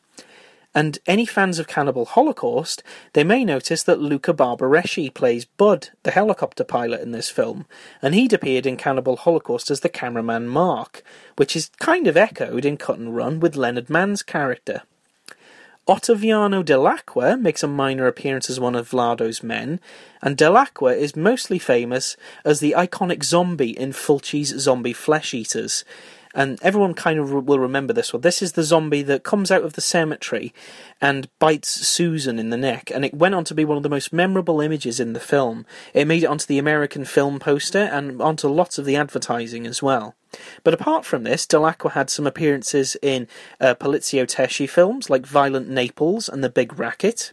And 0.75 0.99
any 1.07 1.27
fans 1.27 1.59
of 1.59 1.69
Cannibal 1.69 2.07
Holocaust, 2.07 2.83
they 3.13 3.25
may 3.25 3.45
notice 3.45 3.83
that 3.83 4.01
Luca 4.01 4.33
Barbareschi 4.33 5.13
plays 5.13 5.45
Bud, 5.45 5.91
the 6.03 6.11
helicopter 6.11 6.65
pilot 6.65 7.03
in 7.03 7.13
this 7.13 7.29
film, 7.29 7.67
and 8.01 8.15
he'd 8.15 8.33
appeared 8.33 8.65
in 8.65 8.79
Cannibal 8.79 9.17
Holocaust 9.17 9.71
as 9.71 9.81
the 9.81 9.91
cameraman 9.91 10.49
Mark, 10.49 11.03
which 11.37 11.55
is 11.55 11.71
kind 11.79 12.07
of 12.07 12.17
echoed 12.17 12.65
in 12.65 12.79
Cut 12.79 12.99
and 12.99 13.15
Run 13.15 13.39
with 13.39 13.55
Leonard 13.55 13.91
Mann's 13.91 14.23
character. 14.23 14.83
Ottaviano 15.89 16.65
Dell'Acqua 16.65 17.41
makes 17.41 17.65
a 17.65 17.67
minor 17.67 18.07
appearance 18.07 18.49
as 18.49 18.61
one 18.61 18.77
of 18.77 18.91
Vlado's 18.91 19.43
men, 19.43 19.81
and 20.23 20.37
Dell'Acqua 20.37 20.97
is 20.97 21.17
mostly 21.17 21.59
famous 21.59 22.17
as 22.45 22.61
the 22.61 22.77
iconic 22.79 23.25
zombie 23.25 23.77
in 23.77 23.93
Fulci's 23.93 24.57
Zombie 24.61 24.93
Flesh 24.93 25.35
Eaters, 25.35 25.85
and 26.37 26.63
everyone 26.63 26.95
kind 26.95 27.19
of 27.19 27.33
will 27.33 27.59
remember 27.59 27.93
this 27.93 28.13
one. 28.13 28.23
This 28.23 28.43
is 28.43 28.53
the 28.53 28.63
zombie 28.63 29.03
that 29.03 29.25
comes 29.25 29.51
out 29.51 29.65
of 29.65 29.73
the 29.73 29.81
cemetery 29.81 30.55
and 31.01 31.29
bites 31.41 31.69
Susan 31.69 32.39
in 32.39 32.51
the 32.51 32.57
neck, 32.57 32.93
and 32.95 33.05
it 33.05 33.13
went 33.13 33.35
on 33.35 33.43
to 33.45 33.55
be 33.55 33.65
one 33.65 33.77
of 33.77 33.83
the 33.83 33.89
most 33.89 34.13
memorable 34.13 34.61
images 34.61 35.01
in 35.01 35.15
the 35.15 35.21
film. 35.21 35.67
It 35.95 36.07
made 36.07 36.23
it 36.23 36.29
onto 36.29 36.47
the 36.47 36.59
American 36.59 37.05
film 37.05 37.41
poster 37.41 37.91
and 37.93 38.23
onto 38.23 38.47
lots 38.47 38.79
of 38.79 38.85
the 38.85 38.95
advertising 38.95 39.67
as 39.67 39.83
well. 39.83 40.15
But 40.65 40.75
apart 40.75 41.05
from 41.05 41.25
this, 41.25 41.47
Dell'Acqua 41.47 41.93
had 41.93 42.11
some 42.11 42.27
appearances 42.27 42.97
in 43.03 43.29
uh, 43.61 43.75
Poliziotteschi 43.75 44.69
films 44.69 45.11
like 45.11 45.27
Violent 45.27 45.69
Naples 45.69 46.29
and 46.29 46.43
The 46.43 46.51
Big 46.51 46.79
Racket, 46.79 47.33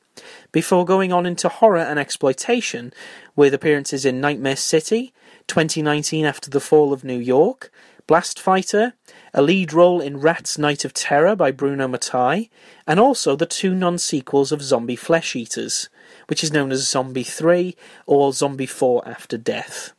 before 0.52 0.86
going 0.86 1.14
on 1.14 1.26
into 1.26 1.50
horror 1.50 1.80
and 1.80 1.98
exploitation 1.98 2.94
with 3.36 3.54
appearances 3.54 4.06
in 4.06 4.20
Nightmare 4.20 4.58
City, 4.58 5.14
2019 5.48 6.26
After 6.26 6.50
the 6.50 6.60
Fall 6.60 6.92
of 6.92 7.04
New 7.04 7.20
York, 7.20 7.72
Blast 8.10 8.40
Fighter, 8.40 8.94
a 9.36 9.42
lead 9.44 9.72
role 9.72 10.02
in 10.02 10.20
Rat's 10.20 10.58
Night 10.58 10.84
of 10.84 10.94
Terror 10.94 11.36
by 11.36 11.52
Bruno 11.52 11.88
Mattei, 11.88 12.50
and 12.88 13.00
also 13.00 13.36
the 13.36 13.46
two 13.46 13.76
non-sequels 13.76 14.52
of 14.52 14.64
Zombie 14.64 14.96
Flesh 14.96 15.36
Eaters, 15.36 15.90
which 16.28 16.44
is 16.44 16.52
known 16.52 16.72
as 16.72 16.90
Zombie 16.90 17.24
3 17.24 17.76
or 18.08 18.34
Zombie 18.34 18.66
4 18.66 19.08
After 19.08 19.38
Death. 19.38 19.94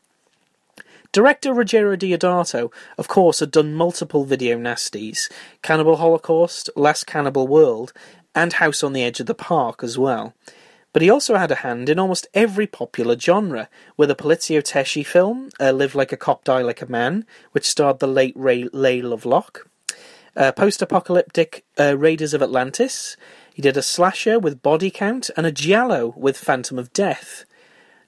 Director 1.13 1.53
Ruggero 1.53 1.99
Deodato, 1.99 2.73
of 2.97 3.09
course, 3.09 3.41
had 3.41 3.51
done 3.51 3.75
multiple 3.75 4.25
video 4.25 4.57
nasties 4.57 5.29
Cannibal 5.61 5.97
Holocaust, 5.97 6.71
Last 6.77 7.09
Cannibal 7.09 7.49
World, 7.49 7.93
and 8.33 8.53
House 8.53 8.85
on 8.85 8.93
the 8.93 9.03
Edge 9.03 9.19
of 9.19 9.27
the 9.27 9.35
Park 9.35 9.83
as 9.83 9.99
well. 9.99 10.35
But 10.93 11.03
he 11.03 11.11
also 11.11 11.35
had 11.35 11.51
a 11.51 11.57
hand 11.67 11.89
in 11.89 11.99
almost 11.99 12.29
every 12.33 12.69
popular 12.69 13.19
genre, 13.19 13.69
with 13.97 14.09
a 14.09 14.15
Poliziotteschi 14.15 15.05
film, 15.05 15.51
uh, 15.59 15.73
Live 15.73 15.97
Like 15.97 16.13
a 16.13 16.17
Cop, 16.17 16.45
Die 16.45 16.63
Like 16.63 16.81
a 16.81 16.87
Man, 16.87 17.27
which 17.51 17.67
starred 17.67 17.99
the 17.99 18.07
late 18.07 18.35
Ray 18.37 18.69
Leigh 18.73 19.03
Lovelock, 19.03 19.69
uh, 20.37 20.53
post 20.53 20.81
apocalyptic 20.81 21.65
uh, 21.77 21.97
Raiders 21.99 22.35
of 22.35 22.43
Atlantis. 22.43 23.17
He 23.53 23.63
did 23.63 23.77
a 23.77 23.83
slasher 23.83 24.39
with 24.39 24.63
Body 24.63 24.93
Count 24.93 25.29
and 25.37 25.45
a 25.45 25.51
giallo 25.51 26.15
with 26.17 26.39
Phantom 26.39 26.79
of 26.79 26.93
Death. 26.93 27.45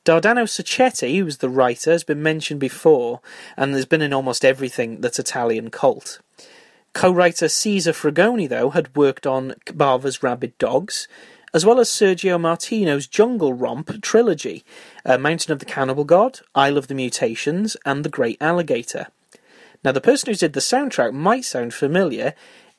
Dardano 0.05 0.49
Sacchetti, 0.49 1.17
who 1.17 1.25
was 1.25 1.39
the 1.39 1.49
writer, 1.49 1.93
has 1.93 2.03
been 2.03 2.23
mentioned 2.23 2.59
before 2.59 3.21
and 3.57 3.73
has 3.75 3.87
been 3.87 4.03
in 4.03 4.13
almost 4.13 4.45
everything 4.45 5.01
that's 5.01 5.21
Italian 5.21 5.71
cult. 5.71 6.21
Co-writer 6.93 7.49
Caesar 7.49 7.93
Frugoni, 7.93 8.49
though, 8.49 8.71
had 8.71 8.95
worked 8.97 9.27
on 9.27 9.55
Bava's 9.73 10.23
Rabid 10.23 10.59
Dogs, 10.59 11.07
as 11.55 11.65
well 11.65 11.79
as 11.79 11.89
Sergio 11.89 12.39
Martino's 12.39 13.07
Jungle 13.07 13.55
Romp 13.55 14.03
trilogy, 14.03 14.65
uh, 15.07 15.19
Mountain 15.19 15.53
of 15.53 15.61
the 15.61 15.65
Cannibal 15.65 16.05
God, 16.05 16.41
Isle 16.55 16.79
of 16.79 16.89
the 16.89 16.95
Mutations, 16.95 17.77
and 17.87 18.05
The 18.05 18.09
Great 18.09 18.39
Alligator. 18.41 19.07
Now, 19.85 19.93
the 19.93 20.01
person 20.01 20.31
who 20.31 20.37
did 20.37 20.53
the 20.53 20.61
soundtrack 20.61 21.13
might 21.13 21.45
sound 21.45 21.75
familiar. 21.75 22.35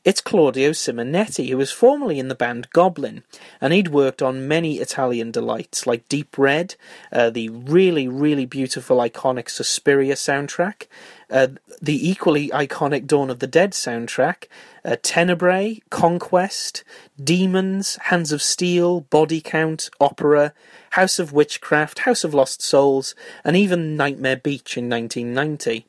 It's 0.05 0.19
Claudio 0.19 0.71
Simonetti, 0.71 1.47
who 1.47 1.55
was 1.55 1.71
formerly 1.71 2.19
in 2.19 2.27
the 2.27 2.35
band 2.35 2.69
Goblin, 2.71 3.23
and 3.61 3.71
he'd 3.71 3.87
worked 3.87 4.21
on 4.21 4.49
many 4.49 4.79
Italian 4.79 5.31
delights 5.31 5.87
like 5.87 6.09
Deep 6.09 6.37
Red, 6.37 6.75
uh, 7.13 7.29
the 7.29 7.47
really, 7.47 8.09
really 8.09 8.45
beautiful, 8.45 8.97
iconic 8.97 9.49
Suspiria 9.49 10.15
soundtrack, 10.15 10.87
uh, 11.31 11.47
the 11.81 12.09
equally 12.09 12.49
iconic 12.49 13.07
Dawn 13.07 13.29
of 13.29 13.39
the 13.39 13.47
Dead 13.47 13.71
soundtrack, 13.71 14.47
uh, 14.83 14.97
Tenebrae, 15.01 15.79
Conquest, 15.89 16.83
Demons, 17.23 17.95
Hands 18.01 18.29
of 18.33 18.41
Steel, 18.41 19.01
Body 19.01 19.39
Count, 19.39 19.89
Opera, 20.01 20.53
House 20.91 21.17
of 21.17 21.31
Witchcraft, 21.31 21.99
House 21.99 22.25
of 22.25 22.33
Lost 22.33 22.61
Souls, 22.61 23.15
and 23.45 23.55
even 23.55 23.95
Nightmare 23.95 24.35
Beach 24.35 24.77
in 24.77 24.89
1990. 24.89 25.85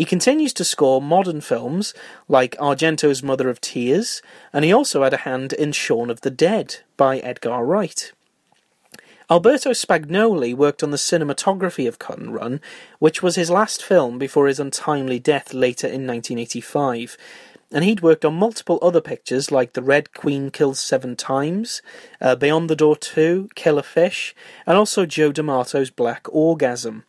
He 0.00 0.06
continues 0.06 0.54
to 0.54 0.64
score 0.64 1.02
modern 1.02 1.42
films 1.42 1.92
like 2.26 2.56
Argento's 2.58 3.22
Mother 3.22 3.50
of 3.50 3.60
Tears, 3.60 4.22
and 4.50 4.64
he 4.64 4.72
also 4.72 5.02
had 5.02 5.12
a 5.12 5.28
hand 5.28 5.52
in 5.52 5.72
Shaun 5.72 6.08
of 6.08 6.22
the 6.22 6.30
Dead 6.30 6.76
by 6.96 7.18
Edgar 7.18 7.62
Wright. 7.62 8.10
Alberto 9.30 9.72
Spagnoli 9.72 10.54
worked 10.54 10.82
on 10.82 10.90
the 10.90 10.96
cinematography 10.96 11.86
of 11.86 11.98
Cut 11.98 12.16
and 12.16 12.32
Run, 12.32 12.62
which 12.98 13.22
was 13.22 13.36
his 13.36 13.50
last 13.50 13.84
film 13.84 14.18
before 14.18 14.46
his 14.46 14.58
untimely 14.58 15.18
death 15.18 15.52
later 15.52 15.86
in 15.86 16.06
1985, 16.06 17.18
and 17.70 17.84
he'd 17.84 18.00
worked 18.00 18.24
on 18.24 18.32
multiple 18.32 18.78
other 18.80 19.02
pictures 19.02 19.52
like 19.52 19.74
The 19.74 19.82
Red 19.82 20.14
Queen 20.14 20.50
Kills 20.50 20.80
Seven 20.80 21.14
Times, 21.14 21.82
uh, 22.22 22.36
Beyond 22.36 22.70
the 22.70 22.74
Door 22.74 22.96
2, 22.96 23.50
Killer 23.54 23.82
Fish, 23.82 24.34
and 24.66 24.78
also 24.78 25.04
Joe 25.04 25.30
D'Amato's 25.30 25.90
Black 25.90 26.26
Orgasm. 26.30 27.04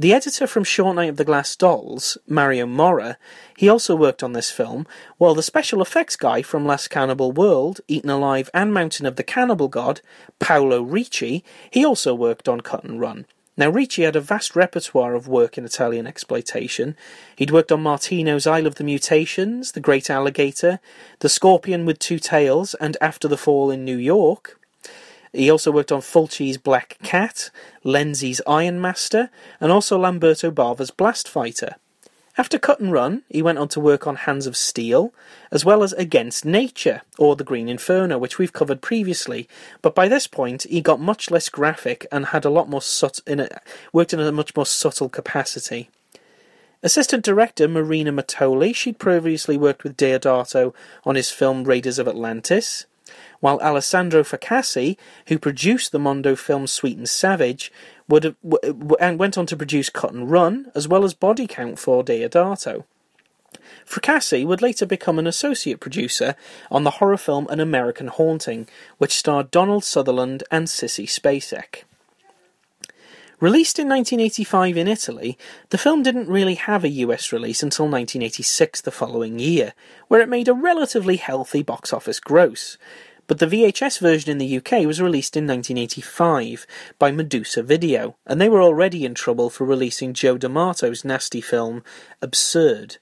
The 0.00 0.12
editor 0.12 0.46
from 0.46 0.62
Short 0.62 0.94
Night 0.94 1.08
of 1.08 1.16
the 1.16 1.24
Glass 1.24 1.56
Dolls, 1.56 2.16
Mario 2.28 2.66
Morra, 2.66 3.16
he 3.56 3.68
also 3.68 3.96
worked 3.96 4.22
on 4.22 4.32
this 4.32 4.48
film, 4.48 4.86
while 5.16 5.34
the 5.34 5.42
special 5.42 5.82
effects 5.82 6.14
guy 6.14 6.40
from 6.40 6.64
Last 6.64 6.86
Cannibal 6.86 7.32
World, 7.32 7.80
Eaten 7.88 8.08
Alive 8.08 8.48
and 8.54 8.72
Mountain 8.72 9.06
of 9.06 9.16
the 9.16 9.24
Cannibal 9.24 9.66
God, 9.66 10.00
Paolo 10.38 10.82
Ricci, 10.82 11.42
he 11.68 11.84
also 11.84 12.14
worked 12.14 12.48
on 12.48 12.60
Cut 12.60 12.84
and 12.84 13.00
Run. 13.00 13.26
Now, 13.56 13.70
Ricci 13.70 14.02
had 14.02 14.14
a 14.14 14.20
vast 14.20 14.54
repertoire 14.54 15.16
of 15.16 15.26
work 15.26 15.58
in 15.58 15.64
Italian 15.64 16.06
exploitation. 16.06 16.94
He'd 17.34 17.50
worked 17.50 17.72
on 17.72 17.82
Martino's 17.82 18.46
Isle 18.46 18.68
of 18.68 18.76
the 18.76 18.84
Mutations, 18.84 19.72
The 19.72 19.80
Great 19.80 20.08
Alligator, 20.08 20.78
The 21.18 21.28
Scorpion 21.28 21.84
with 21.86 21.98
Two 21.98 22.20
Tails, 22.20 22.74
and 22.74 22.96
After 23.00 23.26
the 23.26 23.36
Fall 23.36 23.72
in 23.72 23.84
New 23.84 23.98
York. 23.98 24.60
He 25.32 25.50
also 25.50 25.70
worked 25.70 25.92
on 25.92 26.00
Fulci's 26.00 26.58
Black 26.58 26.96
Cat, 27.02 27.50
Lenzi's 27.84 28.40
Iron 28.46 28.80
Master, 28.80 29.30
and 29.60 29.70
also 29.70 29.98
Lamberto 29.98 30.50
Bava's 30.50 30.90
Blast 30.90 31.28
Fighter. 31.28 31.76
After 32.38 32.56
Cut 32.56 32.78
and 32.78 32.92
Run, 32.92 33.22
he 33.28 33.42
went 33.42 33.58
on 33.58 33.66
to 33.68 33.80
work 33.80 34.06
on 34.06 34.14
Hands 34.14 34.46
of 34.46 34.56
Steel, 34.56 35.12
as 35.50 35.64
well 35.64 35.82
as 35.82 35.92
Against 35.94 36.44
Nature, 36.44 37.02
or 37.18 37.34
The 37.34 37.42
Green 37.42 37.68
Inferno, 37.68 38.16
which 38.16 38.38
we've 38.38 38.52
covered 38.52 38.80
previously. 38.80 39.48
But 39.82 39.96
by 39.96 40.06
this 40.06 40.28
point, 40.28 40.62
he 40.62 40.80
got 40.80 41.00
much 41.00 41.32
less 41.32 41.48
graphic 41.48 42.06
and 42.12 42.26
had 42.26 42.44
a 42.44 42.50
lot 42.50 42.68
more 42.68 42.80
sut- 42.80 43.18
in 43.26 43.40
a, 43.40 43.48
worked 43.92 44.12
in 44.12 44.20
a 44.20 44.30
much 44.30 44.54
more 44.54 44.66
subtle 44.66 45.08
capacity. 45.08 45.90
Assistant 46.80 47.24
director 47.24 47.66
Marina 47.66 48.12
Matoli, 48.12 48.72
she'd 48.72 49.00
previously 49.00 49.56
worked 49.56 49.82
with 49.82 49.96
Deodato 49.96 50.72
on 51.04 51.16
his 51.16 51.32
film 51.32 51.64
Raiders 51.64 51.98
of 51.98 52.06
Atlantis 52.06 52.86
while 53.40 53.60
Alessandro 53.60 54.22
Fracassi, 54.22 54.96
who 55.28 55.38
produced 55.38 55.92
the 55.92 55.98
Mondo 55.98 56.34
film 56.34 56.66
Sweet 56.66 56.98
and 56.98 57.08
Savage, 57.08 57.72
would 58.08 58.24
have, 58.24 58.36
w- 58.42 58.96
and 59.00 59.18
went 59.18 59.38
on 59.38 59.46
to 59.46 59.56
produce 59.56 59.90
and 60.02 60.30
Run, 60.30 60.70
as 60.74 60.88
well 60.88 61.04
as 61.04 61.14
Body 61.14 61.46
Count 61.46 61.78
for 61.78 62.02
Deodato. 62.02 62.84
Fracassi 63.86 64.46
would 64.46 64.62
later 64.62 64.86
become 64.86 65.18
an 65.18 65.26
associate 65.26 65.80
producer 65.80 66.34
on 66.70 66.84
the 66.84 66.92
horror 66.92 67.16
film 67.16 67.46
An 67.48 67.60
American 67.60 68.08
Haunting, 68.08 68.68
which 68.98 69.16
starred 69.16 69.50
Donald 69.50 69.84
Sutherland 69.84 70.42
and 70.50 70.66
Sissy 70.66 71.06
Spacek. 71.06 71.84
Released 73.40 73.78
in 73.78 73.88
1985 73.88 74.76
in 74.76 74.88
Italy, 74.88 75.38
the 75.70 75.78
film 75.78 76.02
didn't 76.02 76.28
really 76.28 76.56
have 76.56 76.82
a 76.82 76.88
US 76.88 77.32
release 77.32 77.62
until 77.62 77.84
1986 77.84 78.80
the 78.80 78.90
following 78.90 79.38
year, 79.38 79.74
where 80.08 80.20
it 80.20 80.28
made 80.28 80.48
a 80.48 80.52
relatively 80.52 81.16
healthy 81.16 81.62
box 81.62 81.92
office 81.92 82.18
gross. 82.18 82.76
But 83.28 83.38
the 83.38 83.46
VHS 83.46 84.00
version 84.00 84.30
in 84.30 84.38
the 84.38 84.56
UK 84.56 84.86
was 84.86 85.02
released 85.02 85.36
in 85.36 85.46
1985 85.46 86.66
by 86.98 87.10
Medusa 87.10 87.62
Video, 87.62 88.16
and 88.26 88.40
they 88.40 88.48
were 88.48 88.62
already 88.62 89.04
in 89.04 89.14
trouble 89.14 89.50
for 89.50 89.66
releasing 89.66 90.14
Joe 90.14 90.38
D'Amato's 90.38 91.04
nasty 91.04 91.42
film 91.42 91.84
Absurd. 92.22 92.96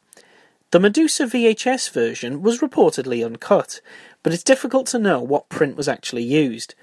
The 0.73 0.81
Medusa 0.81 1.27
VHS 1.27 1.91
version 1.91 2.43
was 2.43 2.59
reportedly 2.59 3.25
uncut, 3.25 3.81
but 4.25 4.33
it's 4.33 4.43
difficult 4.43 4.89
to 4.89 4.99
know 4.99 5.21
what 5.21 5.49
print 5.49 5.77
was 5.77 5.87
actually 5.87 6.25
used. 6.25 6.75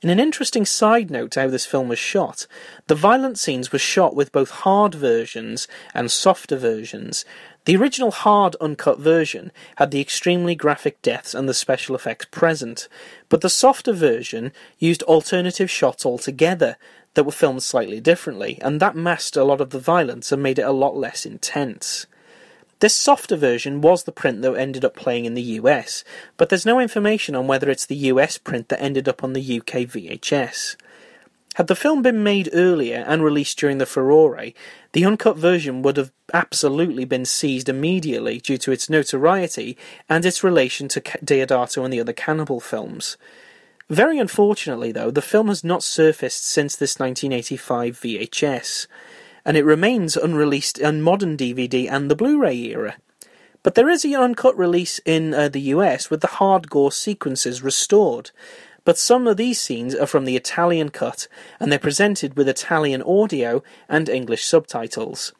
In 0.00 0.10
an 0.10 0.20
interesting 0.20 0.64
side 0.64 1.10
note 1.10 1.32
to 1.32 1.40
how 1.40 1.48
this 1.48 1.66
film 1.66 1.88
was 1.88 1.98
shot, 1.98 2.46
the 2.86 2.94
violent 2.94 3.36
scenes 3.36 3.72
were 3.72 3.80
shot 3.80 4.14
with 4.14 4.30
both 4.30 4.50
hard 4.50 4.94
versions 4.94 5.66
and 5.92 6.08
softer 6.08 6.56
versions. 6.56 7.24
The 7.64 7.74
original 7.74 8.12
hard 8.12 8.54
uncut 8.60 9.00
version 9.00 9.50
had 9.74 9.90
the 9.90 10.00
extremely 10.00 10.54
graphic 10.54 11.02
deaths 11.02 11.34
and 11.34 11.48
the 11.48 11.54
special 11.54 11.96
effects 11.96 12.26
present, 12.30 12.86
but 13.28 13.40
the 13.40 13.50
softer 13.50 13.92
version 13.92 14.52
used 14.78 15.02
alternative 15.02 15.68
shots 15.68 16.06
altogether 16.06 16.76
that 17.14 17.24
were 17.24 17.32
filmed 17.32 17.64
slightly 17.64 17.98
differently, 17.98 18.60
and 18.62 18.78
that 18.78 18.94
masked 18.94 19.36
a 19.36 19.42
lot 19.42 19.60
of 19.60 19.70
the 19.70 19.80
violence 19.80 20.30
and 20.30 20.40
made 20.40 20.60
it 20.60 20.62
a 20.62 20.70
lot 20.70 20.96
less 20.96 21.26
intense. 21.26 22.06
This 22.80 22.94
softer 22.94 23.36
version 23.36 23.80
was 23.80 24.04
the 24.04 24.12
print 24.12 24.42
that 24.42 24.54
ended 24.54 24.84
up 24.84 24.94
playing 24.94 25.24
in 25.24 25.34
the 25.34 25.42
US, 25.42 26.04
but 26.36 26.48
there's 26.48 26.66
no 26.66 26.78
information 26.78 27.34
on 27.34 27.48
whether 27.48 27.68
it's 27.70 27.86
the 27.86 27.96
US 28.12 28.38
print 28.38 28.68
that 28.68 28.80
ended 28.80 29.08
up 29.08 29.24
on 29.24 29.32
the 29.32 29.58
UK 29.58 29.86
VHS. 29.86 30.76
Had 31.56 31.66
the 31.66 31.74
film 31.74 32.02
been 32.02 32.22
made 32.22 32.50
earlier 32.52 33.04
and 33.08 33.24
released 33.24 33.58
during 33.58 33.78
the 33.78 33.86
furore, 33.86 34.52
the 34.92 35.04
uncut 35.04 35.36
version 35.36 35.82
would 35.82 35.96
have 35.96 36.12
absolutely 36.32 37.04
been 37.04 37.24
seized 37.24 37.68
immediately 37.68 38.38
due 38.38 38.58
to 38.58 38.70
its 38.70 38.88
notoriety 38.88 39.76
and 40.08 40.24
its 40.24 40.44
relation 40.44 40.86
to 40.86 41.00
Deodato 41.00 41.82
and 41.82 41.92
the 41.92 42.00
other 42.00 42.12
cannibal 42.12 42.60
films. 42.60 43.16
Very 43.90 44.20
unfortunately, 44.20 44.92
though, 44.92 45.10
the 45.10 45.20
film 45.20 45.48
has 45.48 45.64
not 45.64 45.82
surfaced 45.82 46.46
since 46.46 46.76
this 46.76 47.00
1985 47.00 47.98
VHS 47.98 48.86
and 49.44 49.56
it 49.56 49.64
remains 49.64 50.16
unreleased 50.16 50.82
on 50.82 51.02
modern 51.02 51.36
DVD 51.36 51.90
and 51.90 52.10
the 52.10 52.16
Blu-ray 52.16 52.56
era. 52.56 52.96
But 53.62 53.74
there 53.74 53.88
is 53.88 54.04
an 54.04 54.14
uncut 54.14 54.56
release 54.56 55.00
in 55.04 55.34
uh, 55.34 55.48
the 55.48 55.60
US 55.72 56.10
with 56.10 56.20
the 56.20 56.26
hard 56.38 56.70
gore 56.70 56.92
sequences 56.92 57.62
restored. 57.62 58.30
But 58.84 58.98
some 58.98 59.26
of 59.26 59.36
these 59.36 59.60
scenes 59.60 59.94
are 59.94 60.06
from 60.06 60.24
the 60.24 60.36
Italian 60.36 60.88
cut, 60.88 61.28
and 61.60 61.70
they're 61.70 61.78
presented 61.78 62.36
with 62.36 62.48
Italian 62.48 63.02
audio 63.02 63.62
and 63.88 64.08
English 64.08 64.44
subtitles. 64.44 65.32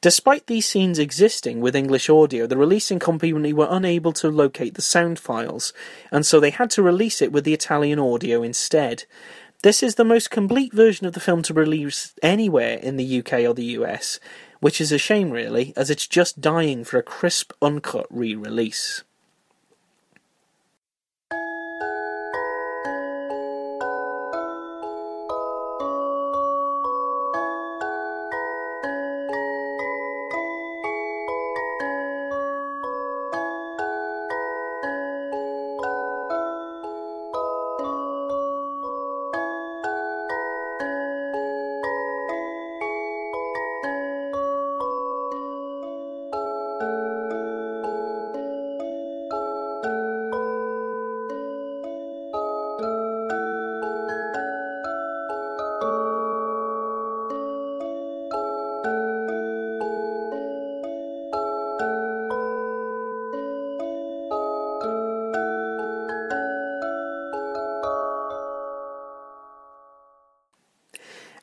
Despite 0.00 0.46
these 0.46 0.66
scenes 0.66 0.98
existing 0.98 1.60
with 1.60 1.74
English 1.74 2.08
audio, 2.08 2.46
the 2.46 2.56
releasing 2.56 2.98
company 2.98 3.52
were 3.52 3.66
unable 3.68 4.12
to 4.14 4.30
locate 4.30 4.74
the 4.74 4.82
sound 4.82 5.18
files, 5.18 5.72
and 6.12 6.24
so 6.24 6.38
they 6.38 6.50
had 6.50 6.70
to 6.70 6.82
release 6.82 7.20
it 7.20 7.32
with 7.32 7.44
the 7.44 7.54
Italian 7.54 7.98
audio 7.98 8.42
instead. 8.42 9.04
This 9.66 9.82
is 9.82 9.96
the 9.96 10.04
most 10.04 10.30
complete 10.30 10.72
version 10.72 11.08
of 11.08 11.14
the 11.14 11.18
film 11.18 11.42
to 11.42 11.52
release 11.52 12.14
anywhere 12.22 12.78
in 12.78 12.96
the 12.96 13.18
UK 13.18 13.40
or 13.40 13.52
the 13.52 13.74
US, 13.80 14.20
which 14.60 14.80
is 14.80 14.92
a 14.92 14.96
shame 14.96 15.32
really, 15.32 15.72
as 15.76 15.90
it's 15.90 16.06
just 16.06 16.40
dying 16.40 16.84
for 16.84 16.98
a 16.98 17.02
crisp, 17.02 17.52
uncut 17.60 18.06
re 18.08 18.36
release. 18.36 19.02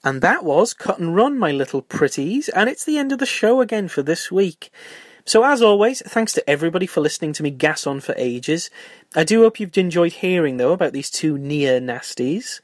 And 0.03 0.21
that 0.21 0.43
was 0.43 0.73
Cut 0.73 0.99
and 0.99 1.15
Run, 1.15 1.39
my 1.39 1.51
little 1.51 1.81
pretties, 1.81 2.49
and 2.49 2.69
it's 2.69 2.83
the 2.83 2.97
end 2.97 3.11
of 3.11 3.19
the 3.19 3.25
show 3.25 3.61
again 3.61 3.87
for 3.87 4.03
this 4.03 4.31
week. 4.31 4.71
So, 5.25 5.45
as 5.45 5.61
always, 5.61 6.01
thanks 6.01 6.33
to 6.33 6.49
everybody 6.49 6.85
for 6.85 6.99
listening 6.99 7.31
to 7.33 7.43
me 7.43 7.49
gas 7.49 7.87
on 7.87 8.01
for 8.01 8.13
ages. 8.17 8.69
I 9.15 9.23
do 9.23 9.43
hope 9.43 9.59
you've 9.59 9.77
enjoyed 9.77 10.13
hearing, 10.13 10.57
though, 10.57 10.73
about 10.73 10.91
these 10.91 11.09
two 11.09 11.37
near 11.37 11.79
nasties. 11.79 12.59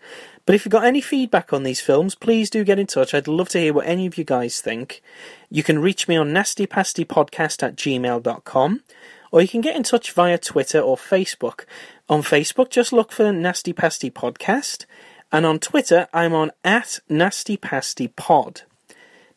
But 0.46 0.56
if 0.56 0.66
you've 0.66 0.72
got 0.72 0.84
any 0.84 1.00
feedback 1.00 1.54
on 1.54 1.64
these 1.64 1.80
films, 1.80 2.16
please 2.16 2.50
do 2.50 2.66
get 2.66 2.80
in 2.80 2.88
touch. 2.88 3.14
I'd 3.14 3.28
love 3.28 3.48
to 3.50 3.60
hear 3.60 3.72
what 3.72 3.86
any 3.86 4.06
of 4.06 4.18
you 4.18 4.26
guys 4.26 4.60
think. 4.60 5.02
You 5.50 5.64
can 5.64 5.80
reach 5.80 6.10
me 6.10 6.18
on 6.18 6.32
nastypastypodcast 6.32 7.64
at 7.64 7.76
gmail.com, 7.78 8.84
or 9.32 9.42
you 9.42 9.48
can 9.48 9.62
get 9.62 9.78
in 9.78 9.84
touch 9.84 10.12
via 10.12 10.38
Twitter 10.38 10.80
or 10.82 10.98
Facebook. 10.98 11.64
On 12.10 12.22
Facebook, 12.22 12.72
just 12.72 12.92
look 12.92 13.12
for 13.14 13.32
Nasty 13.32 13.72
Pasty 13.72 14.12
Podcast, 14.12 14.86
and 15.32 15.45
on 15.45 15.59
Twitter, 15.59 16.07
I'm 16.13 16.34
on 16.34 16.51
at 16.63 16.99
NastyPastyPod. 17.09 18.61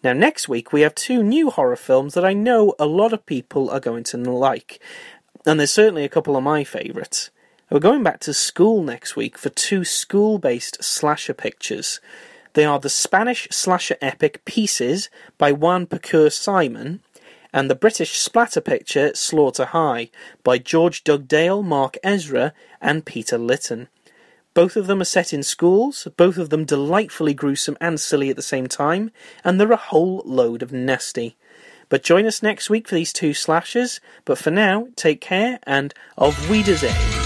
Now, 0.02 0.12
next 0.12 0.48
week, 0.48 0.72
we 0.72 0.80
have 0.80 0.94
two 0.94 1.22
new 1.22 1.50
horror 1.50 1.76
films 1.76 2.14
that 2.14 2.24
I 2.24 2.32
know 2.32 2.74
a 2.78 2.86
lot 2.86 3.12
of 3.12 3.26
people 3.26 3.70
are 3.70 3.80
going 3.80 4.04
to 4.04 4.16
like, 4.16 4.80
and 5.46 5.60
there's 5.60 5.70
certainly 5.70 6.04
a 6.04 6.08
couple 6.08 6.36
of 6.36 6.42
my 6.42 6.64
favourites. 6.64 7.30
We're 7.70 7.80
going 7.80 8.02
back 8.02 8.20
to 8.20 8.34
school 8.34 8.82
next 8.82 9.16
week 9.16 9.38
for 9.38 9.48
two 9.48 9.84
school 9.84 10.38
based 10.38 10.82
slasher 10.82 11.34
pictures. 11.34 12.00
They 12.54 12.64
are 12.64 12.78
the 12.78 12.90
Spanish 12.90 13.48
slasher 13.50 13.96
epic 14.02 14.44
Pieces 14.44 15.08
by 15.38 15.52
Juan 15.52 15.86
Piquer 15.86 16.30
Simon 16.30 17.00
and 17.52 17.70
the 17.70 17.74
British 17.74 18.18
splatter 18.18 18.60
picture 18.60 19.14
Slaughter 19.14 19.66
High 19.66 20.10
by 20.42 20.58
George 20.58 21.04
Dugdale, 21.04 21.62
Mark 21.62 21.96
Ezra, 22.02 22.52
and 22.80 23.04
Peter 23.04 23.38
Litten. 23.38 23.88
Both 24.54 24.76
of 24.76 24.86
them 24.86 25.00
are 25.00 25.04
set 25.04 25.32
in 25.32 25.42
schools, 25.42 26.06
both 26.16 26.36
of 26.36 26.50
them 26.50 26.64
delightfully 26.64 27.32
gruesome 27.32 27.76
and 27.80 27.98
silly 27.98 28.28
at 28.28 28.36
the 28.36 28.42
same 28.42 28.66
time, 28.66 29.10
and 29.44 29.58
they're 29.58 29.72
a 29.72 29.76
whole 29.76 30.22
load 30.26 30.62
of 30.62 30.72
nasty. 30.72 31.36
But 31.88 32.02
join 32.02 32.26
us 32.26 32.42
next 32.42 32.70
week 32.70 32.88
for 32.88 32.94
these 32.94 33.12
two 33.12 33.34
slashes. 33.34 34.00
but 34.24 34.38
for 34.38 34.50
now, 34.50 34.88
take 34.96 35.20
care 35.20 35.58
and 35.64 35.92
of 36.16 36.38
auf 36.38 36.50
Wiedersehen. 36.50 37.21